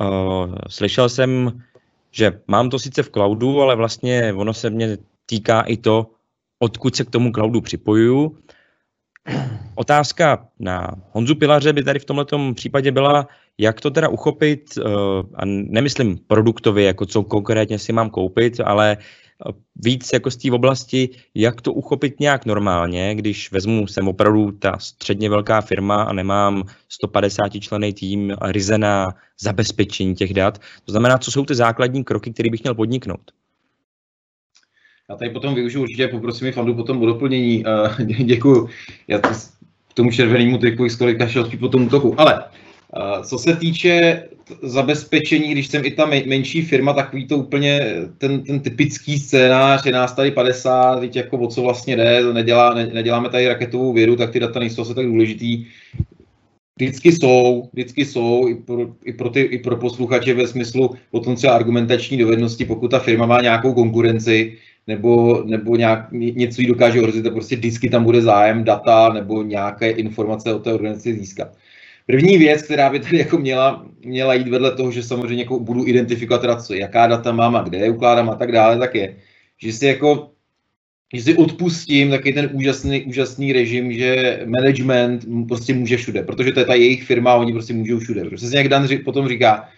uh, 0.00 0.54
slyšel 0.68 1.08
jsem, 1.08 1.62
že 2.10 2.40
mám 2.46 2.70
to 2.70 2.78
sice 2.78 3.02
v 3.02 3.10
cloudu, 3.10 3.60
ale 3.60 3.76
vlastně 3.76 4.32
ono 4.32 4.54
se 4.54 4.70
mě 4.70 4.98
týká 5.26 5.60
i 5.60 5.76
to, 5.76 6.10
odkud 6.58 6.96
se 6.96 7.04
k 7.04 7.10
tomu 7.10 7.32
cloudu 7.32 7.60
připojuju. 7.60 8.38
Otázka 9.74 10.48
na 10.60 10.94
Honzu 11.10 11.34
Pilaře 11.34 11.72
by 11.72 11.82
tady 11.82 11.98
v 11.98 12.04
tomto 12.04 12.54
případě 12.54 12.92
byla, 12.92 13.28
jak 13.58 13.80
to 13.80 13.90
teda 13.90 14.08
uchopit, 14.08 14.78
eh, 14.78 14.82
a 15.34 15.44
nemyslím 15.44 16.18
produktově, 16.26 16.84
jako 16.84 17.06
co 17.06 17.22
konkrétně 17.22 17.78
si 17.78 17.92
mám 17.92 18.10
koupit, 18.10 18.60
ale 18.64 18.96
eh, 19.00 19.52
víc 19.76 20.12
jako 20.12 20.30
z 20.30 20.36
té 20.36 20.52
oblasti, 20.52 21.10
jak 21.34 21.60
to 21.60 21.72
uchopit 21.72 22.20
nějak 22.20 22.46
normálně, 22.46 23.14
když 23.14 23.52
vezmu, 23.52 23.86
jsem 23.86 24.08
opravdu 24.08 24.52
ta 24.52 24.78
středně 24.78 25.30
velká 25.30 25.60
firma 25.60 26.02
a 26.02 26.12
nemám 26.12 26.62
150 26.88 27.60
člený 27.60 27.92
tým 27.92 28.36
ryze 28.42 28.78
na 28.78 29.14
zabezpečení 29.40 30.14
těch 30.14 30.34
dat. 30.34 30.58
To 30.84 30.92
znamená, 30.92 31.18
co 31.18 31.30
jsou 31.30 31.44
ty 31.44 31.54
základní 31.54 32.04
kroky, 32.04 32.32
které 32.32 32.50
bych 32.50 32.62
měl 32.62 32.74
podniknout? 32.74 33.30
Já 35.10 35.16
tady 35.16 35.30
potom 35.30 35.54
využiju 35.54 35.82
určitě, 35.82 36.08
poprosím 36.08 36.48
i 36.48 36.52
fandu 36.52 36.74
potom 36.74 37.02
o 37.02 37.06
doplnění. 37.06 37.64
Uh, 37.64 38.06
děkuju. 38.06 38.68
Já 39.08 39.18
to, 39.18 39.28
k 39.88 39.94
tomu 39.94 40.10
červenému 40.10 40.58
triku 40.58 40.88
z 40.88 40.96
kolika 40.96 41.26
šel 41.26 41.50
po 41.60 41.68
tom 41.68 41.86
útoku. 41.86 42.20
Ale 42.20 42.44
co 43.24 43.38
se 43.38 43.56
týče 43.56 44.24
zabezpečení, 44.62 45.48
když 45.48 45.66
jsem 45.66 45.84
i 45.84 45.90
ta 45.90 46.06
menší 46.06 46.62
firma, 46.62 46.92
takový 46.92 47.26
to 47.26 47.36
úplně 47.38 47.96
ten, 48.18 48.42
ten 48.42 48.60
typický 48.60 49.18
scénář, 49.18 49.86
je 49.86 49.92
nás 49.92 50.12
tady 50.12 50.30
50, 50.30 51.00
teď 51.00 51.16
jako 51.16 51.38
o 51.38 51.46
co 51.46 51.62
vlastně 51.62 51.96
jde, 51.96 52.32
nedělá, 52.32 52.74
ne, 52.74 52.86
neděláme 52.86 53.28
tady 53.28 53.48
raketovou 53.48 53.92
vědu, 53.92 54.16
tak 54.16 54.30
ty 54.30 54.40
data 54.40 54.60
nejsou 54.60 54.82
asi 54.82 54.94
tak 54.94 55.06
důležitý. 55.06 55.66
Vždycky 56.78 57.12
jsou, 57.12 57.68
vždycky 57.72 58.04
jsou 58.04 58.48
i 58.48 58.54
pro, 58.54 58.94
i 59.04 59.12
pro, 59.12 59.30
ty, 59.30 59.40
i 59.40 59.58
pro 59.58 59.76
posluchače 59.76 60.34
ve 60.34 60.46
smyslu 60.46 60.90
potom 61.10 61.36
třeba 61.36 61.52
argumentační 61.52 62.18
dovednosti, 62.18 62.64
pokud 62.64 62.90
ta 62.90 62.98
firma 62.98 63.26
má 63.26 63.40
nějakou 63.40 63.74
konkurenci, 63.74 64.58
nebo, 64.86 65.42
nebo 65.46 65.76
nějak, 65.76 66.12
něco 66.12 66.60
jí 66.62 66.66
dokáže 66.66 67.00
ohrozit, 67.00 67.32
prostě 67.32 67.56
vždycky 67.56 67.90
tam 67.90 68.04
bude 68.04 68.22
zájem 68.22 68.64
data 68.64 69.12
nebo 69.12 69.42
nějaké 69.42 69.90
informace 69.90 70.54
o 70.54 70.58
té 70.58 70.72
organizaci 70.72 71.14
získat. 71.14 71.56
První 72.06 72.38
věc, 72.38 72.62
která 72.62 72.90
by 72.90 73.00
tady 73.00 73.18
jako 73.18 73.38
měla, 73.38 73.86
měla 74.04 74.34
jít 74.34 74.48
vedle 74.48 74.70
toho, 74.70 74.90
že 74.90 75.02
samozřejmě 75.02 75.42
jako 75.42 75.60
budu 75.60 75.86
identifikovat 75.86 76.40
teda 76.40 76.56
co, 76.56 76.74
jaká 76.74 77.06
data 77.06 77.32
mám 77.32 77.56
a 77.56 77.62
kde 77.62 77.78
je 77.78 77.90
ukládám 77.90 78.30
a 78.30 78.34
tak 78.34 78.52
dále, 78.52 78.78
tak 78.78 78.94
je, 78.94 79.16
že 79.58 79.72
si 79.72 79.86
jako 79.86 80.30
že 81.14 81.22
si 81.22 81.36
odpustím 81.36 82.10
taky 82.10 82.32
ten 82.32 82.50
úžasný, 82.52 83.04
úžasný 83.04 83.52
režim, 83.52 83.92
že 83.92 84.40
management 84.46 85.26
prostě 85.48 85.74
může 85.74 85.96
všude, 85.96 86.22
protože 86.22 86.52
to 86.52 86.60
je 86.60 86.66
ta 86.66 86.74
jejich 86.74 87.04
firma, 87.04 87.34
oni 87.34 87.52
prostě 87.52 87.74
můžou 87.74 87.98
všude. 87.98 88.24
Protože 88.24 88.46
se 88.46 88.52
nějak 88.52 88.68
Dan 88.68 88.88
potom 89.04 89.28
říká, 89.28 89.68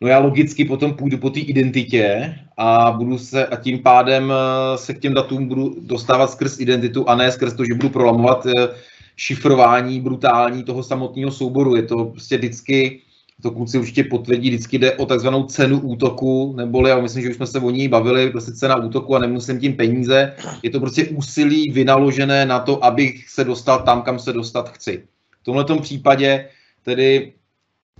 no 0.00 0.08
já 0.08 0.18
logicky 0.18 0.64
potom 0.64 0.94
půjdu 0.94 1.18
po 1.18 1.30
té 1.30 1.40
identitě 1.40 2.34
a 2.56 2.92
budu 2.92 3.18
se 3.18 3.46
a 3.46 3.56
tím 3.56 3.78
pádem 3.78 4.32
eh, 4.32 4.78
se 4.78 4.94
k 4.94 4.98
těm 4.98 5.14
datům 5.14 5.48
budu 5.48 5.76
dostávat 5.80 6.30
skrz 6.30 6.60
identitu 6.60 7.08
a 7.08 7.14
ne 7.14 7.32
skrz 7.32 7.54
to, 7.54 7.64
že 7.64 7.74
budu 7.74 7.88
prolamovat 7.88 8.46
eh, 8.46 8.68
šifrování 9.16 10.00
brutální 10.00 10.62
toho 10.64 10.82
samotného 10.82 11.30
souboru. 11.30 11.76
Je 11.76 11.82
to 11.82 12.04
prostě 12.04 12.36
vždycky, 12.36 13.00
to 13.42 13.50
kluci 13.50 13.78
určitě 13.78 14.04
potvrdí, 14.04 14.48
vždycky 14.50 14.78
jde 14.78 14.92
o 14.92 15.06
takzvanou 15.06 15.44
cenu 15.44 15.80
útoku, 15.80 16.54
neboli, 16.56 16.90
já 16.90 17.00
myslím, 17.00 17.22
že 17.22 17.30
už 17.30 17.36
jsme 17.36 17.46
se 17.46 17.60
o 17.60 17.70
ní 17.70 17.88
bavili, 17.88 18.30
prostě 18.30 18.52
cena 18.52 18.76
útoku 18.76 19.16
a 19.16 19.18
nemusím 19.18 19.60
tím 19.60 19.76
peníze. 19.76 20.32
Je 20.62 20.70
to 20.70 20.80
prostě 20.80 21.04
úsilí 21.04 21.70
vynaložené 21.70 22.46
na 22.46 22.60
to, 22.60 22.84
abych 22.84 23.28
se 23.28 23.44
dostal 23.44 23.82
tam, 23.82 24.02
kam 24.02 24.18
se 24.18 24.32
dostat 24.32 24.68
chci. 24.70 25.06
V 25.40 25.44
tomto 25.44 25.78
případě 25.78 26.48
tedy 26.84 27.32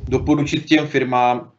doporučit 0.08 0.64
těm 0.64 0.86
firmám, 0.86 1.50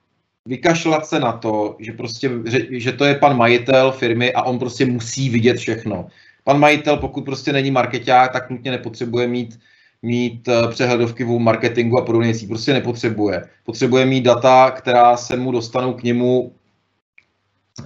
vykašlat 0.46 1.06
se 1.06 1.20
na 1.20 1.32
to, 1.32 1.76
že 1.80 1.92
prostě, 1.92 2.32
že 2.72 2.92
to 2.92 3.06
je 3.06 3.16
pan 3.16 3.38
majitel 3.38 3.92
firmy 3.92 4.34
a 4.34 4.44
on 4.44 4.60
prostě 4.60 4.86
musí 4.86 5.30
vidět 5.30 5.58
všechno. 5.58 6.08
Pan 6.44 6.60
majitel, 6.60 6.98
pokud 6.98 7.26
prostě 7.26 7.54
není 7.54 7.72
marketák, 7.72 8.32
tak 8.34 8.50
nutně 8.50 8.72
nepotřebuje 8.72 9.28
mít 9.28 9.60
mít 10.02 10.48
eh, 10.48 10.68
přehledovky 10.68 11.24
v 11.24 11.40
marketingu 11.40 12.00
a 12.00 12.06
podobně 12.06 12.28
věcí. 12.28 12.48
Prostě 12.48 12.74
nepotřebuje. 12.74 13.44
Potřebuje 13.64 14.06
mít 14.06 14.22
data, 14.22 14.72
která 14.72 15.18
se 15.18 15.38
mu 15.38 15.52
dostanou 15.52 15.94
k 15.94 16.04
němu, 16.04 16.54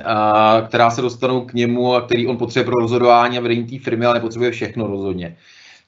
a 0.06 0.62
která 0.68 0.90
se 0.90 1.02
dostanou 1.02 1.46
k 1.46 1.54
němu 1.54 1.96
a 1.96 2.02
který 2.02 2.28
on 2.28 2.38
potřebuje 2.38 2.66
pro 2.66 2.76
rozhodování 2.76 3.38
a 3.38 3.42
vedení 3.42 3.64
té 3.64 3.84
firmy, 3.84 4.06
ale 4.06 4.16
nepotřebuje 4.16 4.52
všechno 4.52 4.88
rozhodně. 4.88 5.38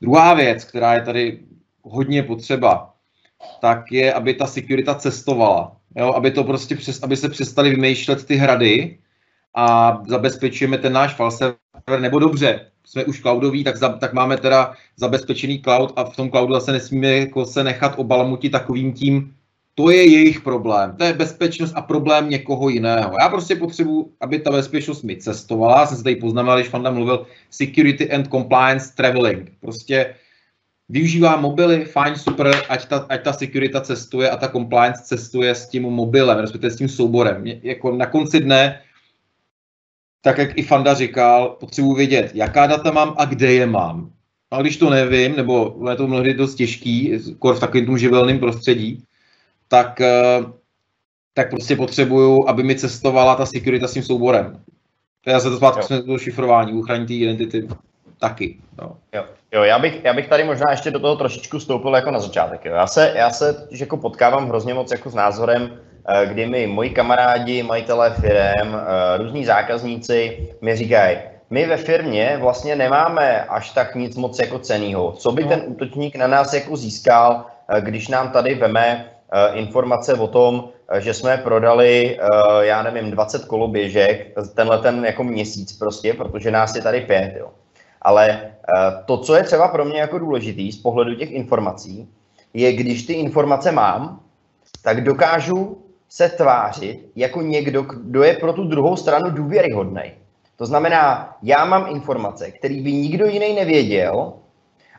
Druhá 0.01 0.34
věc, 0.34 0.63
která 0.63 0.93
je 0.93 1.01
tady 1.01 1.39
hodně 1.84 2.23
potřeba, 2.23 2.93
tak 3.62 3.91
je, 3.91 4.13
aby 4.13 4.34
ta 4.34 4.47
securita 4.47 4.95
cestovala. 4.95 5.80
Jo, 5.95 6.13
aby 6.13 6.32
to 6.32 6.43
prostě 6.43 6.75
přes, 6.75 7.04
aby 7.04 7.17
se 7.17 7.30
přestali 7.30 7.69
vymýšlet 7.69 8.25
ty 8.25 8.36
hrady 8.36 8.97
a 9.56 9.97
zabezpečujeme 10.08 10.77
ten 10.77 10.93
náš 10.93 11.15
file 11.15 11.32
server, 11.32 11.99
nebo 11.99 12.19
dobře, 12.19 12.71
jsme 12.86 13.06
už 13.06 13.21
cloudový, 13.21 13.63
tak, 13.63 13.77
za, 13.77 13.89
tak 13.89 14.13
máme 14.13 14.38
teda 14.38 14.73
zabezpečený 14.97 15.62
cloud 15.62 15.93
a 15.95 16.04
v 16.04 16.15
tom 16.15 16.30
cloudu 16.30 16.54
zase 16.54 16.71
nesmíme 16.71 17.08
jako 17.08 17.45
se 17.45 17.63
nechat 17.63 17.93
obalmutit 17.97 18.51
takovým 18.51 18.93
tím, 18.93 19.34
to 19.75 19.89
je 19.89 20.06
jejich 20.06 20.41
problém. 20.41 20.95
To 20.97 21.04
je 21.04 21.13
bezpečnost 21.13 21.73
a 21.75 21.82
problém 21.82 22.30
někoho 22.30 22.69
jiného. 22.69 23.13
Já 23.21 23.30
prostě 23.30 23.56
potřebuji, 23.56 24.12
aby 24.21 24.39
ta 24.39 24.51
bezpečnost 24.51 25.04
mi 25.04 25.17
cestovala. 25.17 25.80
Já 25.80 25.86
jsem 25.86 25.97
se 25.97 26.04
tady 26.04 26.15
poznamenal, 26.15 26.58
když 26.58 26.69
Fanda 26.69 26.91
mluvil 26.91 27.25
security 27.49 28.12
and 28.12 28.27
compliance 28.32 28.93
traveling. 28.95 29.51
Prostě 29.62 30.15
využívá 30.91 31.39
mobily, 31.39 31.86
fajn, 31.86 32.15
super, 32.15 32.51
ať 32.69 32.86
ta, 32.86 32.97
ať 33.10 33.23
ta 33.23 33.34
security 33.34 33.80
cestuje 33.82 34.30
a 34.30 34.38
ta 34.38 34.47
compliance 34.47 35.04
cestuje 35.04 35.56
s 35.56 35.67
tím 35.67 35.84
mobilem, 35.84 36.38
respektive 36.38 36.71
s 36.71 36.75
tím 36.75 36.89
souborem. 36.89 37.47
Jako 37.47 37.95
na 37.95 38.06
konci 38.06 38.39
dne, 38.39 38.82
tak 40.21 40.38
jak 40.38 40.58
i 40.58 40.63
Fanda 40.63 40.93
říkal, 40.93 41.58
potřebuji 41.60 41.93
vědět, 41.93 42.32
jaká 42.34 42.67
data 42.67 42.91
mám 42.91 43.15
a 43.17 43.25
kde 43.25 43.54
je 43.54 43.65
mám. 43.65 44.12
A 44.51 44.62
když 44.62 44.77
to 44.77 44.89
nevím, 44.89 45.36
nebo 45.36 45.75
je 45.89 45.95
to 45.95 46.08
mnohdy 46.08 46.34
dost 46.34 46.56
těžký, 46.56 47.13
v 47.39 47.60
takovém 47.60 47.86
tom 47.86 47.97
živelném 47.97 48.39
prostředí, 48.39 49.04
tak, 49.67 50.01
eh, 50.01 50.43
tak 51.34 51.49
prostě 51.49 51.75
potřebuju, 51.75 52.47
aby 52.47 52.63
mi 52.63 52.75
cestovala 52.75 53.36
ta 53.36 53.45
security 53.45 53.88
s 53.88 53.93
tím 53.93 54.04
souborem. 54.04 54.63
Já 55.27 55.39
se 55.39 55.49
to 55.49 55.58
zpátky 55.58 55.93
do 56.06 56.17
šifrování, 56.17 56.73
uchrání 56.73 57.06
té 57.06 57.13
identity 57.13 57.67
taky. 58.21 58.57
Jo. 58.81 58.91
Jo. 59.13 59.23
jo, 59.51 59.63
já, 59.63 59.79
bych, 59.79 60.03
já 60.03 60.13
bych 60.13 60.27
tady 60.27 60.43
možná 60.43 60.71
ještě 60.71 60.91
do 60.91 60.99
toho 60.99 61.15
trošičku 61.15 61.60
stoupil 61.60 61.95
jako 61.95 62.12
na 62.12 62.19
začátek. 62.19 62.65
Jo. 62.65 62.73
Já 62.73 62.88
se, 62.88 63.13
já 63.15 63.29
se 63.29 63.67
jako 63.71 63.97
potkávám 63.97 64.49
hrozně 64.49 64.73
moc 64.73 64.91
jako 64.91 65.10
s 65.10 65.15
názorem, 65.15 65.77
eh, 66.07 66.25
kdy 66.25 66.45
mi 66.45 66.67
moji 66.67 66.89
kamarádi, 66.89 67.63
majitelé 67.63 68.13
firm, 68.13 68.75
eh, 68.75 69.17
různí 69.17 69.45
zákazníci 69.45 70.47
mi 70.62 70.75
říkají, 70.75 71.17
my 71.49 71.65
ve 71.65 71.77
firmě 71.77 72.38
vlastně 72.41 72.75
nemáme 72.75 73.43
až 73.43 73.69
tak 73.69 73.95
nic 73.95 74.15
moc 74.15 74.39
jako 74.39 74.60
cenýho. 74.60 75.12
Co 75.12 75.31
by 75.31 75.43
no. 75.43 75.49
ten 75.49 75.63
útočník 75.65 76.15
na 76.15 76.27
nás 76.27 76.53
jako 76.53 76.77
získal, 76.77 77.45
když 77.81 78.07
nám 78.07 78.29
tady 78.31 78.55
veme 78.55 79.12
Eh, 79.34 79.55
informace 79.55 80.13
o 80.13 80.27
tom, 80.27 80.69
eh, 80.91 81.01
že 81.01 81.13
jsme 81.13 81.38
prodali, 81.38 82.19
eh, 82.19 82.65
já 82.65 82.84
nevím, 82.84 83.12
20 83.12 83.45
koloběžek 83.45 84.34
tenhle 84.55 84.77
ten 84.77 85.05
jako 85.05 85.23
měsíc 85.23 85.73
prostě, 85.73 86.13
protože 86.13 86.51
nás 86.51 86.75
je 86.75 86.81
tady 86.81 87.01
pět, 87.01 87.36
jo. 87.39 87.49
Ale 88.01 88.51
to, 89.05 89.17
co 89.17 89.35
je 89.35 89.43
třeba 89.43 89.67
pro 89.67 89.85
mě 89.85 89.99
jako 89.99 90.19
důležitý 90.19 90.71
z 90.71 90.81
pohledu 90.81 91.15
těch 91.15 91.31
informací, 91.31 92.09
je, 92.53 92.73
když 92.73 93.03
ty 93.03 93.13
informace 93.13 93.71
mám, 93.71 94.19
tak 94.81 95.03
dokážu 95.03 95.77
se 96.09 96.29
tvářit 96.29 97.11
jako 97.15 97.41
někdo, 97.41 97.81
kdo 97.81 98.23
je 98.23 98.33
pro 98.33 98.53
tu 98.53 98.63
druhou 98.63 98.95
stranu 98.97 99.29
důvěryhodný. 99.29 100.01
To 100.55 100.65
znamená, 100.65 101.35
já 101.41 101.65
mám 101.65 101.87
informace, 101.89 102.51
které 102.51 102.81
by 102.81 102.93
nikdo 102.93 103.25
jiný 103.25 103.53
nevěděl, 103.53 104.33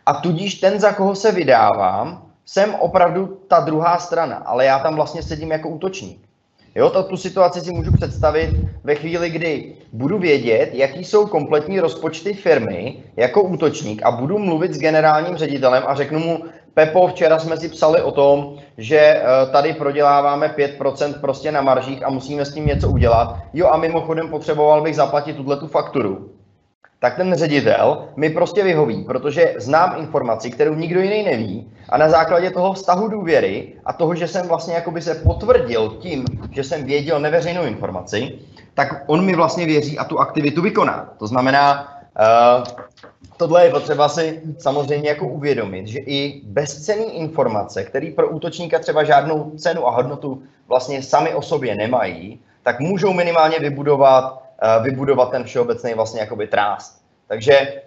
a 0.06 0.14
tudíž 0.14 0.54
ten, 0.54 0.80
za 0.80 0.92
koho 0.92 1.14
se 1.14 1.32
vydávám, 1.32 2.26
jsem 2.44 2.74
opravdu 2.74 3.26
ta 3.26 3.60
druhá 3.60 3.98
strana, 3.98 4.36
ale 4.36 4.64
já 4.64 4.78
tam 4.78 4.94
vlastně 4.94 5.22
sedím 5.22 5.50
jako 5.50 5.68
útočník. 5.68 6.28
Jo, 6.74 6.90
to, 6.90 7.02
tu 7.02 7.16
situaci 7.16 7.60
si 7.60 7.72
můžu 7.72 7.92
představit 7.92 8.50
ve 8.84 8.94
chvíli, 8.94 9.30
kdy 9.30 9.74
budu 9.92 10.18
vědět, 10.18 10.70
jaký 10.72 11.04
jsou 11.04 11.26
kompletní 11.26 11.80
rozpočty 11.80 12.34
firmy 12.34 13.02
jako 13.16 13.42
útočník 13.42 14.02
a 14.04 14.10
budu 14.10 14.38
mluvit 14.38 14.74
s 14.74 14.78
generálním 14.78 15.36
ředitelem 15.36 15.82
a 15.86 15.94
řeknu 15.94 16.18
mu, 16.18 16.44
Pepo, 16.74 17.08
včera 17.08 17.38
jsme 17.38 17.56
si 17.56 17.68
psali 17.68 18.02
o 18.02 18.12
tom, 18.12 18.56
že 18.78 18.98
eh, 18.98 19.22
tady 19.52 19.72
proděláváme 19.72 20.54
5% 20.58 21.20
prostě 21.20 21.52
na 21.52 21.62
maržích 21.62 22.06
a 22.06 22.10
musíme 22.10 22.44
s 22.44 22.54
tím 22.54 22.66
něco 22.66 22.90
udělat. 22.90 23.36
Jo 23.52 23.68
a 23.68 23.76
mimochodem 23.76 24.28
potřeboval 24.28 24.82
bych 24.82 24.96
zaplatit 24.96 25.36
tuhle 25.36 25.56
tu 25.56 25.66
fakturu 25.66 26.30
tak 27.02 27.16
ten 27.16 27.34
ředitel 27.34 28.08
mi 28.16 28.30
prostě 28.30 28.64
vyhoví, 28.64 29.04
protože 29.04 29.54
znám 29.58 29.94
informaci, 29.98 30.50
kterou 30.50 30.74
nikdo 30.74 31.00
jiný 31.00 31.22
neví 31.22 31.72
a 31.88 31.98
na 31.98 32.08
základě 32.08 32.50
toho 32.50 32.72
vztahu 32.72 33.08
důvěry 33.08 33.72
a 33.84 33.92
toho, 33.92 34.14
že 34.14 34.28
jsem 34.28 34.48
vlastně 34.48 34.74
jakoby 34.74 35.02
se 35.02 35.14
potvrdil 35.14 35.96
tím, 35.98 36.24
že 36.50 36.64
jsem 36.64 36.84
věděl 36.84 37.20
neveřejnou 37.20 37.62
informaci, 37.62 38.38
tak 38.74 39.04
on 39.06 39.24
mi 39.24 39.34
vlastně 39.34 39.66
věří 39.66 39.98
a 39.98 40.04
tu 40.04 40.18
aktivitu 40.18 40.62
vykoná. 40.62 41.10
To 41.18 41.26
znamená, 41.26 41.88
uh, 42.58 42.64
tohle 43.36 43.64
je 43.64 43.70
potřeba 43.70 44.08
si 44.08 44.42
samozřejmě 44.58 45.08
jako 45.08 45.26
uvědomit, 45.26 45.86
že 45.86 45.98
i 45.98 46.40
bezcenné 46.44 47.04
informace, 47.04 47.84
které 47.84 48.12
pro 48.16 48.28
útočníka 48.28 48.78
třeba 48.78 49.04
žádnou 49.04 49.52
cenu 49.56 49.88
a 49.88 49.90
hodnotu 49.90 50.42
vlastně 50.68 51.02
sami 51.02 51.34
o 51.34 51.42
sobě 51.42 51.74
nemají, 51.74 52.40
tak 52.62 52.80
můžou 52.80 53.12
minimálně 53.12 53.58
vybudovat 53.58 54.41
vybudovat 54.82 55.30
ten 55.30 55.44
všeobecný 55.44 55.94
vlastně 55.94 56.20
jakoby 56.20 56.46
trást. 56.46 57.02
Takže 57.28 57.52
eh, 57.52 57.80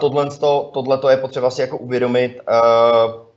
tohle, 0.00 0.28
tohle 0.72 0.98
to 0.98 1.08
je 1.08 1.16
potřeba 1.16 1.50
si 1.50 1.60
jako 1.60 1.78
uvědomit 1.78 2.40
eh, 2.48 2.52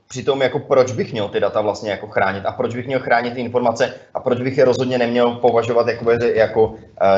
při 0.08 0.24
tom, 0.24 0.42
jako 0.42 0.58
proč 0.58 0.92
bych 0.92 1.12
měl 1.12 1.28
ty 1.28 1.40
data 1.40 1.60
vlastně 1.60 1.90
jako 1.90 2.06
chránit 2.06 2.46
a 2.46 2.52
proč 2.52 2.74
bych 2.74 2.86
měl 2.86 3.00
chránit 3.00 3.34
ty 3.34 3.40
informace 3.40 3.94
a 4.14 4.20
proč 4.20 4.40
bych 4.40 4.58
je 4.58 4.64
rozhodně 4.64 4.98
neměl 4.98 5.30
považovat 5.30 5.88
jako, 5.88 6.10
jako 6.34 6.74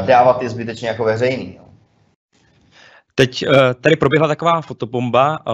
dávat 0.07 0.43
je 0.43 0.49
zbytečně 0.49 0.89
jako 0.89 1.05
veřejný. 1.05 1.61
Teď 3.15 3.45
tady 3.81 3.97
proběhla 3.97 4.29
taková 4.29 4.61
fotobomba. 4.61 5.39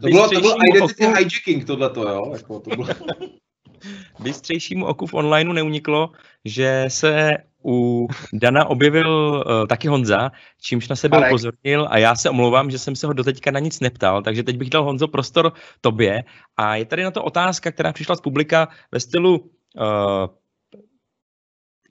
to, 0.00 0.08
bylo, 0.08 0.30
to 0.30 0.40
byl 0.40 0.54
identity 0.70 1.06
oku... 1.06 1.16
hijacking 1.16 1.64
tohleto, 1.64 2.08
jo? 2.08 2.32
Jako 2.32 2.60
to 2.60 2.70
bylo... 2.70 2.88
Bystřejšímu 4.18 4.86
oku 4.86 5.06
v 5.06 5.14
onlineu 5.14 5.52
neuniklo, 5.52 6.10
že 6.44 6.84
se 6.88 7.30
u 7.64 8.08
Dana 8.32 8.64
objevil 8.64 9.08
uh, 9.10 9.66
taky 9.66 9.88
Honza, 9.88 10.30
čímž 10.60 10.88
na 10.88 10.96
sebe 10.96 11.26
upozornil 11.26 11.88
a 11.90 11.98
já 11.98 12.14
se 12.14 12.30
omlouvám, 12.30 12.70
že 12.70 12.78
jsem 12.78 12.96
se 12.96 13.06
ho 13.06 13.12
doteďka 13.12 13.50
na 13.50 13.58
nic 13.58 13.80
neptal, 13.80 14.22
takže 14.22 14.42
teď 14.42 14.56
bych 14.56 14.70
dal 14.70 14.84
Honzo 14.84 15.08
prostor 15.08 15.52
tobě. 15.80 16.24
A 16.56 16.76
je 16.76 16.84
tady 16.84 17.02
na 17.02 17.10
to 17.10 17.24
otázka, 17.24 17.72
která 17.72 17.92
přišla 17.92 18.16
z 18.16 18.20
publika 18.20 18.68
ve 18.92 19.00
stylu 19.00 19.38
uh, 19.38 20.26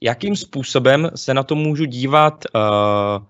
jakým 0.04 0.36
způsobem 0.36 1.10
se 1.16 1.34
na 1.34 1.44
to 1.44 1.56
můžu 1.56 1.86
dívat 1.86 2.46
uh, 2.56 2.62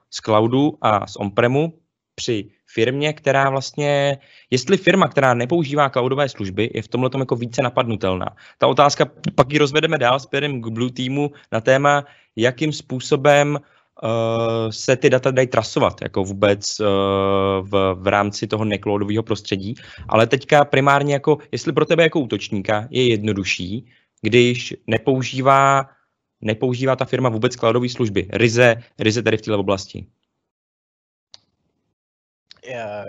z 0.10 0.18
cloudu 0.18 0.78
a 0.82 1.08
z 1.08 1.16
on-premu 1.16 1.74
při 2.16 2.50
firmě, 2.74 3.14
která 3.14 3.50
vlastně, 3.50 4.18
jestli 4.50 4.78
firma, 4.78 5.08
která 5.08 5.34
nepoužívá 5.34 5.90
cloudové 5.90 6.30
služby, 6.30 6.70
je 6.74 6.82
v 6.82 6.88
tomhle 6.88 7.10
jako 7.20 7.36
více 7.36 7.62
napadnutelná. 7.62 8.28
Ta 8.58 8.68
otázka, 8.68 9.06
pak 9.36 9.54
ji 9.54 9.60
rozvedeme 9.60 9.98
dál 9.98 10.20
směrem 10.20 10.62
k 10.62 10.68
Blue 10.68 10.92
Teamu 10.92 11.32
na 11.52 11.62
téma, 11.62 12.06
jakým 12.36 12.74
způsobem 12.74 13.60
uh, 13.60 14.10
se 14.70 14.96
ty 14.96 15.10
data 15.10 15.32
dají 15.32 15.48
trasovat, 15.48 16.02
jako 16.02 16.24
vůbec 16.24 16.80
uh, 16.80 16.88
v, 17.68 17.96
v 18.00 18.08
rámci 18.08 18.48
toho 18.48 18.66
nekloudového 18.66 19.24
prostředí. 19.24 19.76
Ale 20.10 20.28
teďka 20.28 20.66
primárně 20.66 21.14
jako, 21.14 21.38
jestli 21.52 21.74
pro 21.74 21.86
tebe 21.86 22.04
jako 22.04 22.20
útočníka 22.20 22.88
je 22.90 23.08
jednodušší, 23.08 23.86
když 24.22 24.74
nepoužívá, 24.88 25.90
nepoužívá 26.42 26.96
ta 26.96 27.06
firma 27.06 27.30
vůbec 27.30 27.56
cloudové 27.56 27.90
služby, 27.90 28.28
ryze, 28.34 28.76
ryze 29.00 29.24
tady 29.24 29.38
v 29.38 29.42
této 29.42 29.60
oblasti. 29.60 30.06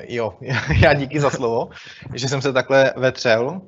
Jo, 0.08 0.34
já 0.80 0.94
díky 0.94 1.20
za 1.20 1.30
slovo, 1.30 1.68
že 2.14 2.28
jsem 2.28 2.42
se 2.42 2.52
takhle 2.52 2.92
vetřel. 2.96 3.60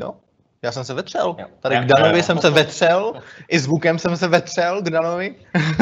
Jo, 0.00 0.14
já 0.62 0.72
jsem 0.72 0.84
se 0.84 0.94
vetřel. 0.94 1.36
Tady 1.60 1.76
k 1.76 1.84
Danovi 1.84 2.22
jsem 2.22 2.38
se 2.38 2.50
vetřel, 2.50 3.12
i 3.48 3.58
zvukem 3.58 3.98
jsem 3.98 4.16
se 4.16 4.28
vetřel 4.28 4.82
k 4.82 4.90
Danovi. 4.90 5.34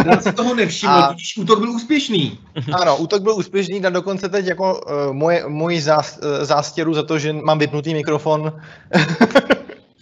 Já 0.07 0.21
si 0.21 0.33
toho 0.33 0.55
nevšiml, 0.55 0.93
a... 1.05 1.13
když 1.13 1.37
útok 1.37 1.59
byl 1.59 1.71
úspěšný. 1.71 2.41
Ano, 2.81 2.97
útok 2.97 3.23
byl 3.23 3.35
úspěšný, 3.35 3.85
a 3.85 3.91
dokonce 3.91 4.29
teď 4.29 4.47
jako 4.47 4.81
uh, 4.81 5.13
moje, 5.13 5.49
můj 5.49 5.81
zás, 5.81 6.19
uh, 6.19 6.45
zástěru 6.45 6.95
za 6.95 7.03
to, 7.03 7.19
že 7.19 7.33
mám 7.33 7.59
vypnutý 7.59 7.95
mikrofon, 7.95 8.61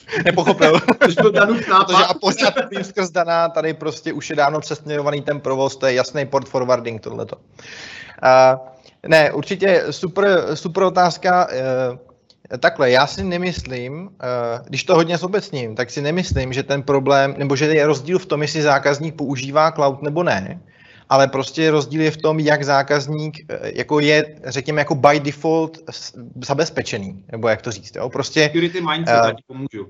nepochopil. 0.24 0.80
Už 1.08 1.14
byl 1.14 1.32
Danův 1.32 1.68
nápad. 1.68 2.04
a 2.08 2.14
pořád 2.14 2.54
skrz 2.82 3.10
Daná, 3.10 3.48
tady 3.48 3.74
prostě 3.74 4.12
už 4.12 4.30
je 4.30 4.36
dávno 4.36 4.60
přesměrovaný 4.60 5.22
ten 5.22 5.40
provoz, 5.40 5.76
to 5.76 5.86
je 5.86 5.94
jasný 5.94 6.26
port 6.26 6.48
forwarding 6.48 7.02
tohleto. 7.02 7.36
Uh, 7.36 8.58
ne, 9.06 9.32
určitě 9.32 9.84
super, 9.90 10.56
super 10.56 10.82
otázka. 10.82 11.46
Uh, 11.46 12.58
takhle, 12.58 12.90
já 12.90 13.06
si 13.06 13.24
nemyslím, 13.24 14.02
uh, 14.02 14.10
když 14.64 14.84
to 14.84 14.94
hodně 14.94 15.18
zobecním, 15.18 15.74
tak 15.74 15.90
si 15.90 16.02
nemyslím, 16.02 16.52
že 16.52 16.62
ten 16.62 16.82
problém, 16.82 17.34
nebo 17.38 17.56
že 17.56 17.64
je 17.66 17.86
rozdíl 17.86 18.18
v 18.18 18.26
tom, 18.26 18.42
jestli 18.42 18.62
zákazník 18.62 19.14
používá 19.14 19.72
cloud 19.72 20.02
nebo 20.02 20.22
ne, 20.22 20.60
ale 21.08 21.28
prostě 21.28 21.70
rozdíl 21.70 22.00
je 22.00 22.10
v 22.10 22.16
tom, 22.16 22.40
jak 22.40 22.64
zákazník 22.64 23.38
eh, 23.48 23.72
jako 23.74 24.00
je, 24.00 24.36
řekněme, 24.44 24.80
jako 24.80 24.94
by 24.94 25.20
default 25.20 25.78
zabezpečený, 26.44 27.24
nebo 27.32 27.48
jak 27.48 27.62
to 27.62 27.70
říct. 27.70 27.96
Jo? 27.96 28.08
Prostě, 28.08 28.42
Security 28.42 28.80
mindset, 28.80 29.24
uh, 29.24 29.30
pomůžu. 29.46 29.88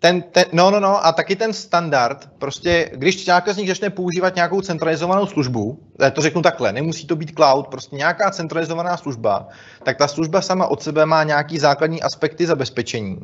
Ten, 0.00 0.22
ten, 0.22 0.44
no, 0.52 0.70
no, 0.70 0.80
no, 0.80 1.06
a 1.06 1.12
taky 1.12 1.36
ten 1.36 1.52
standard, 1.52 2.28
prostě, 2.38 2.90
když 2.94 3.24
zákazník 3.24 3.68
začne 3.68 3.90
používat 3.90 4.34
nějakou 4.34 4.60
centralizovanou 4.60 5.26
službu, 5.26 5.80
já 6.00 6.10
to 6.10 6.22
řeknu 6.22 6.42
takhle, 6.42 6.72
nemusí 6.72 7.06
to 7.06 7.16
být 7.16 7.32
cloud, 7.36 7.68
prostě 7.68 7.96
nějaká 7.96 8.30
centralizovaná 8.30 8.96
služba, 8.96 9.48
tak 9.82 9.98
ta 9.98 10.08
služba 10.08 10.40
sama 10.40 10.66
od 10.66 10.82
sebe 10.82 11.06
má 11.06 11.22
nějaký 11.22 11.58
základní 11.58 12.02
aspekty 12.02 12.46
zabezpečení. 12.46 13.20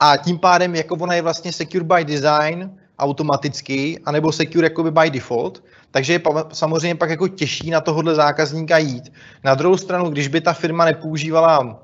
A 0.00 0.16
tím 0.16 0.38
pádem, 0.38 0.74
jako 0.74 0.94
ona 0.94 1.14
je 1.14 1.22
vlastně 1.22 1.52
secure 1.52 1.84
by 1.84 2.04
design, 2.04 2.70
automaticky, 2.98 3.98
anebo 4.04 4.32
secure 4.32 4.66
jakoby 4.66 4.90
by 4.90 5.10
default, 5.10 5.62
takže 5.92 6.12
je 6.12 6.20
samozřejmě 6.52 6.94
pak 6.94 7.10
jako 7.10 7.28
těžší 7.28 7.70
na 7.70 7.80
tohohle 7.80 8.14
zákazníka 8.14 8.78
jít. 8.78 9.12
Na 9.44 9.54
druhou 9.54 9.76
stranu, 9.76 10.10
když 10.10 10.28
by 10.28 10.40
ta 10.40 10.52
firma 10.52 10.84
nepoužívala 10.84 11.82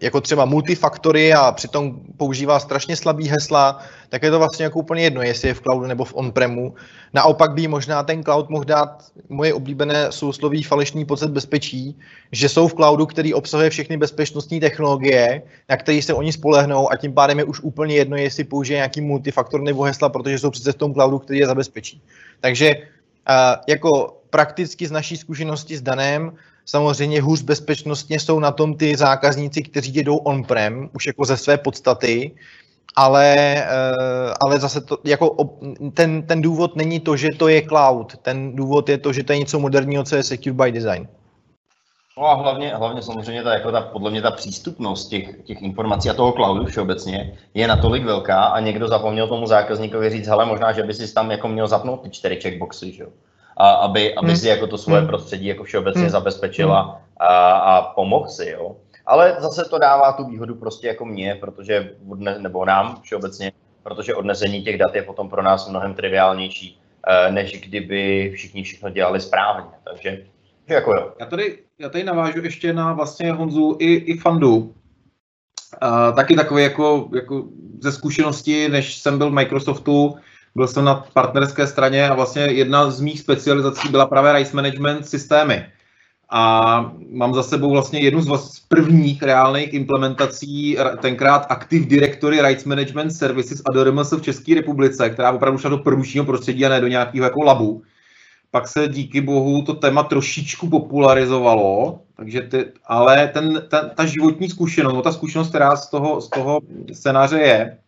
jako 0.00 0.20
třeba 0.20 0.44
multifaktory 0.44 1.34
a 1.34 1.52
přitom 1.52 2.00
používá 2.16 2.60
strašně 2.60 2.96
slabý 2.96 3.28
hesla, 3.28 3.82
tak 4.08 4.22
je 4.22 4.30
to 4.30 4.38
vlastně 4.38 4.64
jako 4.64 4.78
úplně 4.78 5.02
jedno, 5.02 5.22
jestli 5.22 5.48
je 5.48 5.54
v 5.54 5.60
cloudu 5.60 5.86
nebo 5.86 6.04
v 6.04 6.14
on-premu. 6.14 6.74
Naopak 7.14 7.52
by 7.52 7.68
možná 7.68 8.02
ten 8.02 8.22
cloud 8.24 8.48
mohl 8.48 8.64
dát 8.64 9.04
moje 9.28 9.54
oblíbené 9.54 10.12
sousloví 10.12 10.62
falešný 10.62 11.04
pocit 11.04 11.30
bezpečí, 11.30 11.98
že 12.32 12.48
jsou 12.48 12.68
v 12.68 12.74
cloudu, 12.74 13.06
který 13.06 13.34
obsahuje 13.34 13.70
všechny 13.70 13.96
bezpečnostní 13.96 14.60
technologie, 14.60 15.42
na 15.68 15.76
které 15.76 16.02
se 16.02 16.14
oni 16.14 16.32
spolehnou 16.32 16.92
a 16.92 16.96
tím 16.96 17.12
pádem 17.12 17.38
je 17.38 17.44
už 17.44 17.60
úplně 17.60 17.94
jedno, 17.94 18.16
jestli 18.16 18.44
použije 18.44 18.76
nějaký 18.76 19.00
multifaktor 19.00 19.60
nebo 19.60 19.82
hesla, 19.82 20.08
protože 20.08 20.38
jsou 20.38 20.50
přece 20.50 20.72
v 20.72 20.76
tom 20.76 20.94
cloudu, 20.94 21.18
který 21.18 21.38
je 21.38 21.46
zabezpečí. 21.46 22.02
Takže 22.40 22.74
uh, 22.74 22.84
jako 23.68 24.16
prakticky 24.30 24.86
z 24.86 24.90
naší 24.90 25.16
zkušenosti 25.16 25.76
s 25.76 25.82
Danem, 25.82 26.32
Samozřejmě 26.70 27.22
hůř 27.22 27.42
bezpečnostně 27.42 28.20
jsou 28.20 28.40
na 28.40 28.50
tom 28.50 28.74
ty 28.74 28.96
zákazníci, 28.96 29.62
kteří 29.62 29.92
jdou 29.92 30.16
on-prem, 30.16 30.90
už 30.94 31.06
jako 31.06 31.24
ze 31.24 31.36
své 31.36 31.58
podstaty, 31.58 32.30
ale, 32.96 33.34
eh, 33.56 34.34
ale 34.40 34.60
zase 34.60 34.80
to, 34.80 34.98
jako 35.04 35.36
ten, 35.94 36.22
ten 36.22 36.42
důvod 36.42 36.76
není 36.76 37.00
to, 37.00 37.16
že 37.16 37.28
to 37.36 37.48
je 37.48 37.62
cloud, 37.62 38.16
ten 38.16 38.56
důvod 38.56 38.88
je 38.88 38.98
to, 38.98 39.12
že 39.12 39.24
to 39.24 39.32
je 39.32 39.38
něco 39.38 39.58
moderního, 39.58 40.04
co 40.04 40.16
je 40.16 40.22
secure 40.22 40.54
by 40.54 40.72
design. 40.72 41.08
No 42.18 42.26
a 42.26 42.34
hlavně, 42.34 42.76
hlavně 42.76 43.02
samozřejmě 43.02 43.42
ta, 43.42 43.54
jako 43.54 43.72
ta, 43.72 43.80
podle 43.80 44.10
mě 44.10 44.22
ta 44.22 44.30
přístupnost 44.30 45.08
těch, 45.08 45.42
těch 45.44 45.62
informací 45.62 46.10
a 46.10 46.14
toho 46.14 46.32
cloudu 46.32 46.66
všeobecně 46.66 47.38
je 47.54 47.68
natolik 47.68 48.04
velká 48.04 48.42
a 48.42 48.60
někdo 48.60 48.88
zapomněl 48.88 49.28
tomu 49.28 49.46
zákazníkovi 49.46 50.10
říct, 50.10 50.26
hele, 50.26 50.46
možná, 50.46 50.72
že 50.72 50.82
by 50.82 50.94
si 50.94 51.14
tam 51.14 51.30
jako 51.30 51.48
měl 51.48 51.68
zapnout 51.68 52.02
ty 52.02 52.10
čtyři 52.10 52.40
checkboxy, 52.40 52.92
že 52.92 53.02
jo 53.02 53.08
a 53.60 53.70
aby, 53.70 54.14
aby 54.14 54.28
hmm. 54.28 54.36
si 54.36 54.48
jako 54.48 54.66
to 54.66 54.78
svoje 54.78 55.00
hmm. 55.00 55.08
prostředí 55.08 55.46
jako 55.46 55.64
všeobecně 55.64 56.00
hmm. 56.00 56.10
zabezpečila 56.10 57.02
a, 57.16 57.52
a 57.52 57.82
pomohl 57.82 58.28
si, 58.28 58.48
jo. 58.50 58.76
Ale 59.06 59.36
zase 59.38 59.64
to 59.64 59.78
dává 59.78 60.12
tu 60.12 60.24
výhodu 60.24 60.54
prostě 60.54 60.86
jako 60.86 61.04
mě, 61.04 61.34
protože, 61.40 61.94
odne, 62.08 62.38
nebo 62.38 62.64
nám 62.64 63.00
všeobecně, 63.02 63.52
protože 63.82 64.14
odnesení 64.14 64.62
těch 64.62 64.78
dat 64.78 64.94
je 64.94 65.02
potom 65.02 65.28
pro 65.28 65.42
nás 65.42 65.68
mnohem 65.68 65.94
triviálnější, 65.94 66.80
eh, 67.06 67.32
než 67.32 67.60
kdyby 67.60 68.32
všichni 68.34 68.62
všechno 68.62 68.90
dělali 68.90 69.20
správně. 69.20 69.70
Takže 69.84 70.24
jako 70.68 70.92
jo. 70.92 71.12
Já 71.20 71.26
tady, 71.26 71.58
já 71.78 71.88
tady 71.88 72.04
navážu 72.04 72.44
ještě 72.44 72.72
na 72.72 72.92
vlastně 72.92 73.32
Honzu 73.32 73.76
i, 73.78 73.94
i 73.94 74.16
Fandu. 74.16 74.74
Uh, 75.82 76.16
taky 76.16 76.36
takový 76.36 76.62
jako, 76.62 77.08
jako 77.14 77.44
ze 77.80 77.92
zkušenosti, 77.92 78.68
než 78.68 78.98
jsem 78.98 79.18
byl 79.18 79.30
v 79.30 79.32
Microsoftu, 79.32 80.16
byl 80.54 80.68
jsem 80.68 80.84
na 80.84 80.94
partnerské 80.94 81.66
straně 81.66 82.08
a 82.08 82.14
vlastně 82.14 82.42
jedna 82.42 82.90
z 82.90 83.00
mých 83.00 83.20
specializací 83.20 83.88
byla 83.88 84.06
právě 84.06 84.32
rights 84.32 84.52
management 84.52 85.08
systémy. 85.08 85.66
A 86.32 86.92
mám 87.10 87.34
za 87.34 87.42
sebou 87.42 87.70
vlastně 87.70 88.00
jednu 88.00 88.22
z 88.22 88.60
prvních 88.68 89.22
reálných 89.22 89.74
implementací, 89.74 90.78
tenkrát 91.00 91.46
Active 91.48 91.86
Directory 91.86 92.42
Rights 92.42 92.64
Management 92.64 93.10
Services 93.10 93.62
a 93.66 93.72
DRMS 93.72 94.12
v 94.12 94.22
České 94.22 94.54
republice, 94.54 95.10
která 95.10 95.32
opravdu 95.32 95.58
šla 95.58 95.70
do 95.70 95.78
průšního 95.78 96.24
prostředí 96.24 96.66
a 96.66 96.68
ne 96.68 96.80
do 96.80 96.88
nějakého 96.88 97.24
jako 97.24 97.40
labu. 97.44 97.82
Pak 98.50 98.68
se 98.68 98.88
díky 98.88 99.20
bohu 99.20 99.62
to 99.62 99.74
téma 99.74 100.02
trošičku 100.02 100.68
popularizovalo, 100.68 102.00
takže 102.16 102.40
ty, 102.40 102.64
ale 102.86 103.28
ten, 103.28 103.62
ten, 103.68 103.90
ta 103.94 104.06
životní 104.06 104.48
zkušenost, 104.48 104.94
no 104.94 105.02
ta 105.02 105.12
zkušenost, 105.12 105.48
která 105.48 105.76
z 105.76 105.90
toho, 105.90 106.20
z 106.20 106.28
toho 106.28 106.60
scénáře 106.92 107.38
je, 107.38 107.78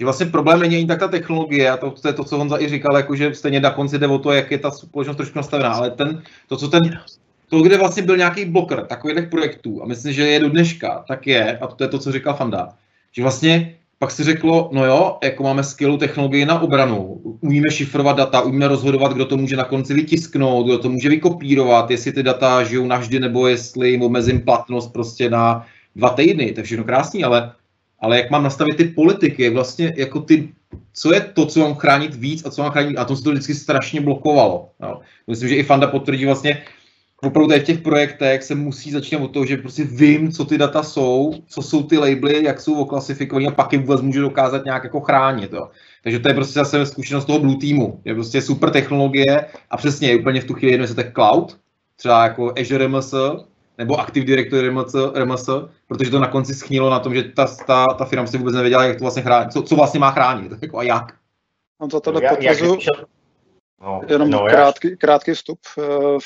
že 0.00 0.04
vlastně 0.04 0.26
problém 0.26 0.60
není 0.60 0.76
ani 0.76 0.86
tak 0.86 0.98
ta 0.98 1.08
technologie, 1.08 1.70
a 1.70 1.76
to, 1.76 1.90
to 1.90 2.08
je 2.08 2.14
to, 2.14 2.24
co 2.24 2.38
Honza 2.38 2.60
i 2.60 2.68
říkal, 2.68 2.96
jako 2.96 3.16
že 3.16 3.34
stejně 3.34 3.60
na 3.60 3.70
konci 3.70 3.98
jde 3.98 4.06
o 4.06 4.18
to, 4.18 4.32
jak 4.32 4.50
je 4.50 4.58
ta 4.58 4.70
společnost 4.70 5.16
trošku 5.16 5.38
nastavená, 5.38 5.72
ale 5.72 5.90
ten, 5.90 6.22
to, 6.48 6.56
co 6.56 6.68
ten, 6.68 7.00
to, 7.48 7.62
kde 7.62 7.76
vlastně 7.76 8.02
byl 8.02 8.16
nějaký 8.16 8.44
bloker 8.44 8.86
takových 8.86 9.28
projektů, 9.28 9.82
a 9.82 9.86
myslím, 9.86 10.12
že 10.12 10.26
je 10.26 10.40
do 10.40 10.48
dneška, 10.48 11.04
tak 11.08 11.26
je, 11.26 11.58
a 11.58 11.66
to 11.66 11.84
je 11.84 11.88
to, 11.88 11.98
co 11.98 12.12
říkal 12.12 12.34
Fanda, 12.34 12.68
že 13.12 13.22
vlastně 13.22 13.74
pak 13.98 14.10
si 14.10 14.24
řeklo, 14.24 14.70
no 14.72 14.84
jo, 14.84 15.18
jako 15.24 15.42
máme 15.42 15.64
skvělou 15.64 15.96
technologii 15.96 16.44
na 16.44 16.60
obranu, 16.60 17.20
umíme 17.40 17.70
šifrovat 17.70 18.16
data, 18.16 18.40
umíme 18.40 18.68
rozhodovat, 18.68 19.12
kdo 19.12 19.24
to 19.24 19.36
může 19.36 19.56
na 19.56 19.64
konci 19.64 19.94
vytisknout, 19.94 20.66
kdo 20.66 20.78
to 20.78 20.88
může 20.88 21.08
vykopírovat, 21.08 21.90
jestli 21.90 22.12
ty 22.12 22.22
data 22.22 22.64
žijou 22.64 22.86
navždy, 22.86 23.20
nebo 23.20 23.46
jestli 23.46 23.90
jim 23.90 24.02
omezím 24.02 24.40
platnost 24.40 24.92
prostě 24.92 25.30
na 25.30 25.66
dva 25.96 26.08
týdny, 26.08 26.52
to 26.52 26.60
je 26.60 26.64
všechno 26.64 26.84
krásný, 26.84 27.24
ale 27.24 27.52
ale 28.00 28.16
jak 28.16 28.30
mám 28.30 28.42
nastavit 28.42 28.76
ty 28.76 28.84
politiky, 28.84 29.44
jak 29.44 29.52
vlastně 29.52 29.92
jako 29.96 30.20
ty, 30.20 30.48
co 30.92 31.14
je 31.14 31.20
to, 31.20 31.46
co 31.46 31.60
mám 31.60 31.74
chránit 31.74 32.14
víc 32.14 32.46
a 32.46 32.50
co 32.50 32.62
mám 32.62 32.72
chránit, 32.72 32.96
a 32.96 33.04
to 33.04 33.16
se 33.16 33.22
to 33.22 33.30
vždycky 33.30 33.54
strašně 33.54 34.00
blokovalo. 34.00 34.68
No. 34.80 35.00
Myslím, 35.26 35.48
že 35.48 35.56
i 35.56 35.62
Fanda 35.62 35.86
potvrdí 35.86 36.24
vlastně, 36.24 36.62
opravdu 37.22 37.48
tady 37.48 37.60
v 37.60 37.64
těch 37.64 37.78
projektech 37.78 38.42
se 38.42 38.54
musí 38.54 38.90
začít 38.90 39.16
od 39.16 39.28
toho, 39.28 39.46
že 39.46 39.56
prostě 39.56 39.84
vím, 39.84 40.32
co 40.32 40.44
ty 40.44 40.58
data 40.58 40.82
jsou, 40.82 41.34
co 41.46 41.62
jsou 41.62 41.82
ty 41.82 41.98
labely, 41.98 42.44
jak 42.44 42.60
jsou 42.60 42.74
oklasifikované 42.74 43.46
a 43.46 43.50
pak 43.50 43.72
je 43.72 43.78
vůbec 43.78 44.00
můžu 44.00 44.20
dokázat 44.20 44.64
nějak 44.64 44.84
jako 44.84 45.00
chránit. 45.00 45.52
Jo. 45.52 45.68
Takže 46.02 46.18
to 46.18 46.28
je 46.28 46.34
prostě 46.34 46.58
zase 46.58 46.86
zkušenost 46.86 47.24
toho 47.24 47.38
Blue 47.38 47.56
Teamu. 47.56 48.00
Je 48.04 48.14
prostě 48.14 48.42
super 48.42 48.70
technologie 48.70 49.44
a 49.70 49.76
přesně 49.76 50.08
je 50.08 50.16
úplně 50.16 50.40
v 50.40 50.44
tu 50.44 50.54
chvíli 50.54 50.72
jedno, 50.72 50.94
to 50.94 51.00
je 51.00 51.12
cloud, 51.14 51.56
třeba 51.96 52.24
jako 52.24 52.52
Azure 52.60 52.88
MS, 52.88 53.14
nebo 53.78 54.00
Active 54.00 54.26
Directory 54.26 54.68
RMS, 54.68 54.94
RMS, 55.14 55.48
protože 55.86 56.10
to 56.10 56.18
na 56.18 56.28
konci 56.28 56.54
schnilo 56.54 56.90
na 56.90 56.98
tom, 56.98 57.14
že 57.14 57.22
ta, 57.22 57.46
ta, 57.66 57.86
ta 57.86 58.04
firma 58.04 58.26
si 58.26 58.38
vůbec 58.38 58.54
nevěděla, 58.54 58.84
jak 58.84 58.96
to 58.96 59.04
vlastně 59.04 59.22
chránit, 59.22 59.52
co, 59.52 59.62
co 59.62 59.76
vlastně 59.76 60.00
má 60.00 60.10
chránit 60.10 60.52
jako 60.62 60.78
a 60.78 60.82
jak. 60.82 61.14
On 61.78 61.90
za 61.90 62.00
tohle 62.00 62.20
potvrzu, 62.20 62.78
no, 63.80 64.00
jenom 64.08 64.30
no, 64.30 64.44
krátký, 64.44 64.96
krátký 64.96 65.32
vstup. 65.32 65.58
Eh, 65.78 66.18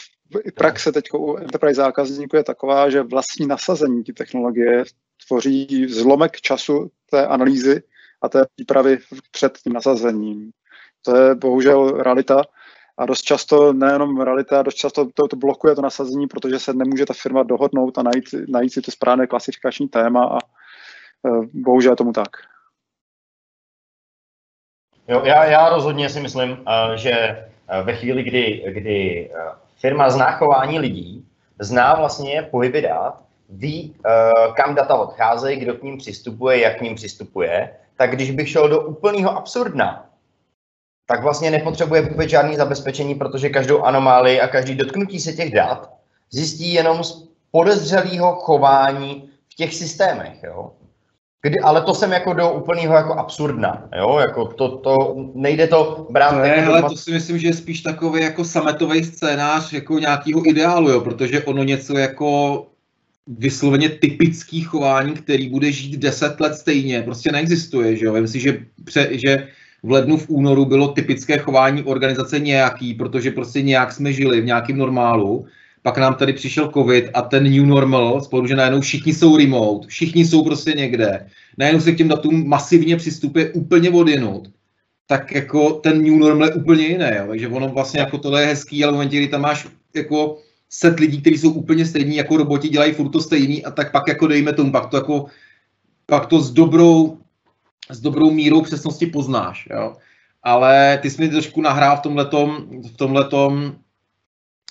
praxe 0.54 0.92
teď 0.92 1.04
u 1.14 1.36
enterprise 1.36 1.74
zákazníků 1.74 2.36
je 2.36 2.44
taková, 2.44 2.90
že 2.90 3.02
vlastní 3.02 3.46
nasazení 3.46 4.04
té 4.04 4.12
technologie 4.12 4.84
tvoří 5.26 5.86
zlomek 5.88 6.40
času 6.40 6.90
té 7.10 7.26
analýzy 7.26 7.82
a 8.22 8.28
té 8.28 8.44
přípravy 8.54 8.98
před 9.30 9.58
tím 9.58 9.72
nasazením. 9.72 10.50
To 11.02 11.16
je 11.16 11.34
bohužel 11.34 12.02
realita 12.02 12.42
a 12.98 13.06
dost 13.06 13.22
často, 13.22 13.72
nejenom 13.72 14.20
realita, 14.20 14.62
dost 14.62 14.74
často 14.74 15.10
to, 15.14 15.28
to 15.28 15.36
blokuje 15.36 15.74
to 15.74 15.82
nasazení, 15.82 16.26
protože 16.26 16.58
se 16.58 16.74
nemůže 16.74 17.06
ta 17.06 17.14
firma 17.14 17.42
dohodnout 17.42 17.98
a 17.98 18.02
najít, 18.02 18.24
najít 18.48 18.72
si 18.72 18.82
to 18.82 18.90
správné 18.90 19.26
klasifikační 19.26 19.88
téma 19.88 20.24
a 20.24 20.38
uh, 21.22 21.44
bohužel 21.52 21.92
je 21.92 21.96
tomu 21.96 22.12
tak. 22.12 22.28
Jo, 25.08 25.22
já, 25.24 25.44
já 25.44 25.68
rozhodně 25.68 26.10
si 26.10 26.20
myslím, 26.20 26.50
uh, 26.50 26.94
že 26.94 27.46
uh, 27.80 27.86
ve 27.86 27.96
chvíli, 27.96 28.22
kdy, 28.22 28.64
kdy 28.68 29.30
firma 29.76 30.10
zná 30.10 30.32
chování 30.32 30.78
lidí, 30.78 31.28
zná 31.60 31.94
vlastně 31.94 32.48
pohyby 32.50 32.82
dát, 32.82 33.24
ví, 33.48 33.96
kam 34.56 34.74
data 34.74 34.94
odcházejí, 34.94 35.60
kdo 35.60 35.74
k 35.74 35.82
ním 35.82 35.98
přistupuje, 35.98 36.60
jak 36.60 36.78
k 36.78 36.80
ním 36.80 36.94
přistupuje, 36.94 37.70
tak 37.96 38.10
když 38.10 38.30
bych 38.30 38.48
šel 38.48 38.68
do 38.68 38.80
úplného 38.80 39.36
absurdna, 39.36 40.10
tak 41.06 41.22
vlastně 41.22 41.50
nepotřebuje 41.50 42.02
vůbec 42.02 42.30
žádný 42.30 42.56
zabezpečení, 42.56 43.14
protože 43.14 43.48
každou 43.48 43.82
anomálii 43.82 44.40
a 44.40 44.48
každý 44.48 44.74
dotknutí 44.74 45.20
se 45.20 45.32
těch 45.32 45.52
dat 45.52 45.90
zjistí 46.30 46.74
jenom 46.74 47.04
z 47.04 47.28
podezřelého 47.50 48.34
chování 48.34 49.28
v 49.52 49.54
těch 49.54 49.74
systémech. 49.74 50.42
Jo? 50.42 50.70
Kdy, 51.42 51.60
ale 51.60 51.82
to 51.82 51.94
jsem 51.94 52.12
jako 52.12 52.32
do 52.32 52.52
úplného 52.52 52.94
jako 52.94 53.12
absurdna, 53.12 53.88
jo, 53.98 54.18
jako 54.18 54.46
to, 54.46 54.76
to 54.76 55.16
nejde 55.34 55.66
to 55.66 56.06
brát. 56.10 56.42
Ne, 56.42 56.48
jako 56.48 56.72
ale 56.72 56.82
to 56.82 56.96
si 56.96 57.12
myslím, 57.12 57.38
že 57.38 57.48
je 57.48 57.54
spíš 57.54 57.80
takový 57.80 58.22
jako 58.22 58.44
sametový 58.44 59.04
scénář 59.04 59.72
jako 59.72 59.98
nějakého 59.98 60.48
ideálu, 60.48 60.90
jo, 60.90 61.00
protože 61.00 61.44
ono 61.44 61.64
něco 61.64 61.98
jako 61.98 62.66
vysloveně 63.26 63.88
typický 63.88 64.60
chování, 64.62 65.14
který 65.14 65.48
bude 65.48 65.72
žít 65.72 65.96
deset 65.96 66.40
let 66.40 66.54
stejně, 66.54 67.02
prostě 67.02 67.32
neexistuje, 67.32 67.96
že 67.96 68.06
jo, 68.06 68.12
myslím 68.12 68.40
si, 68.40 68.40
že, 68.40 68.64
pře, 68.84 69.08
že 69.12 69.48
v 69.84 69.90
lednu, 69.90 70.16
v 70.16 70.30
únoru 70.30 70.64
bylo 70.64 70.88
typické 70.88 71.38
chování 71.38 71.82
organizace 71.82 72.40
nějaký, 72.40 72.94
protože 72.94 73.30
prostě 73.30 73.62
nějak 73.62 73.92
jsme 73.92 74.12
žili 74.12 74.40
v 74.40 74.44
nějakém 74.44 74.76
normálu. 74.76 75.46
Pak 75.82 75.98
nám 75.98 76.14
tady 76.14 76.32
přišel 76.32 76.70
covid 76.74 77.10
a 77.14 77.22
ten 77.22 77.44
new 77.44 77.66
normal, 77.66 78.20
spolu, 78.20 78.46
že 78.46 78.56
najednou 78.56 78.80
všichni 78.80 79.14
jsou 79.14 79.36
remote, 79.36 79.86
všichni 79.88 80.24
jsou 80.24 80.44
prostě 80.44 80.72
někde. 80.72 81.26
Najednou 81.58 81.80
se 81.80 81.92
k 81.92 81.96
těm 81.96 82.08
datům 82.08 82.48
masivně 82.48 82.96
přistupuje 82.96 83.52
úplně 83.52 83.90
odinut. 83.90 84.50
Tak 85.06 85.32
jako 85.32 85.70
ten 85.70 86.02
new 86.02 86.16
normal 86.16 86.48
je 86.48 86.54
úplně 86.54 86.86
jiný. 86.86 87.06
Jo. 87.16 87.24
Takže 87.28 87.48
ono 87.48 87.68
vlastně 87.68 88.00
jako 88.00 88.18
tohle 88.18 88.40
je 88.40 88.46
hezký, 88.46 88.84
ale 88.84 88.92
v 88.92 88.94
momentě, 88.94 89.16
kdy 89.16 89.28
tam 89.28 89.40
máš 89.40 89.68
jako 89.94 90.38
set 90.70 91.00
lidí, 91.00 91.20
kteří 91.20 91.38
jsou 91.38 91.52
úplně 91.52 91.86
stejní, 91.86 92.16
jako 92.16 92.36
roboti 92.36 92.68
dělají 92.68 92.92
furt 92.92 93.10
to 93.10 93.20
stejný 93.20 93.64
a 93.64 93.70
tak 93.70 93.92
pak 93.92 94.08
jako 94.08 94.26
dejme 94.26 94.52
tomu, 94.52 94.72
pak 94.72 94.86
to 94.90 94.96
jako 94.96 95.26
pak 96.06 96.26
to 96.26 96.40
s 96.40 96.50
dobrou 96.50 97.18
s 97.90 98.00
dobrou 98.00 98.30
mírou 98.30 98.62
přesnosti 98.62 99.06
poznáš. 99.06 99.68
Jo? 99.70 99.96
Ale 100.42 100.98
ty 101.02 101.10
jsi 101.10 101.22
mi 101.22 101.28
trošku 101.28 101.60
nahrál 101.60 101.96
v 101.96 102.00
tomhletom, 102.00 102.66
v 102.94 102.96
tomhletom 102.96 103.74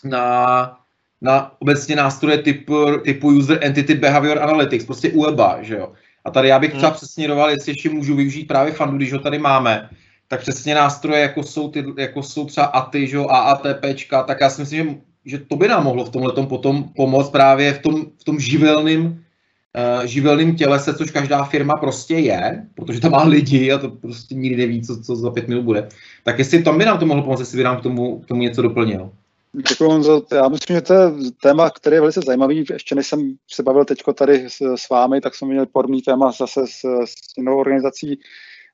na, 0.03 0.77
na 1.21 1.51
obecně 1.59 1.95
nástroje 1.95 2.37
typu, 2.37 2.85
typu 3.03 3.31
User 3.31 3.59
Entity 3.61 3.93
Behavior 3.93 4.39
Analytics, 4.39 4.85
prostě 4.85 5.11
UEBA, 5.11 5.63
že 5.63 5.75
jo. 5.75 5.93
A 6.25 6.31
tady 6.31 6.47
já 6.47 6.59
bych 6.59 6.69
třeba 6.69 6.87
hmm. 6.87 6.95
přesměroval, 6.95 7.49
jestli 7.49 7.71
ještě 7.71 7.89
můžu 7.89 8.15
využít 8.15 8.47
právě 8.47 8.73
fandu, 8.73 8.97
když 8.97 9.13
ho 9.13 9.19
tady 9.19 9.39
máme, 9.39 9.89
tak 10.27 10.41
přesně 10.41 10.75
nástroje, 10.75 11.21
jako 11.21 11.43
jsou, 11.43 11.69
ty, 11.69 11.85
jako 11.97 12.23
jsou 12.23 12.45
třeba 12.45 12.65
ATY, 12.65 13.07
že, 13.07 13.17
AATPčka, 13.17 14.23
tak 14.23 14.37
já 14.41 14.49
si 14.49 14.61
myslím, 14.61 14.87
že, 14.87 14.95
že 15.25 15.39
to 15.39 15.55
by 15.55 15.67
nám 15.67 15.83
mohlo 15.83 16.05
v 16.05 16.09
tomhle 16.09 16.33
potom 16.33 16.83
pomoct 16.95 17.29
právě 17.29 17.73
v 17.73 17.79
tom, 17.79 18.05
v 18.21 18.23
tom 18.23 18.39
živelným, 18.39 19.05
uh, 19.05 19.17
živelným 20.03 20.55
tělese, 20.55 20.93
což 20.93 21.11
každá 21.11 21.43
firma 21.43 21.73
prostě 21.73 22.15
je, 22.15 22.67
protože 22.75 23.01
tam 23.01 23.11
má 23.11 23.23
lidi 23.23 23.71
a 23.71 23.77
to 23.77 23.89
prostě 23.89 24.35
nikdy 24.35 24.57
neví, 24.57 24.81
co, 24.81 25.01
co 25.01 25.15
za 25.15 25.31
pět 25.31 25.47
minut 25.47 25.63
bude. 25.63 25.89
Tak 26.23 26.39
jestli 26.39 26.63
tam 26.63 26.77
by 26.77 26.85
nám 26.85 26.99
to 26.99 27.05
mohlo 27.05 27.23
pomoct, 27.23 27.39
jestli 27.39 27.57
by 27.57 27.63
nám 27.63 27.79
k 27.79 27.83
tomu, 27.83 28.19
k 28.19 28.25
tomu 28.25 28.41
něco 28.41 28.61
doplnil. 28.61 29.11
Děkuji 29.69 29.89
Honzo. 29.89 30.25
Já 30.31 30.49
myslím, 30.49 30.75
že 30.75 30.81
to 30.81 30.93
je 30.93 31.11
téma, 31.41 31.69
který 31.69 31.93
je 31.93 31.99
velice 31.99 32.21
zajímavý. 32.25 32.65
Ještě 32.73 32.95
než 32.95 33.07
jsem 33.07 33.35
se 33.51 33.63
bavil 33.63 33.85
teď 33.85 34.03
tady 34.15 34.49
s, 34.49 34.61
s 34.75 34.89
vámi, 34.89 35.21
tak 35.21 35.35
jsem 35.35 35.47
měl 35.47 35.65
podobný 35.65 36.01
téma 36.01 36.31
zase 36.31 36.67
s, 36.67 36.79
s 37.05 37.37
jinou 37.37 37.59
organizací, 37.59 38.19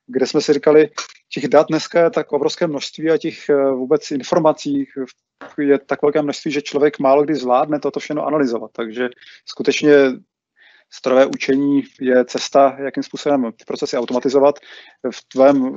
kde 0.06 0.26
jsme 0.26 0.40
si 0.40 0.52
říkali, 0.52 0.88
těch 1.32 1.48
dat 1.48 1.66
dneska 1.68 2.04
je 2.04 2.10
tak 2.10 2.32
obrovské 2.32 2.66
množství 2.66 3.10
a 3.10 3.18
těch 3.18 3.48
eh, 3.48 3.70
vůbec 3.70 4.10
informací 4.10 4.86
je 5.58 5.78
tak 5.78 6.02
velké 6.02 6.22
množství, 6.22 6.52
že 6.52 6.62
člověk 6.62 6.98
málo 6.98 7.24
kdy 7.24 7.34
zvládne 7.34 7.80
toto 7.80 8.00
všechno 8.00 8.26
analyzovat. 8.26 8.70
Takže 8.72 9.08
skutečně 9.46 9.92
strojové 10.90 11.26
učení 11.26 11.82
je 12.00 12.24
cesta, 12.24 12.76
jakým 12.78 13.02
způsobem 13.02 13.52
ty 13.56 13.64
procesy 13.64 13.96
automatizovat. 13.96 14.58
V 15.10 15.24
tvém 15.28 15.74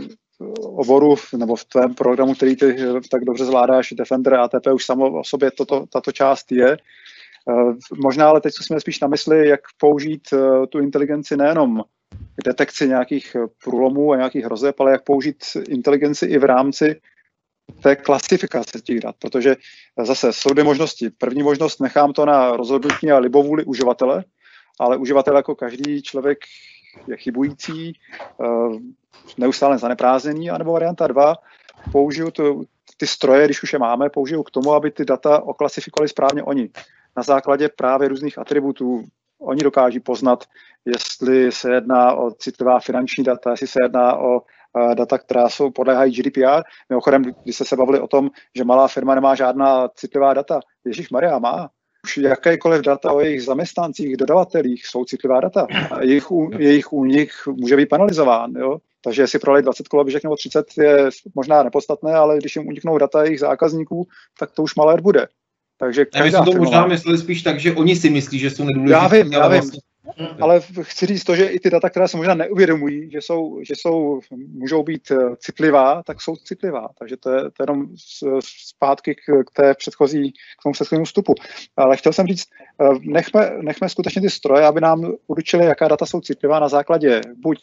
oboru 0.59 1.15
nebo 1.37 1.55
v 1.55 1.65
tvém 1.65 1.93
programu, 1.93 2.35
který 2.35 2.55
ty 2.55 2.75
eh, 2.79 3.01
tak 3.11 3.25
dobře 3.25 3.45
zvládáš, 3.45 3.93
Defender 3.93 4.33
ATP 4.33 4.67
už 4.73 4.85
samo 4.85 5.19
o 5.19 5.23
sobě 5.23 5.51
toto, 5.51 5.85
tato 5.85 6.11
část 6.11 6.51
je. 6.51 6.71
Eh, 6.73 7.73
možná 8.03 8.29
ale 8.29 8.41
teď 8.41 8.53
jsme 8.53 8.79
spíš 8.79 8.99
na 8.99 9.07
mysli, 9.07 9.47
jak 9.47 9.61
použít 9.77 10.27
tu 10.69 10.79
inteligenci 10.79 11.37
nejenom 11.37 11.83
k 12.35 12.43
detekci 12.45 12.87
nějakých 12.87 13.35
eh, 13.35 13.47
průlomů 13.63 14.11
a 14.11 14.17
nějakých 14.17 14.45
hrozeb, 14.45 14.79
ale 14.79 14.91
jak 14.91 15.03
použít 15.03 15.43
inteligenci 15.69 16.25
i 16.25 16.37
v 16.37 16.43
rámci 16.43 17.01
té 17.83 17.95
klasifikace 17.95 18.81
těch 18.81 18.99
dat, 18.99 19.15
protože 19.19 19.55
zase 20.05 20.33
jsou 20.33 20.49
dvě 20.49 20.63
možnosti. 20.63 21.09
První 21.09 21.43
možnost 21.43 21.81
nechám 21.81 22.13
to 22.13 22.25
na 22.25 22.57
rozhodnutí 22.57 23.11
a 23.11 23.17
libovůli 23.17 23.63
uživatele, 23.63 24.23
ale 24.79 24.97
uživatel 24.97 25.35
jako 25.35 25.55
každý 25.55 26.01
člověk 26.01 26.39
je 27.07 27.17
chybující, 27.17 27.93
eh, 28.41 28.79
neustále 29.37 29.77
zaneprázdněný, 29.77 30.49
anebo 30.49 30.73
varianta 30.73 31.07
dva, 31.07 31.35
použiju 31.91 32.31
tu, 32.31 32.63
ty 32.97 33.07
stroje, 33.07 33.45
když 33.45 33.63
už 33.63 33.73
je 33.73 33.79
máme, 33.79 34.09
použiju 34.09 34.43
k 34.43 34.51
tomu, 34.51 34.73
aby 34.73 34.91
ty 34.91 35.05
data 35.05 35.43
oklasifikovali 35.43 36.09
správně 36.09 36.43
oni. 36.43 36.69
Na 37.17 37.23
základě 37.23 37.69
právě 37.69 38.07
různých 38.07 38.37
atributů, 38.37 39.03
oni 39.39 39.63
dokáží 39.63 39.99
poznat, 39.99 40.43
jestli 40.85 41.51
se 41.51 41.73
jedná 41.73 42.13
o 42.13 42.31
citlivá 42.31 42.79
finanční 42.79 43.23
data, 43.23 43.51
jestli 43.51 43.67
se 43.67 43.79
jedná 43.83 44.17
o 44.17 44.41
data, 44.93 45.17
která 45.17 45.49
jsou 45.49 45.71
podléhají 45.71 46.13
GDPR. 46.13 46.63
Mimochodem, 46.89 47.23
když 47.43 47.55
jste 47.55 47.65
se 47.65 47.75
bavili 47.75 47.99
o 47.99 48.07
tom, 48.07 48.29
že 48.55 48.63
malá 48.63 48.87
firma 48.87 49.15
nemá 49.15 49.35
žádná 49.35 49.87
citlivá 49.87 50.33
data, 50.33 50.59
Ježíš 50.85 51.09
Maria 51.09 51.39
má. 51.39 51.69
Už 52.05 52.17
jakékoliv 52.17 52.81
data 52.81 53.11
o 53.11 53.19
jejich 53.19 53.43
zaměstnancích, 53.43 54.17
dodavatelích 54.17 54.87
jsou 54.87 55.05
citlivá 55.05 55.39
data. 55.39 55.67
A 55.91 56.01
jejich, 56.03 56.27
jejich 56.57 56.93
únik 56.93 57.31
může 57.47 57.77
být 57.77 57.89
penalizován. 57.89 58.53
Jo? 58.55 58.77
Takže 59.03 59.21
jestli 59.21 59.39
prodali 59.39 59.63
20 59.63 59.87
koloběžek 59.87 60.23
nebo 60.23 60.35
30 60.35 60.65
je 60.77 61.09
možná 61.35 61.63
nepodstatné, 61.63 62.13
ale 62.13 62.37
když 62.37 62.55
jim 62.55 62.67
uniknou 62.67 62.97
data 62.97 63.23
jejich 63.23 63.39
zákazníků, 63.39 64.07
tak 64.39 64.51
to 64.51 64.63
už 64.63 64.75
malé 64.75 65.01
bude. 65.01 65.27
Takže 65.77 66.05
já 66.15 66.23
myslím, 66.23 66.45
to 66.45 66.51
možná 66.51 66.87
mysleli 66.87 67.17
spíš 67.17 67.41
tak, 67.41 67.59
že 67.59 67.73
oni 67.73 67.95
si 67.95 68.09
myslí, 68.09 68.39
že 68.39 68.49
jsou 68.49 68.63
nedůležití. 68.63 68.91
Já 68.91 69.07
vím, 69.07 69.33
já 69.33 69.47
vím. 69.47 69.59
Vlastně 69.59 69.79
ale 70.41 70.61
chci 70.81 71.05
říct 71.05 71.23
to, 71.23 71.35
že 71.35 71.45
i 71.45 71.59
ty 71.59 71.69
data, 71.69 71.89
která 71.89 72.07
se 72.07 72.17
možná 72.17 72.33
neuvědomují, 72.33 73.11
že 73.11 73.21
jsou, 73.21 73.59
že 73.63 73.73
jsou, 73.77 74.19
můžou 74.31 74.83
být 74.83 75.11
eh, 75.11 75.35
citlivá, 75.35 76.03
tak 76.03 76.21
jsou 76.21 76.35
citlivá. 76.35 76.89
Takže 76.99 77.17
to 77.17 77.31
je, 77.31 77.41
to 77.41 77.45
je 77.45 77.63
jenom 77.63 77.87
zpátky 78.67 79.15
k, 79.15 79.43
k, 79.45 79.51
té 79.53 79.73
předchozí, 79.73 80.31
k 80.31 80.63
tomu 80.63 80.73
předchozímu 80.73 81.05
vstupu. 81.05 81.35
Ale 81.77 81.97
chtěl 81.97 82.13
jsem 82.13 82.27
říct, 82.27 82.47
eh, 82.81 82.85
nechme, 83.01 83.51
nechme 83.61 83.89
skutečně 83.89 84.21
ty 84.21 84.29
stroje, 84.29 84.65
aby 84.65 84.81
nám 84.81 85.13
určili, 85.27 85.65
jaká 85.65 85.87
data 85.87 86.05
jsou 86.05 86.21
citlivá 86.21 86.59
na 86.59 86.69
základě 86.69 87.21
buď 87.35 87.59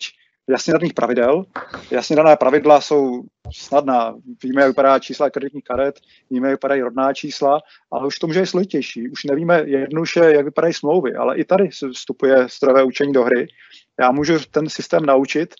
jasně 0.51 0.73
daných 0.73 0.95
pravidel. 0.95 1.45
Jasně 1.91 2.17
dané 2.17 2.37
pravidla 2.37 2.81
jsou 2.81 3.23
snadná. 3.53 4.15
Víme, 4.43 4.61
jak 4.63 4.71
vypadá 4.71 4.99
čísla 4.99 5.31
kreditních 5.31 5.65
karet, 5.65 6.01
víme, 6.31 6.49
jak 6.49 6.55
vypadají 6.59 6.83
rodná 6.83 7.13
čísla, 7.13 7.61
ale 7.91 8.07
už 8.07 8.19
to 8.19 8.27
může 8.27 8.41
být 8.41 8.47
složitější. 8.47 9.09
Už 9.09 9.25
nevíme 9.25 9.63
jednoduše, 9.67 10.21
jak 10.21 10.45
vypadají 10.45 10.75
smlouvy, 10.75 11.15
ale 11.15 11.37
i 11.37 11.45
tady 11.45 11.69
vstupuje 11.69 12.49
strojové 12.49 12.83
učení 12.83 13.13
do 13.13 13.25
hry. 13.25 13.47
Já 14.01 14.11
můžu 14.11 14.39
ten 14.51 14.69
systém 14.69 15.07
naučit, 15.07 15.55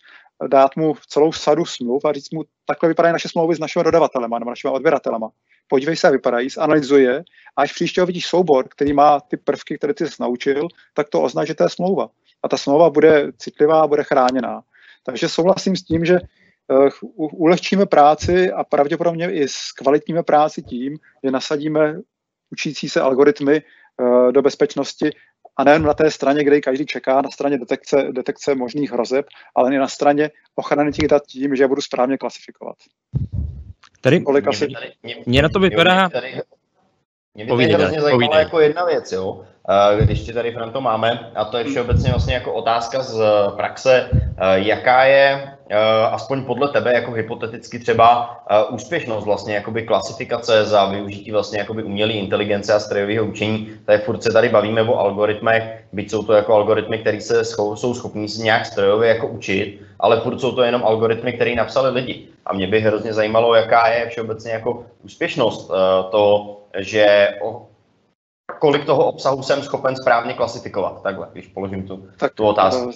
dát 0.49 0.77
mu 0.77 0.95
celou 1.09 1.33
sadu 1.33 1.65
smluv 1.65 2.05
a 2.05 2.13
říct 2.13 2.31
mu, 2.31 2.43
takhle 2.67 2.89
vypadají 2.89 3.13
naše 3.13 3.29
smlouvy 3.29 3.55
s 3.55 3.59
našimi 3.59 3.85
dodavatelema 3.85 4.39
nebo 4.39 4.51
našimi 4.51 4.75
odběratelema. 4.75 5.31
Podívej 5.69 5.97
se, 5.97 6.07
jak 6.07 6.15
vypadají, 6.15 6.51
zanalizuje 6.51 7.19
a 7.57 7.63
až 7.63 7.73
příště 7.73 8.05
vidíš 8.05 8.27
soubor, 8.27 8.69
který 8.69 8.93
má 8.93 9.21
ty 9.21 9.37
prvky, 9.37 9.79
které 9.79 9.95
ty 9.95 10.09
jsi 10.09 10.15
naučil, 10.21 10.69
tak 10.95 11.09
to 11.09 11.23
označí, 11.23 11.49
že 11.49 11.55
to 11.55 11.63
je 11.63 11.69
smlouva. 11.69 12.09
A 12.43 12.49
ta 12.49 12.57
smlouva 12.57 12.91
bude 12.91 13.33
citlivá, 13.39 13.87
bude 13.87 14.05
chráněná. 14.05 14.63
Takže 15.03 15.29
souhlasím 15.29 15.77
s 15.77 15.83
tím, 15.83 16.05
že 16.05 16.15
eh, 16.15 16.89
ulehčíme 17.17 17.87
práci 17.87 18.53
a 18.53 18.65
pravděpodobně 18.65 19.33
i 19.33 19.49
zkvalitníme 19.49 20.23
práci 20.23 20.63
tím, 20.63 20.99
že 21.25 21.31
nasadíme 21.31 22.01
učící 22.51 22.89
se 22.89 23.01
algoritmy 23.01 23.57
eh, 23.57 24.33
do 24.33 24.43
bezpečnosti 24.43 25.11
a 25.57 25.65
nejen 25.65 25.83
na 25.83 25.95
té 25.95 26.11
straně, 26.11 26.45
kde 26.45 26.61
každý 26.61 26.87
čeká, 26.87 27.23
na 27.23 27.31
straně 27.31 27.59
detekce, 27.59 28.09
detekce 28.13 28.55
možných 28.55 28.93
hrozeb, 28.93 29.27
ale 29.55 29.75
i 29.75 29.79
na 29.79 29.89
straně 29.89 30.31
ochrany 30.55 30.93
těch 30.93 31.09
dat 31.09 31.27
tím, 31.27 31.57
že 31.57 31.63
je 31.63 31.69
budu 31.69 31.83
správně 31.83 32.19
klasifikovat. 32.19 32.77
Tady, 34.01 34.21
Kolik 34.21 34.45
mě, 34.45 34.49
asi... 34.49 34.69
tady, 34.69 34.93
mě, 35.03 35.17
mě 35.27 35.43
na 35.43 35.49
to 35.49 35.61
vypadá... 35.61 35.95
Mě, 35.95 36.11
tady, 36.11 36.41
mě 37.35 37.45
by 37.45 37.51
tady 37.51 37.75
hrozně 37.75 38.01
zajímala 38.01 38.39
jako 38.39 38.61
jedna 38.61 38.85
věc, 38.85 39.13
jo. 39.13 39.41
Když 40.01 40.23
ti 40.23 40.33
tady 40.33 40.53
Franto 40.53 40.81
máme, 40.81 41.31
a 41.35 41.45
to 41.45 41.59
je 41.59 41.65
všeobecně 41.65 42.11
vlastně 42.11 42.35
jako 42.35 42.53
otázka 42.53 43.03
z 43.03 43.23
praxe, 43.57 44.11
jaká 44.55 45.05
je 45.05 45.57
aspoň 46.11 46.45
podle 46.45 46.69
tebe 46.69 46.95
jako 46.95 47.13
hypoteticky 47.13 47.79
třeba 47.79 48.37
úspěšnost 48.71 49.25
vlastně 49.25 49.55
jakoby 49.55 49.83
klasifikace 49.83 50.65
za 50.65 50.85
využití 50.85 51.31
vlastně 51.31 51.59
jakoby 51.59 51.83
umělé 51.83 52.13
inteligence 52.13 52.75
a 52.75 52.81
strojového 52.81 53.25
učení. 53.25 53.71
Tady 53.85 53.99
furt 53.99 54.23
se 54.23 54.33
tady 54.33 54.49
bavíme 54.49 54.83
o 54.83 54.99
algoritmech, 54.99 55.85
byť 55.93 56.11
jsou 56.11 56.23
to 56.23 56.33
jako 56.33 56.55
algoritmy, 56.55 56.99
které 56.99 57.21
se 57.21 57.45
jsou 57.45 57.95
schopní 57.95 58.29
se 58.29 58.43
nějak 58.43 58.67
strojově 58.67 59.09
jako 59.09 59.27
učit, 59.27 59.81
ale 60.01 60.21
furt 60.21 60.41
jsou 60.41 60.53
to 60.53 60.63
jenom 60.63 60.85
algoritmy, 60.85 61.33
které 61.33 61.55
napsali 61.55 61.91
lidi. 61.91 62.29
A 62.47 62.53
mě 62.53 62.67
by 62.67 62.81
hrozně 62.81 63.13
zajímalo, 63.13 63.55
jaká 63.55 63.89
je 63.89 64.09
všeobecně 64.09 64.53
jako 64.53 64.87
úspěšnost 65.05 65.71
to, 66.11 66.57
že 66.79 67.29
kolik 68.59 68.85
toho 68.85 69.05
obsahu 69.05 69.43
jsem 69.43 69.63
schopen 69.63 69.97
správně 69.97 70.35
klasifikovat, 70.35 71.03
takhle, 71.03 71.29
když 71.33 71.47
položím 71.47 71.89
tu, 71.89 72.05
tak, 72.17 72.35
tu 72.35 72.47
otázku. 72.47 72.91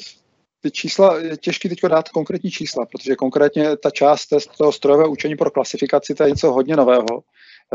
Ty 0.65 0.71
čísla, 0.71 1.19
je 1.19 1.37
těžké 1.37 1.69
teď 1.69 1.79
dát 1.89 2.09
konkrétní 2.09 2.51
čísla, 2.51 2.87
protože 2.87 3.17
konkrétně 3.17 3.77
ta 3.77 3.91
část 3.91 4.29
toho 4.59 4.73
strojového 4.73 5.11
učení 5.11 5.37
pro 5.37 5.51
klasifikaci, 5.51 6.15
to 6.15 6.23
je 6.23 6.29
něco 6.29 6.53
hodně 6.53 6.77
nového. 6.77 7.23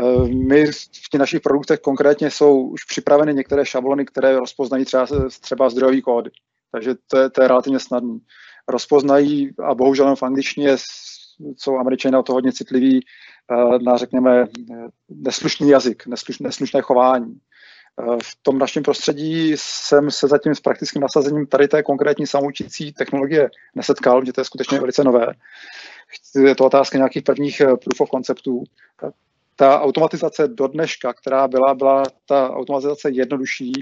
Eh, 0.00 0.28
my 0.28 0.66
v 0.66 1.08
těch 1.10 1.18
našich 1.18 1.40
produktech 1.40 1.80
konkrétně 1.80 2.30
jsou 2.30 2.62
už 2.62 2.84
připraveny 2.84 3.34
některé 3.34 3.66
šablony, 3.66 4.06
které 4.06 4.38
rozpoznají 4.38 4.84
třeba, 4.84 5.06
třeba 5.40 5.70
zdrojový 5.70 6.02
kódy. 6.02 6.30
Takže 6.72 6.94
to 7.06 7.18
je, 7.18 7.30
to 7.30 7.42
je 7.42 7.48
relativně 7.48 7.78
snadné. 7.78 8.18
Rozpoznají, 8.68 9.50
a 9.64 9.74
bohužel 9.74 10.16
v 10.16 10.22
angličtině 10.22 10.76
jsou 11.56 11.78
američané 11.78 12.12
na 12.12 12.22
to 12.22 12.32
hodně 12.32 12.52
citliví, 12.52 13.00
eh, 13.52 13.78
na, 13.82 13.96
řekněme, 13.96 14.46
neslušný 15.08 15.68
jazyk, 15.68 16.06
nesluš, 16.06 16.38
neslušné 16.38 16.82
chování. 16.82 17.40
V 18.22 18.36
tom 18.42 18.58
našem 18.58 18.82
prostředí 18.82 19.52
jsem 19.56 20.10
se 20.10 20.28
zatím 20.28 20.54
s 20.54 20.60
praktickým 20.60 21.02
nasazením 21.02 21.46
tady 21.46 21.68
té 21.68 21.82
konkrétní 21.82 22.26
samoučící 22.26 22.92
technologie 22.92 23.50
nesetkal, 23.74 24.24
že 24.24 24.32
to 24.32 24.40
je 24.40 24.44
skutečně 24.44 24.80
velice 24.80 25.04
nové. 25.04 25.26
Je 26.34 26.54
to 26.54 26.64
otázka 26.64 26.98
nějakých 26.98 27.22
prvních 27.22 27.60
eh, 27.60 27.64
proof 27.64 28.00
of 28.00 28.10
conceptů. 28.10 28.64
Ta 29.56 29.80
automatizace 29.80 30.48
do 30.48 30.66
dneška, 30.66 31.12
která 31.12 31.48
byla, 31.48 31.74
byla 31.74 32.02
ta 32.26 32.50
automatizace 32.50 33.10
jednodušší 33.10 33.72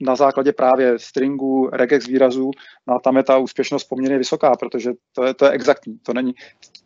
na 0.00 0.16
základě 0.16 0.52
právě 0.52 0.98
stringu, 0.98 1.70
regex 1.72 2.06
výrazů, 2.06 2.50
no 2.86 2.94
a 2.94 3.00
tam 3.00 3.16
je 3.16 3.22
ta 3.22 3.38
úspěšnost 3.38 3.84
poměrně 3.84 4.18
vysoká, 4.18 4.56
protože 4.56 4.92
to 5.12 5.24
je, 5.24 5.34
to 5.34 5.44
je 5.44 5.50
exaktní. 5.50 5.98
To 5.98 6.12
není, 6.12 6.34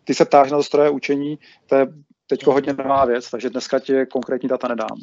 ty 0.05 0.15
se 0.15 0.25
ptáš 0.25 0.51
na 0.51 0.63
stroje 0.63 0.91
učení, 0.91 1.39
to 1.67 1.75
je 1.75 1.87
teď 2.27 2.47
hodně 2.47 2.73
nová 2.73 3.05
věc, 3.05 3.31
takže 3.31 3.51
dneska 3.51 3.79
ti 3.79 4.07
konkrétní 4.07 4.49
data 4.49 4.69
nedám. 4.69 4.99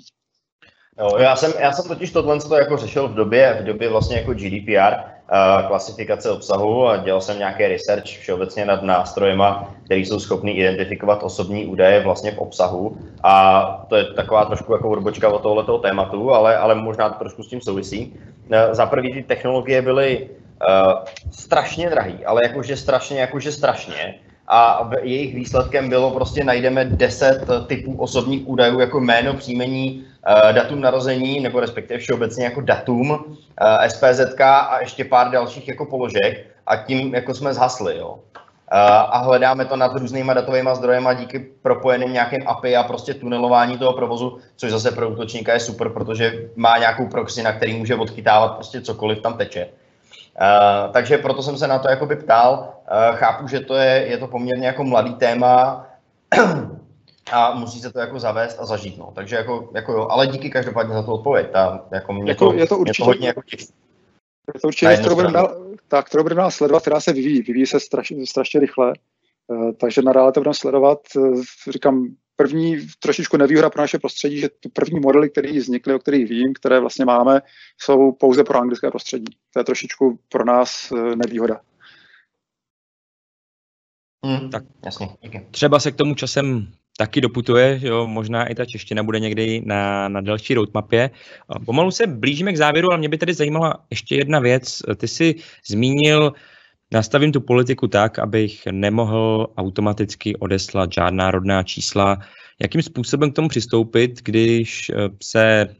Jo, 0.99 1.17
já 1.17 1.35
jsem, 1.35 1.53
já 1.59 1.71
jsem 1.71 1.85
totiž 1.87 2.11
tohle 2.11 2.39
to 2.39 2.55
jako 2.55 2.77
řešil 2.77 3.07
v 3.07 3.13
době, 3.13 3.57
v 3.61 3.65
době 3.65 3.89
vlastně 3.89 4.17
jako 4.17 4.33
GDPR, 4.33 4.93
uh, 4.93 5.67
klasifikace 5.67 6.31
obsahu 6.31 6.87
a 6.87 6.97
dělal 6.97 7.21
jsem 7.21 7.39
nějaký 7.39 7.67
research 7.67 8.03
všeobecně 8.03 8.65
nad 8.65 8.81
nástrojema, 8.81 9.73
které 9.85 9.99
jsou 9.99 10.19
schopný 10.19 10.57
identifikovat 10.57 11.23
osobní 11.23 11.65
údaje 11.65 12.03
vlastně 12.03 12.31
v 12.31 12.37
obsahu 12.37 12.97
a 13.23 13.85
to 13.89 13.95
je 13.95 14.03
taková 14.03 14.45
trošku 14.45 14.73
jako 14.73 14.89
odbočka 14.89 15.29
od 15.29 15.41
tohoto 15.41 15.77
tématu, 15.77 16.33
ale, 16.33 16.57
ale 16.57 16.75
možná 16.75 17.09
to 17.09 17.19
trošku 17.19 17.43
s 17.43 17.47
tím 17.47 17.61
souvisí. 17.61 18.13
Uh, 18.49 18.73
za 18.73 18.85
prvý 18.85 19.13
ty 19.13 19.23
technologie 19.23 19.81
byly 19.81 20.29
strašně 21.31 21.89
drahý, 21.89 22.25
ale 22.25 22.41
jakože 22.43 22.77
strašně, 22.77 23.19
jakože 23.19 23.51
strašně 23.51 24.15
a 24.47 24.89
jejich 25.01 25.35
výsledkem 25.35 25.89
bylo 25.89 26.11
prostě 26.11 26.43
najdeme 26.43 26.85
10 26.85 27.45
typů 27.67 27.97
osobních 27.97 28.47
údajů 28.47 28.79
jako 28.79 28.99
jméno, 28.99 29.33
příjmení, 29.33 30.05
uh, 30.27 30.53
datum 30.53 30.81
narození, 30.81 31.39
nebo 31.39 31.59
respektive 31.59 31.99
všeobecně 31.99 32.45
jako 32.45 32.61
datum, 32.61 33.37
eh, 33.61 33.89
SPZ 33.89 34.41
a 34.41 34.79
ještě 34.79 35.05
pár 35.05 35.31
dalších 35.31 35.67
jako 35.67 35.85
položek 35.85 36.45
a 36.67 36.75
tím 36.75 37.15
jako 37.15 37.33
jsme 37.33 37.53
zhasli, 37.53 37.97
jo. 37.97 38.19
Uh, 38.73 38.79
a 39.09 39.17
hledáme 39.17 39.65
to 39.65 39.75
nad 39.75 39.95
různýma 39.95 40.33
datovými 40.33 40.69
zdrojema 40.73 41.13
díky 41.13 41.39
propojeným 41.39 42.13
nějakým 42.13 42.47
API 42.47 42.75
a 42.75 42.83
prostě 42.83 43.13
tunelování 43.13 43.77
toho 43.77 43.93
provozu, 43.93 44.37
což 44.55 44.71
zase 44.71 44.91
pro 44.91 45.09
útočníka 45.09 45.53
je 45.53 45.59
super, 45.59 45.89
protože 45.89 46.49
má 46.55 46.77
nějakou 46.77 47.07
proxy, 47.07 47.43
na 47.43 47.51
který 47.51 47.77
může 47.77 47.95
odchytávat 47.95 48.55
prostě 48.55 48.81
cokoliv 48.81 49.21
tam 49.21 49.37
teče. 49.37 49.67
Uh, 50.41 50.91
takže 50.93 51.17
proto 51.17 51.43
jsem 51.43 51.57
se 51.57 51.67
na 51.67 51.79
to 51.79 51.89
jakoby 51.89 52.15
ptal. 52.15 52.73
Uh, 52.91 53.15
chápu, 53.15 53.47
že 53.47 53.59
to 53.59 53.75
je, 53.75 54.07
je 54.07 54.17
to 54.17 54.27
poměrně 54.27 54.67
jako 54.67 54.83
mladý 54.83 55.13
téma 55.13 55.87
a 57.31 57.53
musí 57.53 57.79
se 57.79 57.93
to 57.93 57.99
jako 57.99 58.19
zavést 58.19 58.59
a 58.59 58.65
zažít. 58.65 58.97
No. 58.97 59.11
Takže 59.15 59.35
jako, 59.35 59.69
jako 59.73 59.91
jo, 59.93 60.07
ale 60.09 60.27
díky 60.27 60.49
každopádně 60.49 60.93
za 60.93 61.03
tu 61.03 61.11
odpověď. 61.11 61.51
Ta, 61.51 61.85
jako 61.91 62.13
mě 62.13 62.31
jako, 62.31 62.51
to, 62.51 62.57
je 62.57 62.67
to 62.67 62.77
určitě, 62.77 63.03
mě 63.03 63.05
to 63.05 63.11
hodně 63.11 63.27
jako 63.27 63.41
těch... 63.41 63.59
Je 64.53 64.59
to 64.61 64.67
určitě 64.67 64.97
kterou 64.97 65.15
budeme 65.15 65.33
dál, 65.33 65.57
tak, 65.87 66.05
kterou 66.05 66.23
budeme 66.23 66.41
dál 66.41 66.51
sledovat, 66.51 66.81
která 66.81 66.99
se 66.99 67.13
vyvíjí. 67.13 67.41
Vyvíjí 67.41 67.65
se 67.65 67.79
straš, 67.79 68.13
strašně 68.25 68.59
rychle. 68.59 68.93
Uh, 69.47 69.71
takže 69.71 70.01
nadále 70.01 70.31
to 70.31 70.39
budeme 70.39 70.53
sledovat. 70.53 70.99
Uh, 71.15 71.41
říkám, 71.71 72.07
první 72.37 72.87
trošičku 72.99 73.37
nevýhoda 73.37 73.69
pro 73.69 73.81
naše 73.81 73.99
prostředí, 73.99 74.39
že 74.39 74.49
ty 74.59 74.69
první 74.69 74.99
modely, 74.99 75.29
které 75.29 75.51
vznikly, 75.51 75.93
o 75.93 75.99
kterých 75.99 76.29
vím, 76.29 76.53
které 76.53 76.79
vlastně 76.79 77.05
máme, 77.05 77.41
jsou 77.81 78.11
pouze 78.11 78.43
pro 78.43 78.59
anglické 78.59 78.89
prostředí. 78.89 79.37
To 79.53 79.59
je 79.59 79.63
trošičku 79.63 80.19
pro 80.29 80.45
nás 80.45 80.91
eh, 80.91 81.15
nevýhoda. 81.15 81.61
Hmm, 84.25 84.49
tak 84.49 84.63
jasně, 84.85 85.07
díky. 85.21 85.47
Třeba 85.51 85.79
se 85.79 85.91
k 85.91 85.95
tomu 85.95 86.15
časem 86.15 86.67
taky 86.97 87.21
doputuje, 87.21 87.79
jo, 87.83 88.07
možná 88.07 88.45
i 88.45 88.55
ta 88.55 88.65
čeština 88.65 89.03
bude 89.03 89.19
někdy 89.19 89.61
na, 89.65 90.07
na 90.07 90.21
další 90.21 90.53
roadmapě. 90.53 91.09
Pomalu 91.65 91.91
se 91.91 92.07
blížíme 92.07 92.53
k 92.53 92.57
závěru, 92.57 92.89
ale 92.89 92.97
mě 92.97 93.09
by 93.09 93.17
tady 93.17 93.33
zajímala 93.33 93.85
ještě 93.89 94.15
jedna 94.15 94.39
věc. 94.39 94.81
Ty 94.97 95.07
jsi 95.07 95.35
zmínil 95.67 96.33
Nastavím 96.91 97.31
tu 97.31 97.41
politiku 97.41 97.87
tak, 97.87 98.19
abych 98.19 98.65
nemohl 98.71 99.53
automaticky 99.57 100.35
odeslat 100.35 100.93
žádná 100.93 101.31
rodná 101.31 101.63
čísla. 101.63 102.17
Jakým 102.61 102.81
způsobem 102.81 103.31
k 103.31 103.35
tomu 103.35 103.47
přistoupit, 103.47 104.21
když 104.21 104.89
eh, 104.89 104.95
se 105.23 105.75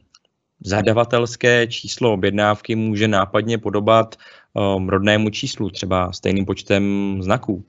zadavatelské 0.60 1.66
číslo 1.66 2.12
objednávky 2.12 2.74
může 2.74 3.08
nápadně 3.08 3.58
podobat 3.58 4.16
um, 4.52 4.88
rodnému 4.88 5.30
číslu, 5.30 5.70
třeba 5.70 6.12
stejným 6.12 6.44
počtem 6.44 7.16
znaků 7.22 7.64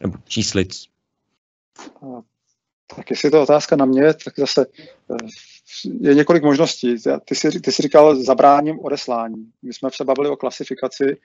nebo 0.00 0.18
číslic? 0.24 0.86
Tak 2.96 3.10
jestli 3.10 3.26
je 3.26 3.30
to 3.30 3.42
otázka 3.42 3.76
na 3.76 3.84
mě, 3.84 4.14
tak 4.14 4.38
zase 4.38 4.66
je 6.00 6.14
několik 6.14 6.42
možností. 6.42 6.96
Ty 7.24 7.34
jsi, 7.34 7.60
ty 7.60 7.72
jsi 7.72 7.82
říkal 7.82 8.16
zabráním 8.16 8.80
odeslání. 8.80 9.46
My 9.62 9.72
jsme 9.72 9.90
se 9.92 10.04
bavili 10.04 10.28
o 10.28 10.36
klasifikaci, 10.36 11.16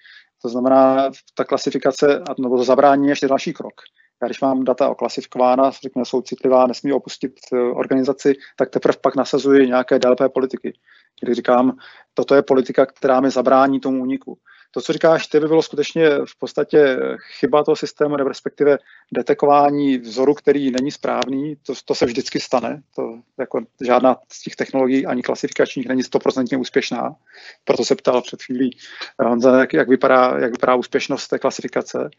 to 0.41 0.49
znamená, 0.49 1.11
ta 1.35 1.43
klasifikace 1.43 2.23
nebo 2.39 2.57
to 2.57 2.63
zabrání 2.63 3.05
je 3.07 3.11
ještě 3.11 3.27
další 3.27 3.53
krok. 3.53 3.73
Já 4.21 4.27
když 4.27 4.41
mám 4.41 4.63
data 4.63 4.89
oklasifikována, 4.89 5.71
řekněme, 5.71 6.05
jsou 6.05 6.21
citlivá, 6.21 6.67
nesmí 6.67 6.93
opustit 6.93 7.33
eh, 7.53 7.57
organizaci, 7.57 8.35
tak 8.55 8.69
teprve 8.69 8.97
pak 9.01 9.15
nasazuji 9.15 9.67
nějaké 9.67 9.99
DLP 9.99 10.21
politiky. 10.33 10.73
Kdy 11.21 11.33
říkám, 11.33 11.77
toto 12.13 12.35
je 12.35 12.41
politika, 12.41 12.85
která 12.85 13.21
mi 13.21 13.29
zabrání 13.29 13.79
tomu 13.79 14.01
úniku 14.01 14.37
to, 14.71 14.81
co 14.81 14.93
říkáš, 14.93 15.27
ty 15.27 15.39
by 15.39 15.47
bylo 15.47 15.61
skutečně 15.61 16.09
v 16.09 16.39
podstatě 16.39 16.97
chyba 17.39 17.63
toho 17.63 17.75
systému, 17.75 18.17
nebo 18.17 18.29
respektive 18.29 18.77
detekování 19.13 19.97
vzoru, 19.97 20.33
který 20.33 20.71
není 20.71 20.91
správný, 20.91 21.55
to, 21.55 21.73
to 21.85 21.95
se 21.95 22.05
vždycky 22.05 22.39
stane. 22.39 22.81
To 22.95 23.19
jako 23.39 23.61
žádná 23.85 24.17
z 24.31 24.43
těch 24.43 24.55
technologií 24.55 25.05
ani 25.05 25.21
klasifikačních 25.21 25.87
není 25.87 26.03
stoprocentně 26.03 26.57
úspěšná. 26.57 27.15
Proto 27.63 27.85
se 27.85 27.95
ptal 27.95 28.21
před 28.21 28.43
chvílí 28.43 28.77
Honza, 29.19 29.59
jak, 29.59 29.73
jak, 29.73 29.89
vypadá, 29.89 30.37
jak 30.39 30.51
vypadá 30.51 30.75
úspěšnost 30.75 31.27
té 31.27 31.39
klasifikace. 31.39 32.09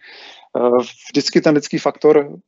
Eh, 0.57 0.83
vždycky 1.09 1.41
ten 1.41 1.55
lidský 1.55 1.79
faktor 1.79 2.39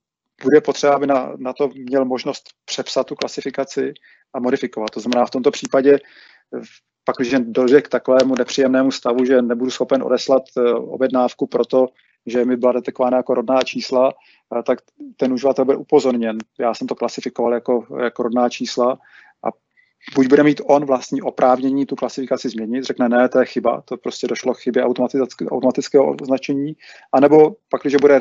bude 0.42 0.61
potřeba, 0.61 0.94
aby 0.94 1.07
na, 1.07 1.32
na 1.36 1.53
to 1.53 1.68
měl 1.68 2.05
možnost 2.05 2.44
přepsat 2.64 3.07
tu 3.07 3.14
klasifikaci 3.14 3.94
a 4.34 4.40
modifikovat. 4.40 4.90
To 4.90 5.00
znamená, 5.00 5.26
v 5.26 5.30
tomto 5.30 5.50
případě 5.50 5.98
pak, 7.05 7.16
když 7.16 7.34
dojde 7.38 7.82
k 7.82 7.88
takovému 7.88 8.34
nepříjemnému 8.34 8.90
stavu, 8.90 9.24
že 9.24 9.42
nebudu 9.42 9.70
schopen 9.70 10.03
odeslat 10.03 10.42
eh, 10.59 10.72
objednávku 10.72 11.46
proto, 11.46 11.88
že 12.26 12.44
mi 12.44 12.57
byla 12.57 12.72
detekována 12.72 13.16
jako 13.16 13.34
rodná 13.34 13.62
čísla, 13.62 14.12
eh, 14.59 14.62
tak 14.62 14.78
ten 15.16 15.32
uživatel 15.32 15.64
byl 15.64 15.80
upozorněn. 15.80 16.38
Já 16.59 16.74
jsem 16.74 16.86
to 16.86 16.94
klasifikoval 16.94 17.55
jako, 17.55 17.86
jako 18.03 18.22
rodná 18.22 18.48
čísla 18.48 18.98
a 19.44 19.48
buď 20.14 20.28
bude 20.28 20.42
mít 20.42 20.61
on 20.64 20.84
vlastní 20.84 21.22
oprávnění 21.22 21.86
tu 21.86 21.96
klasifikaci 21.96 22.48
změnit, 22.48 22.84
řekne 22.84 23.09
ne, 23.09 23.28
to 23.28 23.38
je 23.38 23.46
chyba, 23.46 23.80
to 23.80 23.96
prostě 23.96 24.26
došlo 24.26 24.55
k 24.55 24.59
chybě 24.59 24.84
automatického 25.50 26.16
označení, 26.22 26.76
anebo 27.12 27.57
pak, 27.68 27.82
když 27.82 27.96
bude 27.96 28.20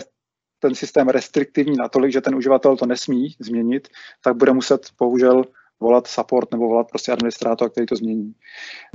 ten 0.60 0.76
systém 0.76 1.10
restriktivní 1.10 1.78
natolik, 1.78 2.12
že 2.12 2.22
ten 2.22 2.36
uživatel 2.36 2.78
to 2.78 2.86
nesmí 2.86 3.36
změnit, 3.40 3.88
tak 4.24 4.36
bude 4.36 4.54
muset 4.54 4.82
bohužel 5.00 5.44
volat 5.82 6.08
support 6.08 6.52
nebo 6.52 6.68
volat 6.68 6.90
prostě 6.90 7.12
administrátor, 7.12 7.70
který 7.70 7.86
to 7.86 7.96
změní. 7.96 8.34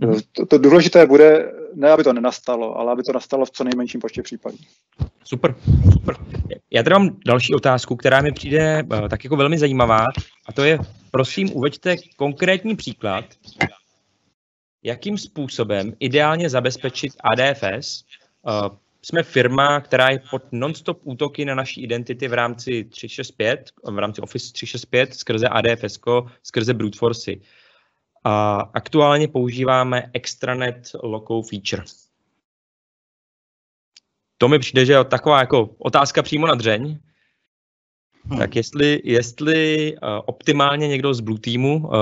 Mm-hmm. 0.03 0.23
To, 0.33 0.47
to 0.47 0.59
důležité 0.59 1.07
bude, 1.07 1.53
ne 1.75 1.91
aby 1.91 2.05
to 2.05 2.13
nenastalo, 2.13 2.79
ale 2.79 2.93
aby 2.93 3.03
to 3.03 3.13
nastalo 3.13 3.45
v 3.45 3.51
co 3.51 3.65
nejmenším 3.65 4.01
počtu 4.01 4.23
případů. 4.23 4.57
Super, 5.25 5.55
super. 5.93 6.17
Já 6.71 6.83
tady 6.83 6.95
mám 6.95 7.17
další 7.27 7.55
otázku, 7.55 7.97
která 7.97 8.23
mi 8.23 8.33
přijde 8.33 8.83
uh, 8.83 9.09
tak 9.09 9.25
jako 9.25 9.37
velmi 9.37 9.59
zajímavá 9.59 10.05
a 10.49 10.53
to 10.53 10.65
je, 10.65 10.79
prosím, 11.11 11.57
uveďte 11.57 11.97
konkrétní 12.17 12.77
příklad, 12.77 13.25
jakým 14.83 15.19
způsobem 15.19 15.93
ideálně 16.01 16.51
zabezpečit 16.51 17.13
ADFS 17.25 18.05
uh, 18.43 18.53
eh, 18.53 18.86
jsme 19.07 19.23
firma, 19.23 19.81
která 19.81 20.11
je 20.11 20.23
pod 20.31 20.43
non-stop 20.53 21.01
útoky 21.05 21.45
na 21.45 21.55
naší 21.55 21.83
identity 21.83 22.29
v 22.29 22.33
rámci 22.33 22.85
365, 22.85 23.71
v 23.85 23.99
rámci 23.99 24.21
Office 24.21 24.53
365, 24.53 25.15
skrze 25.15 25.49
ADFS, 25.49 25.99
skrze 26.43 26.75
brute 26.75 26.99
force. 26.99 27.33
A 28.25 28.61
aktuálně 28.75 29.29
používáme 29.29 30.11
extranet 30.13 30.91
local 31.03 31.43
feature. 31.43 31.83
To 34.39 34.49
mi 34.49 34.59
přijde, 34.59 34.87
že 34.87 34.93
je 34.93 35.05
taková 35.05 35.41
jako 35.41 35.71
otázka 35.79 36.23
přímo 36.23 36.47
na 36.47 36.55
dřeň. 36.55 36.99
Hmm. 38.25 38.39
Tak 38.39 38.57
jestli, 38.57 39.01
jestli 39.05 39.93
uh, 39.93 40.09
optimálně 40.25 40.89
někdo 40.89 41.15
z 41.15 41.21
Blue 41.21 41.41
Teamu, 41.41 41.77
uh, 41.77 41.93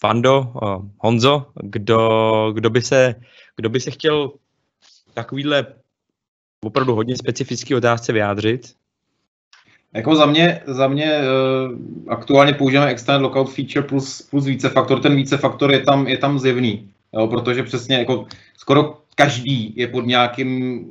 Fando, 0.00 0.40
uh, 0.40 0.86
Honzo, 0.98 1.46
kdo, 1.62 2.52
kdo, 2.54 2.70
by 2.70 2.82
se, 2.82 3.14
kdo 3.56 3.68
by 3.68 3.80
se 3.80 3.90
chtěl 3.90 4.32
takovýhle 5.16 5.66
opravdu 6.64 6.94
hodně 6.94 7.16
specifický 7.16 7.74
otázce 7.74 8.12
vyjádřit? 8.12 8.74
Jako 9.94 10.16
za 10.16 10.26
mě, 10.26 10.60
za 10.66 10.88
mě 10.88 11.18
uh, 11.18 11.78
aktuálně 12.08 12.52
používáme 12.52 12.90
extended 12.90 13.22
lookout 13.22 13.54
feature 13.54 13.86
plus, 13.86 14.22
plus 14.22 14.46
více 14.46 14.68
faktor. 14.68 15.00
Ten 15.00 15.16
více 15.16 15.36
faktor 15.36 15.72
je 15.72 15.80
tam, 15.80 16.06
je 16.08 16.18
tam 16.18 16.38
zjevný, 16.38 16.90
jo, 17.14 17.26
protože 17.26 17.62
přesně 17.62 17.96
jako 17.96 18.26
skoro 18.56 18.98
každý 19.14 19.72
je 19.76 19.86
pod 19.88 20.06
nějakým 20.06 20.84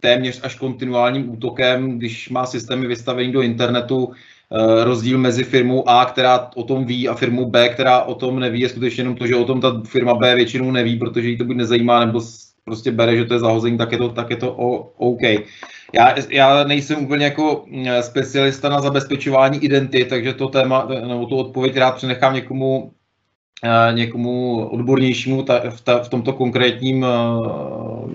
téměř 0.00 0.40
až 0.42 0.54
kontinuálním 0.54 1.30
útokem, 1.30 1.98
když 1.98 2.28
má 2.28 2.46
systémy 2.46 2.86
vystavený 2.86 3.32
do 3.32 3.42
internetu, 3.42 4.12
eh, 4.12 4.84
rozdíl 4.84 5.18
mezi 5.18 5.44
firmou 5.44 5.88
A, 5.88 6.04
která 6.04 6.50
o 6.54 6.62
tom 6.62 6.84
ví, 6.84 7.08
a 7.08 7.14
firmou 7.14 7.50
B, 7.50 7.68
která 7.68 8.02
o 8.02 8.14
tom 8.14 8.40
neví, 8.40 8.60
je 8.60 8.68
skutečně 8.68 9.00
jenom 9.00 9.16
to, 9.16 9.26
že 9.26 9.36
o 9.36 9.44
tom 9.44 9.60
ta 9.60 9.82
firma 9.86 10.14
B 10.14 10.34
většinou 10.34 10.70
neví, 10.70 10.98
protože 10.98 11.28
jí 11.28 11.38
to 11.38 11.44
buď 11.44 11.56
nezajímá, 11.56 12.04
nebo 12.04 12.20
prostě 12.66 12.90
bere, 12.90 13.16
že 13.16 13.24
to 13.24 13.34
je 13.34 13.40
zahození, 13.40 13.78
tak 13.78 13.92
je 13.92 13.98
to, 13.98 14.08
tak 14.08 14.30
je 14.30 14.36
to 14.36 14.52
o, 14.52 14.92
OK. 14.96 15.22
Já, 15.94 16.14
já 16.30 16.64
nejsem 16.64 17.04
úplně 17.04 17.24
jako 17.24 17.64
mm, 17.66 17.86
specialista 18.00 18.68
na 18.68 18.80
zabezpečování 18.80 19.58
identity, 19.58 20.04
takže 20.04 20.32
to 20.32 20.48
téma, 20.48 20.84
nebo 20.84 21.26
tu 21.26 21.36
odpověď 21.36 21.76
rád 21.76 21.94
přenechám 21.94 22.34
někomu, 22.34 22.92
eh, 23.62 23.92
někomu 23.92 24.66
odbornějšímu 24.68 25.42
ta, 25.42 25.70
v, 25.70 25.80
ta, 25.80 25.98
v 26.02 26.08
tomto 26.08 26.32
konkrétním 26.32 27.02
uh, 27.02 28.10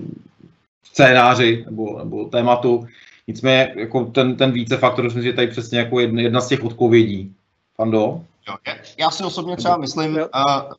scénáři 0.83 1.63
nebo, 1.65 1.99
nebo 1.99 2.25
tématu. 2.25 2.87
Nicméně 3.27 3.73
jako 3.75 4.05
ten, 4.05 4.35
ten 4.35 4.51
více 4.51 4.77
faktor, 4.77 5.05
myslím, 5.05 5.23
že 5.23 5.33
tady 5.33 5.47
přesně 5.47 5.79
jako 5.79 5.99
jedna, 5.99 6.21
jedna 6.21 6.41
z 6.41 6.47
těch 6.47 6.63
odpovědí. 6.63 7.33
Fando? 7.75 8.21
Jo, 8.47 8.55
já 8.99 9.11
si 9.11 9.23
osobně 9.23 9.55
třeba 9.57 9.77
myslím, 9.77 10.15
uh, 10.15 10.73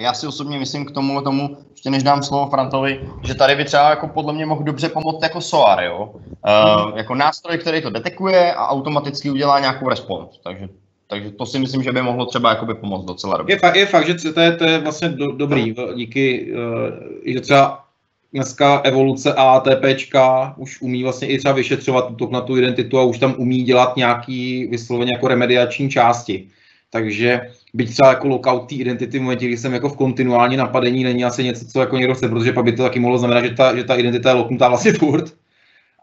já 0.00 0.14
si 0.14 0.26
osobně 0.26 0.58
myslím 0.58 0.84
k 0.84 0.90
tomu, 0.90 1.20
tomu, 1.20 1.56
ještě 1.70 1.90
než 1.90 2.02
dám 2.02 2.22
slovo 2.22 2.50
Frantovi, 2.50 3.00
že 3.24 3.34
tady 3.34 3.56
by 3.56 3.64
třeba 3.64 3.90
jako 3.90 4.08
podle 4.08 4.32
mě 4.32 4.46
mohl 4.46 4.64
dobře 4.64 4.88
pomoct 4.88 5.22
jako 5.22 5.40
SOAR, 5.40 5.84
jo? 5.84 6.10
Uh, 6.14 6.96
jako 6.98 7.14
nástroj, 7.14 7.58
který 7.58 7.82
to 7.82 7.90
detekuje 7.90 8.54
a 8.54 8.68
automaticky 8.68 9.30
udělá 9.30 9.60
nějakou 9.60 9.88
respons. 9.88 10.40
Takže 10.44 10.68
takže 11.08 11.30
to 11.30 11.46
si 11.46 11.58
myslím, 11.58 11.82
že 11.82 11.92
by 11.92 12.02
mohlo 12.02 12.26
třeba 12.26 12.50
jakoby 12.50 12.74
pomoct 12.74 13.04
docela 13.04 13.36
dobře. 13.36 13.52
Je, 13.52 13.58
fakt, 13.58 13.76
je 13.76 13.86
fakt, 13.86 14.06
že 14.06 14.32
to 14.32 14.40
je, 14.40 14.52
to 14.52 14.64
je 14.64 14.78
vlastně 14.78 15.08
do, 15.08 15.32
dobrý, 15.32 15.74
díky, 15.94 16.52
uh, 16.52 17.32
že 17.32 17.40
třeba 17.40 17.84
dneska 18.32 18.80
evoluce 18.84 19.34
ATPčka 19.34 20.54
už 20.56 20.80
umí 20.80 21.02
vlastně 21.02 21.28
i 21.28 21.38
třeba 21.38 21.54
vyšetřovat 21.54 22.10
útok 22.10 22.30
na 22.30 22.40
tu 22.40 22.56
identitu 22.56 22.98
a 22.98 23.02
už 23.02 23.18
tam 23.18 23.34
umí 23.38 23.62
dělat 23.62 23.96
nějaký 23.96 24.66
vysloveně 24.66 25.12
jako 25.12 25.28
remediační 25.28 25.90
části. 25.90 26.48
Takže 26.90 27.40
byť 27.76 27.90
třeba 27.90 28.08
jako 28.08 28.28
lockout 28.28 28.68
té 28.68 28.74
identity 28.74 29.18
v 29.18 29.22
momentě, 29.22 29.46
kdy 29.46 29.56
jsem 29.56 29.72
jako 29.72 29.88
v 29.88 29.96
kontinuální 29.96 30.56
napadení, 30.56 31.04
není 31.04 31.24
asi 31.24 31.44
něco, 31.44 31.66
co 31.66 31.80
jako 31.80 31.96
někdo 31.96 32.14
chce, 32.14 32.28
protože 32.28 32.52
pak 32.52 32.64
by 32.64 32.72
to 32.72 32.82
taky 32.82 33.00
mohlo 33.00 33.18
znamenat, 33.18 33.44
že 33.44 33.50
ta, 33.50 33.76
že 33.76 33.84
ta 33.84 33.94
identita 33.94 34.28
je 34.28 34.34
loknutá 34.34 34.68
vlastně 34.68 34.92
furt. 34.92 35.32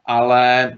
Ale 0.06 0.74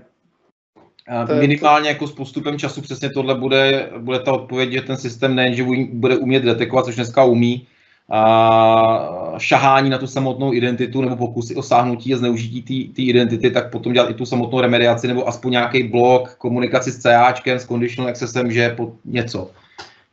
eh, 1.07 1.39
minimálně 1.39 1.89
jako 1.89 2.07
s 2.07 2.11
postupem 2.11 2.59
času 2.59 2.81
přesně 2.81 3.09
tohle 3.09 3.35
bude, 3.35 3.89
bude 3.97 4.19
ta 4.19 4.33
odpověď, 4.33 4.71
že 4.71 4.81
ten 4.81 4.97
systém 4.97 5.35
nejen, 5.35 5.55
že 5.55 5.65
bude 5.93 6.17
umět 6.17 6.43
detekovat, 6.43 6.85
což 6.85 6.95
dneska 6.95 7.23
umí, 7.23 7.67
a 8.09 9.33
šahání 9.37 9.89
na 9.89 9.97
tu 9.97 10.07
samotnou 10.07 10.53
identitu 10.53 11.01
nebo 11.01 11.15
pokusy 11.15 11.55
o 11.55 11.63
sáhnutí 11.63 12.13
a 12.13 12.17
zneužití 12.17 12.87
té 12.95 13.01
identity, 13.01 13.51
tak 13.51 13.71
potom 13.71 13.93
dělat 13.93 14.09
i 14.09 14.13
tu 14.13 14.25
samotnou 14.25 14.61
remediaci 14.61 15.07
nebo 15.07 15.27
aspoň 15.27 15.51
nějaký 15.51 15.83
blok, 15.83 16.35
komunikaci 16.35 16.91
s 16.91 16.99
CAčkem, 16.99 17.59
s 17.59 17.65
conditional 17.65 18.09
accessem, 18.09 18.51
že 18.51 18.59
je 18.59 18.75
něco. 19.05 19.51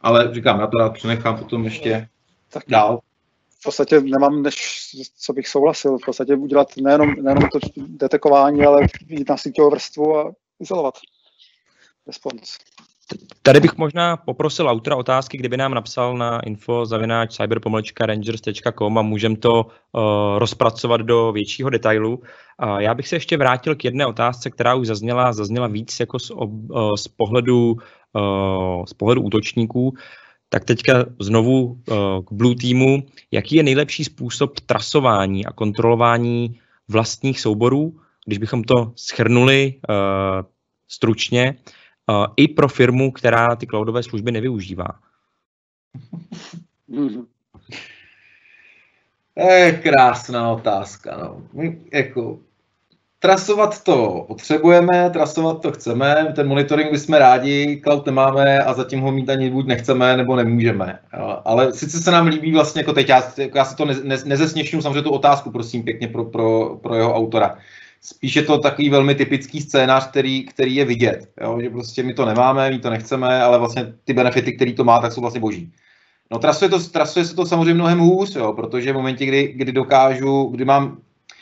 Ale 0.03 0.35
říkám, 0.35 0.61
já 0.61 0.67
to 0.67 0.79
rád 0.79 0.93
přenechám 0.93 1.39
potom 1.39 1.65
ještě 1.65 2.09
tak 2.53 2.63
dál. 2.69 3.01
V 3.61 3.65
podstatě 3.65 4.01
nemám, 4.01 4.43
než 4.43 4.57
co 5.19 5.33
bych 5.33 5.49
souhlasil, 5.49 5.99
v 5.99 6.05
podstatě 6.07 6.35
udělat 6.35 6.69
nejenom, 6.83 7.15
nejenom 7.23 7.49
to 7.53 7.59
detekování, 7.77 8.65
ale 8.65 8.81
jít 9.09 9.29
na 9.29 9.37
síťovou 9.37 9.71
vrstvu 9.71 10.19
a 10.19 10.33
izolovat 10.61 10.95
respons. 12.07 12.59
Tady 13.43 13.61
bych 13.61 13.77
možná 13.77 14.17
poprosil 14.17 14.69
autora 14.69 14.97
otázky, 14.97 15.39
kdyby 15.39 15.57
nám 15.57 15.75
napsal 15.75 16.17
na 16.17 16.41
info 16.41 16.87
zavináč 16.87 17.37
cyberpomlčka.rangers.com 17.37 18.99
a 18.99 19.03
můžeme 19.03 19.37
to 19.37 19.53
uh, 19.53 20.03
rozpracovat 20.39 21.01
do 21.01 21.33
většího 21.33 21.71
detailu. 21.71 22.17
Uh, 22.17 22.79
já 22.79 22.95
bych 22.95 23.09
se 23.09 23.17
ještě 23.17 23.37
vrátil 23.37 23.75
k 23.75 23.85
jedné 23.85 24.07
otázce, 24.07 24.51
která 24.51 24.75
už 24.75 24.87
zazněla, 24.87 25.33
zazněla 25.33 25.67
víc 25.67 26.01
jako 26.01 26.19
z, 26.19 26.31
ob, 26.31 26.51
uh, 26.51 26.95
z, 26.99 27.09
pohledu, 27.09 27.73
uh, 27.73 27.79
z 28.89 28.93
pohledu 28.93 29.23
útočníků. 29.23 29.95
Tak 30.49 30.65
teďka 30.65 31.05
znovu 31.21 31.65
uh, 31.65 31.77
k 32.25 32.33
Blue 32.33 32.55
Teamu. 32.55 33.03
Jaký 33.31 33.57
je 33.57 33.63
nejlepší 33.63 34.05
způsob 34.05 34.61
trasování 34.61 35.47
a 35.47 35.53
kontrolování 35.53 36.61
vlastních 36.89 37.41
souborů, 37.41 38.01
když 38.27 38.39
bychom 38.39 38.65
to 38.65 38.93
schrnuli 38.97 39.75
uh, 39.89 39.95
stručně? 40.89 41.57
i 42.37 42.49
pro 42.49 42.69
firmu, 42.69 43.13
která 43.13 43.57
ty 43.57 43.67
cloudové 43.67 44.03
služby 44.03 44.33
nevyužívá? 44.33 44.89
To 49.35 49.51
je 49.51 49.73
krásná 49.73 50.53
otázka. 50.53 51.17
No. 51.17 51.43
Jako, 51.93 52.39
trasovat 53.23 53.83
to 53.83 54.25
potřebujeme, 54.29 55.11
trasovat 55.11 55.63
to 55.63 55.73
chceme, 55.73 56.33
ten 56.37 56.49
monitoring 56.49 56.91
bychom 56.91 57.15
rádi, 57.15 57.81
cloud 57.85 58.07
nemáme 58.07 58.59
a 58.59 58.75
zatím 58.75 59.01
ho 59.01 59.13
mít 59.13 59.31
ani 59.31 59.51
buď 59.51 59.67
nechceme, 59.67 60.17
nebo 60.17 60.37
nemůžeme. 60.37 60.99
Ale 61.45 61.73
sice 61.73 61.99
se 61.99 62.11
nám 62.11 62.27
líbí 62.27 62.53
vlastně 62.53 62.81
jako 62.81 62.93
teď, 62.93 63.09
já, 63.09 63.23
jako 63.37 63.59
já 63.59 63.65
si 63.65 63.77
to 63.77 63.85
ne, 63.85 63.95
ne, 64.25 64.37
samozřejmě 64.81 65.03
tu 65.03 65.11
otázku, 65.11 65.51
prosím, 65.51 65.83
pěkně 65.83 66.09
pro, 66.09 66.25
pro, 66.25 66.77
pro 66.83 66.95
jeho 66.95 67.15
autora. 67.15 67.59
Spíš 68.01 68.37
je 68.37 68.43
to 68.43 68.59
takový 68.59 68.91
velmi 68.91 69.15
typický 69.15 69.61
scénář, 69.61 70.09
který, 70.11 70.45
který 70.45 70.75
je 70.75 70.85
vidět. 70.85 71.29
Jo? 71.41 71.59
Že 71.63 71.71
prostě 71.71 72.03
my 72.03 72.15
to 72.15 72.27
nemáme, 72.27 72.71
my 72.71 72.79
to 72.79 72.91
nechceme, 72.91 73.43
ale 73.43 73.59
vlastně 73.59 73.93
ty 74.05 74.13
benefity, 74.13 74.53
které 74.53 74.73
to 74.73 74.85
má, 74.85 75.01
tak 75.01 75.13
jsou 75.13 75.21
vlastně 75.21 75.41
boží. 75.41 75.73
No 76.31 76.39
trasuje, 76.39 76.69
to, 76.69 76.81
trasuje 76.81 77.25
se 77.25 77.35
to 77.35 77.47
samozřejmě 77.47 77.75
mnohem 77.75 77.99
hůř, 77.99 78.37
jo? 78.37 78.53
protože 78.53 78.93
v 78.93 78.97
momentě, 78.97 79.27
kdy, 79.27 79.53
kdy 79.57 79.73
dokážu, 79.73 80.45
kdy 80.45 80.65
mám, 80.65 80.99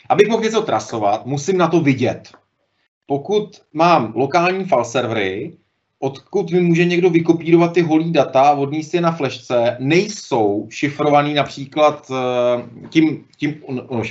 abych 0.09 0.27
mohl 0.27 0.43
něco 0.43 0.61
trasovat, 0.61 1.25
musím 1.25 1.57
na 1.57 1.67
to 1.67 1.81
vidět. 1.81 2.29
Pokud 3.07 3.61
mám 3.73 4.13
lokální 4.15 4.65
file 4.65 4.85
servery, 4.85 5.57
odkud 5.99 6.51
mi 6.51 6.59
může 6.61 6.85
někdo 6.85 7.09
vykopírovat 7.09 7.73
ty 7.73 7.81
holí 7.81 8.11
data 8.11 8.41
a 8.41 8.53
odníst 8.53 8.93
je 8.93 9.01
na 9.01 9.11
flešce, 9.11 9.77
nejsou 9.79 10.67
šifrovaný 10.69 11.33
například 11.33 12.11
eh, 12.11 12.87
tím, 12.89 13.25
tím 13.37 13.61
no, 13.69 14.01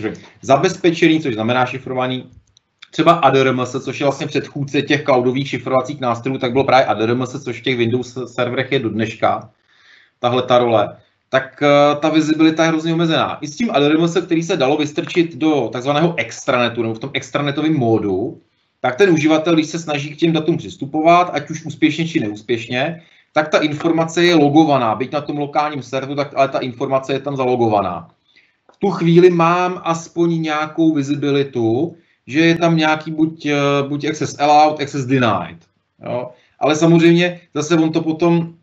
zabezpečený, 0.42 1.20
což 1.20 1.34
znamená 1.34 1.66
šifrovaný 1.66 2.30
třeba 2.90 3.12
ADRMS, 3.12 3.76
což 3.84 4.00
je 4.00 4.06
vlastně 4.06 4.26
předchůdce 4.26 4.82
těch 4.82 5.04
cloudových 5.04 5.48
šifrovacích 5.48 6.00
nástrojů, 6.00 6.38
tak 6.38 6.52
bylo 6.52 6.64
právě 6.64 6.86
ADRMS, 6.86 7.44
což 7.44 7.60
v 7.60 7.62
těch 7.62 7.76
Windows 7.76 8.18
serverech 8.26 8.72
je 8.72 8.78
do 8.78 8.88
dneška, 8.88 9.50
tahle 10.18 10.42
ta 10.42 10.58
role, 10.58 10.96
tak 11.30 11.62
uh, 11.62 12.00
ta 12.00 12.08
vizibilita 12.08 12.62
je 12.62 12.68
hrozně 12.68 12.94
omezená. 12.94 13.38
I 13.40 13.46
s 13.46 13.56
tím 13.56 13.70
ADRMS, 13.70 14.16
který 14.26 14.42
se 14.42 14.56
dalo 14.56 14.76
vystrčit 14.76 15.36
do 15.36 15.68
takzvaného 15.72 16.14
extranetu, 16.16 16.82
nebo 16.82 16.94
v 16.94 16.98
tom 16.98 17.10
extranetovém 17.14 17.74
módu, 17.74 18.40
tak 18.80 18.96
ten 18.96 19.10
uživatel, 19.10 19.54
když 19.54 19.66
se 19.66 19.78
snaží 19.78 20.10
k 20.10 20.16
těm 20.16 20.32
datům 20.32 20.56
přistupovat, 20.56 21.30
ať 21.32 21.50
už 21.50 21.64
úspěšně 21.64 22.08
či 22.08 22.20
neúspěšně, 22.20 23.02
tak 23.32 23.48
ta 23.48 23.58
informace 23.58 24.24
je 24.24 24.34
logovaná, 24.34 24.94
byť 24.94 25.12
na 25.12 25.20
tom 25.20 25.38
lokálním 25.38 25.82
serveru, 25.82 26.14
tak 26.14 26.34
ale 26.36 26.48
ta 26.48 26.58
informace 26.58 27.12
je 27.12 27.20
tam 27.20 27.36
zalogovaná. 27.36 28.10
V 28.72 28.76
tu 28.76 28.90
chvíli 28.90 29.30
mám 29.30 29.80
aspoň 29.84 30.42
nějakou 30.42 30.94
vizibilitu, 30.94 31.96
že 32.26 32.40
je 32.40 32.54
tam 32.58 32.76
nějaký 32.76 33.10
buď, 33.10 33.46
eh, 33.46 33.56
buď 33.88 34.04
access 34.04 34.38
allowed, 34.38 34.80
access 34.80 35.06
denied. 35.06 35.58
Jo? 36.02 36.30
Ale 36.58 36.76
samozřejmě 36.76 37.40
zase 37.54 37.76
on 37.76 37.92
to 37.92 38.02
potom 38.02 38.54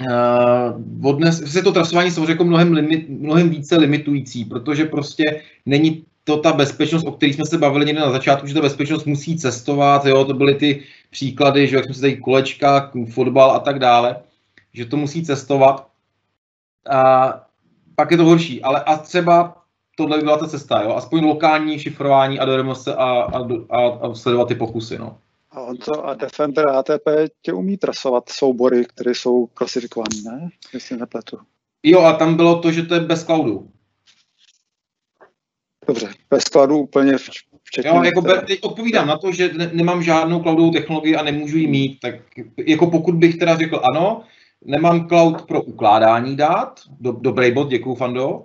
uh, 0.00 1.06
odnes, 1.10 1.52
se 1.52 1.62
to 1.62 1.72
trasování 1.72 2.10
samozřejmě 2.10 2.32
jako 2.32 2.44
mnohem, 2.44 2.72
limit, 2.72 3.08
mnohem 3.08 3.50
více 3.50 3.76
limitující, 3.76 4.44
protože 4.44 4.84
prostě 4.84 5.42
není 5.66 6.04
to 6.24 6.36
ta 6.36 6.52
bezpečnost, 6.52 7.06
o 7.06 7.12
které 7.12 7.32
jsme 7.32 7.46
se 7.46 7.58
bavili 7.58 7.86
někde 7.86 8.00
na 8.00 8.10
začátku, 8.10 8.46
že 8.46 8.54
ta 8.54 8.60
bezpečnost 8.60 9.04
musí 9.04 9.38
cestovat, 9.38 10.06
jo, 10.06 10.24
to 10.24 10.34
byly 10.34 10.54
ty 10.54 10.82
příklady, 11.10 11.68
že 11.68 11.76
jak 11.76 11.84
jsme 11.84 11.94
se 11.94 12.00
tady 12.00 12.16
kolečka, 12.16 12.92
fotbal 13.12 13.50
a 13.50 13.58
tak 13.58 13.78
dále, 13.78 14.16
že 14.72 14.86
to 14.86 14.96
musí 14.96 15.24
cestovat. 15.24 15.86
A 16.90 17.32
pak 17.94 18.10
je 18.10 18.16
to 18.16 18.24
horší, 18.24 18.62
ale 18.62 18.80
a 18.80 18.96
třeba 18.96 19.56
tohle 19.96 20.16
by 20.16 20.22
byla 20.22 20.36
ta 20.36 20.48
cesta, 20.48 20.82
jo? 20.82 20.94
aspoň 20.94 21.24
lokální 21.24 21.78
šifrování 21.78 22.38
a 22.38 22.44
dojeme 22.44 22.74
se 22.74 22.94
a, 22.94 23.04
a, 23.04 23.48
a, 23.70 23.88
a 23.88 24.14
sledovat 24.14 24.48
ty 24.48 24.54
pokusy. 24.54 24.98
No. 24.98 25.18
A 25.52 25.60
on 25.60 25.76
to 25.76 26.06
a 26.06 26.14
Defender 26.14 26.68
ATP 26.68 27.08
tě 27.42 27.52
umí 27.52 27.76
trasovat 27.76 28.28
soubory, 28.28 28.84
které 28.84 29.10
jsou 29.14 29.46
klasifikované, 29.46 30.22
ne? 30.24 30.48
Jestli 30.74 30.96
nepletu. 30.96 31.38
Jo, 31.82 32.00
a 32.00 32.12
tam 32.12 32.36
bylo 32.36 32.58
to, 32.58 32.72
že 32.72 32.82
to 32.82 32.94
je 32.94 33.00
bez 33.00 33.24
cloudu. 33.24 33.70
Dobře, 35.86 36.08
bez 36.30 36.44
cloudu 36.44 36.78
úplně 36.78 37.16
včetně... 37.62 37.90
Jo, 37.90 38.02
jako 38.02 38.20
be, 38.20 38.42
teď 38.42 38.62
odpovídám 38.62 39.06
na 39.06 39.18
to, 39.18 39.32
že 39.32 39.52
ne, 39.52 39.70
nemám 39.72 40.02
žádnou 40.02 40.42
cloudovou 40.42 40.70
technologii 40.70 41.16
a 41.16 41.22
nemůžu 41.22 41.58
ji 41.58 41.66
mít, 41.66 42.00
tak 42.00 42.14
jako 42.66 42.86
pokud 42.86 43.14
bych 43.14 43.36
teda 43.36 43.56
řekl 43.56 43.80
ano, 43.94 44.22
nemám 44.64 45.08
cloud 45.08 45.42
pro 45.42 45.62
ukládání 45.62 46.36
dát, 46.36 46.80
do, 47.00 47.12
dobrý 47.12 47.52
bod, 47.52 47.70
děkuju 47.70 47.94
Fando, 47.94 48.44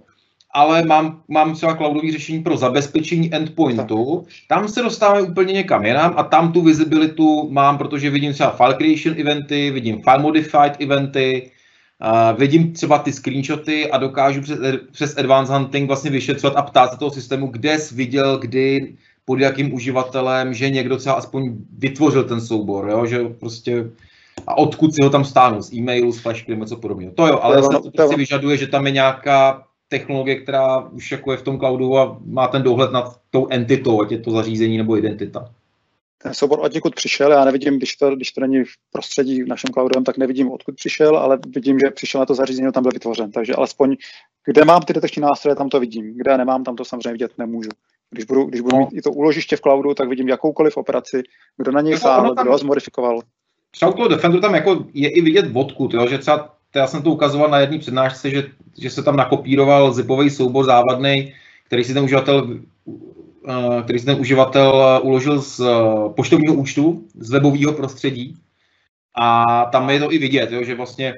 ale 0.55 0.85
mám, 0.85 1.21
mám 1.27 1.53
třeba 1.53 1.75
cloudové 1.75 2.11
řešení 2.11 2.43
pro 2.43 2.57
zabezpečení 2.57 3.33
endpointu. 3.35 4.25
Tam 4.47 4.67
se 4.67 4.81
dostáváme 4.81 5.21
úplně 5.21 5.53
někam 5.53 5.85
jinam 5.85 6.13
a 6.17 6.23
tam 6.23 6.51
tu 6.51 6.61
visibilitu 6.61 7.49
mám, 7.51 7.77
protože 7.77 8.09
vidím 8.09 8.33
třeba 8.33 8.49
file 8.49 8.73
creation 8.73 9.15
eventy, 9.19 9.71
vidím 9.71 10.01
file 10.01 10.19
modified 10.19 10.77
eventy, 10.79 11.51
uh, 12.01 12.39
vidím 12.39 12.73
třeba 12.73 12.97
ty 12.97 13.13
screenshoty 13.13 13.91
a 13.91 13.97
dokážu 13.97 14.41
přes, 14.41 14.59
přes 14.91 15.17
advanced 15.17 15.53
hunting 15.55 15.87
vlastně 15.87 16.11
vyšetřovat 16.11 16.57
a 16.57 16.61
ptát 16.61 16.91
se 16.91 16.97
toho 16.97 17.11
systému, 17.11 17.47
kde 17.47 17.79
jsi 17.79 17.95
viděl, 17.95 18.37
kdy, 18.37 18.95
pod 19.25 19.39
jakým 19.39 19.73
uživatelem, 19.73 20.53
že 20.53 20.69
někdo 20.69 20.97
třeba 20.97 21.15
aspoň 21.15 21.55
vytvořil 21.77 22.23
ten 22.23 22.41
soubor, 22.41 22.89
jo? 22.89 23.05
že 23.05 23.23
prostě 23.39 23.91
a 24.47 24.57
odkud 24.57 24.95
si 24.95 25.03
ho 25.03 25.09
tam 25.09 25.25
stáhnu, 25.25 25.61
z 25.61 25.73
e-mailu, 25.73 26.11
z 26.11 26.19
flashky 26.19 26.51
nebo 26.51 26.63
něco 26.63 26.77
podobného. 26.77 27.11
To 27.11 27.27
jo, 27.27 27.39
ale 27.41 27.61
to, 27.61 27.69
to 27.69 27.91
prostě 27.91 28.15
vyžaduje, 28.15 28.57
že 28.57 28.67
tam 28.67 28.85
je 28.85 28.91
nějaká 28.91 29.63
technologie, 29.89 30.41
která 30.41 30.79
už 30.79 31.11
jako 31.11 31.31
je 31.31 31.37
v 31.37 31.41
tom 31.41 31.59
cloudu 31.59 31.97
a 31.97 32.17
má 32.25 32.47
ten 32.47 32.63
dohled 32.63 32.91
nad 32.91 33.19
tou 33.29 33.47
entitou, 33.49 34.01
ať 34.01 34.11
je 34.11 34.19
to 34.19 34.31
zařízení 34.31 34.77
nebo 34.77 34.97
identita. 34.97 35.51
Ten 36.23 36.33
soubor 36.33 36.59
od 36.59 36.73
někud 36.73 36.95
přišel, 36.95 37.31
já 37.31 37.45
nevidím, 37.45 37.77
když 37.77 37.95
to, 37.95 38.15
když 38.15 38.31
to 38.31 38.41
není 38.41 38.63
v 38.63 38.71
prostředí 38.91 39.43
v 39.43 39.47
našem 39.47 39.69
cloudovém, 39.73 40.03
tak 40.03 40.17
nevidím, 40.17 40.51
odkud 40.51 40.75
přišel, 40.75 41.17
ale 41.17 41.39
vidím, 41.47 41.79
že 41.79 41.91
přišel 41.91 42.19
na 42.19 42.25
to 42.25 42.35
zařízení, 42.35 42.71
tam 42.71 42.83
byl 42.83 42.91
vytvořen. 42.91 43.31
Takže 43.31 43.55
alespoň, 43.55 43.95
kde 44.45 44.65
mám 44.65 44.81
ty 44.81 44.93
detekční 44.93 45.21
nástroje, 45.21 45.55
tam 45.55 45.69
to 45.69 45.79
vidím. 45.79 46.17
Kde 46.17 46.37
nemám, 46.37 46.63
tam 46.63 46.75
to 46.75 46.85
samozřejmě 46.85 47.11
vidět 47.11 47.31
nemůžu. 47.37 47.69
Když 48.09 48.25
budu, 48.25 48.43
když 48.43 48.61
budu 48.61 48.77
no. 48.77 48.79
mít 48.79 48.97
i 48.97 49.01
to 49.01 49.11
úložiště 49.11 49.55
v 49.55 49.61
cloudu, 49.61 49.93
tak 49.93 50.09
vidím 50.09 50.29
jakoukoliv 50.29 50.77
operaci, 50.77 51.23
kdo 51.57 51.71
na 51.71 51.81
něj 51.81 51.91
jako 51.91 52.01
sáhl, 52.01 52.35
kdo 52.35 52.51
ho 52.51 52.57
zmodifikoval. 52.57 53.21
Cloud 53.75 54.09
Defender 54.09 54.41
tam 54.41 54.55
jako 54.55 54.85
je 54.93 55.09
i 55.09 55.21
vidět 55.21 55.45
odkud, 55.53 55.93
jo, 55.93 56.07
že 56.07 56.17
třeba 56.17 56.54
já 56.79 56.87
jsem 56.87 57.01
to 57.01 57.11
ukazoval 57.11 57.49
na 57.49 57.59
jedné 57.59 57.79
přednášce, 57.79 58.29
že, 58.29 58.43
že 58.77 58.89
se 58.89 59.03
tam 59.03 59.15
nakopíroval 59.15 59.93
zipový 59.93 60.29
soubor 60.29 60.65
závadný, 60.65 61.33
který 61.67 61.83
si 61.83 61.93
ten 61.93 62.03
uživatel 62.03 62.59
eh, 63.49 63.83
který 63.83 63.99
si 63.99 64.05
ten 64.05 64.19
uživatel 64.19 64.99
uložil 65.03 65.41
z 65.41 65.59
eh, 65.59 65.65
poštovního 66.15 66.53
účtu, 66.53 67.03
z 67.19 67.29
webového 67.29 67.73
prostředí. 67.73 68.35
A 69.17 69.45
tam 69.65 69.89
je 69.89 69.99
to 69.99 70.13
i 70.13 70.17
vidět, 70.17 70.51
jo, 70.51 70.63
že 70.63 70.75
vlastně 70.75 71.13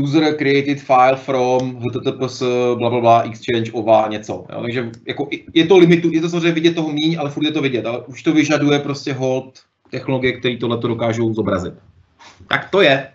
user 0.00 0.36
created 0.36 0.80
file 0.80 1.16
from 1.16 1.76
https 1.76 2.42
bla, 2.74 2.90
bla, 2.90 3.00
bla, 3.00 3.22
exchange 3.22 3.72
ova 3.72 4.08
něco. 4.08 4.44
Jo? 4.52 4.62
Takže 4.62 4.90
jako 5.06 5.28
je 5.54 5.66
to 5.66 5.78
limitu, 5.78 6.10
je 6.12 6.20
to 6.20 6.28
samozřejmě 6.28 6.52
vidět 6.52 6.74
toho 6.74 6.92
míň, 6.92 7.16
ale 7.18 7.30
furt 7.30 7.44
je 7.44 7.52
to 7.52 7.62
vidět, 7.62 7.86
ale 7.86 7.98
už 7.98 8.22
to 8.22 8.32
vyžaduje 8.32 8.78
prostě 8.78 9.12
hold 9.12 9.60
technologie, 9.90 10.32
které 10.32 10.56
tohle 10.56 10.76
dokážou 10.76 11.34
zobrazit. 11.34 11.74
Tak 12.48 12.70
to 12.70 12.80
je. 12.80 13.11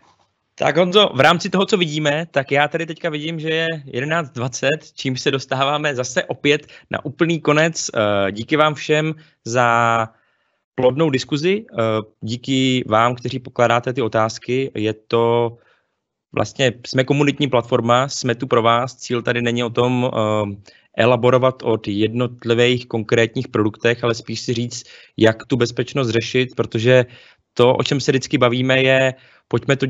Tak 0.59 0.77
Honzo, 0.77 1.09
v 1.13 1.19
rámci 1.19 1.49
toho, 1.49 1.65
co 1.65 1.77
vidíme, 1.77 2.25
tak 2.31 2.51
já 2.51 2.67
tady 2.67 2.85
teďka 2.85 3.09
vidím, 3.09 3.39
že 3.39 3.49
je 3.49 3.67
11.20, 3.67 4.69
čím 4.95 5.17
se 5.17 5.31
dostáváme 5.31 5.95
zase 5.95 6.23
opět 6.23 6.67
na 6.89 7.05
úplný 7.05 7.41
konec. 7.41 7.89
Eh, 7.89 8.31
díky 8.31 8.57
vám 8.57 8.73
všem 8.73 9.15
za 9.45 10.09
plodnou 10.75 11.09
diskuzi, 11.09 11.65
eh, 11.71 11.83
díky 12.21 12.83
vám, 12.87 13.15
kteří 13.15 13.39
pokládáte 13.39 13.93
ty 13.93 14.01
otázky. 14.01 14.71
Je 14.75 14.93
to 14.93 15.57
vlastně, 16.31 16.73
jsme 16.87 17.03
komunitní 17.03 17.47
platforma, 17.47 18.07
jsme 18.07 18.35
tu 18.35 18.47
pro 18.47 18.61
vás, 18.61 18.95
cíl 18.95 19.21
tady 19.21 19.41
není 19.41 19.63
o 19.63 19.69
tom 19.69 20.03
uh, 20.03 20.11
elaborovat 20.97 21.63
od 21.63 21.87
jednotlivých 21.87 22.85
konkrétních 22.85 23.47
produktech, 23.47 24.03
ale 24.03 24.15
spíš 24.15 24.39
si 24.39 24.53
říct, 24.53 24.83
jak 25.17 25.45
tu 25.45 25.57
bezpečnost 25.57 26.09
řešit, 26.09 26.55
protože 26.55 27.05
to, 27.53 27.75
o 27.75 27.83
čem 27.83 27.99
se 27.99 28.11
vždycky 28.11 28.37
bavíme, 28.37 28.81
je 28.81 29.13
pojďme 29.47 29.75
tu, 29.75 29.87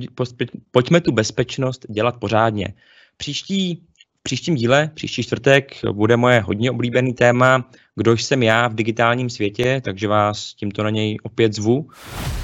pojďme 0.72 1.01
tu 1.01 1.12
bezpečnost 1.12 1.86
dělat 1.89 2.18
pořádně. 2.18 2.74
Příští 3.18 3.88
příštím 4.28 4.55
díle, 4.55 4.89
příští 4.93 5.24
čtvrtek, 5.24 5.72
bude 5.91 6.18
moje 6.18 6.39
hodně 6.39 6.72
oblíbený 6.72 7.14
téma, 7.14 7.70
kdo 7.95 8.18
jsem 8.18 8.43
já 8.43 8.68
v 8.68 8.76
digitálním 8.76 9.30
světě, 9.30 9.82
takže 9.84 10.08
vás 10.08 10.53
tímto 10.53 10.84
na 10.84 10.89
něj 10.89 11.18
opět 11.24 11.53
zvu. 11.53 11.89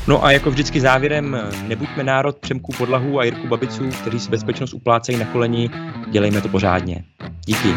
No 0.08 0.26
a 0.26 0.32
jako 0.32 0.52
vždycky 0.52 0.82
závěrem, 0.82 1.38
nebuďme 1.68 2.04
národ 2.04 2.40
Přemků 2.40 2.72
Podlahu 2.78 3.20
a 3.20 3.24
Jirku 3.24 3.48
Babiců, 3.48 3.90
kteří 4.02 4.20
si 4.20 4.30
bezpečnost 4.30 4.74
uplácejí 4.74 5.18
na 5.18 5.26
koleni, 5.26 5.70
dělejme 6.12 6.42
to 6.42 6.50
pořádně. 6.50 7.04
Díky. 7.46 7.70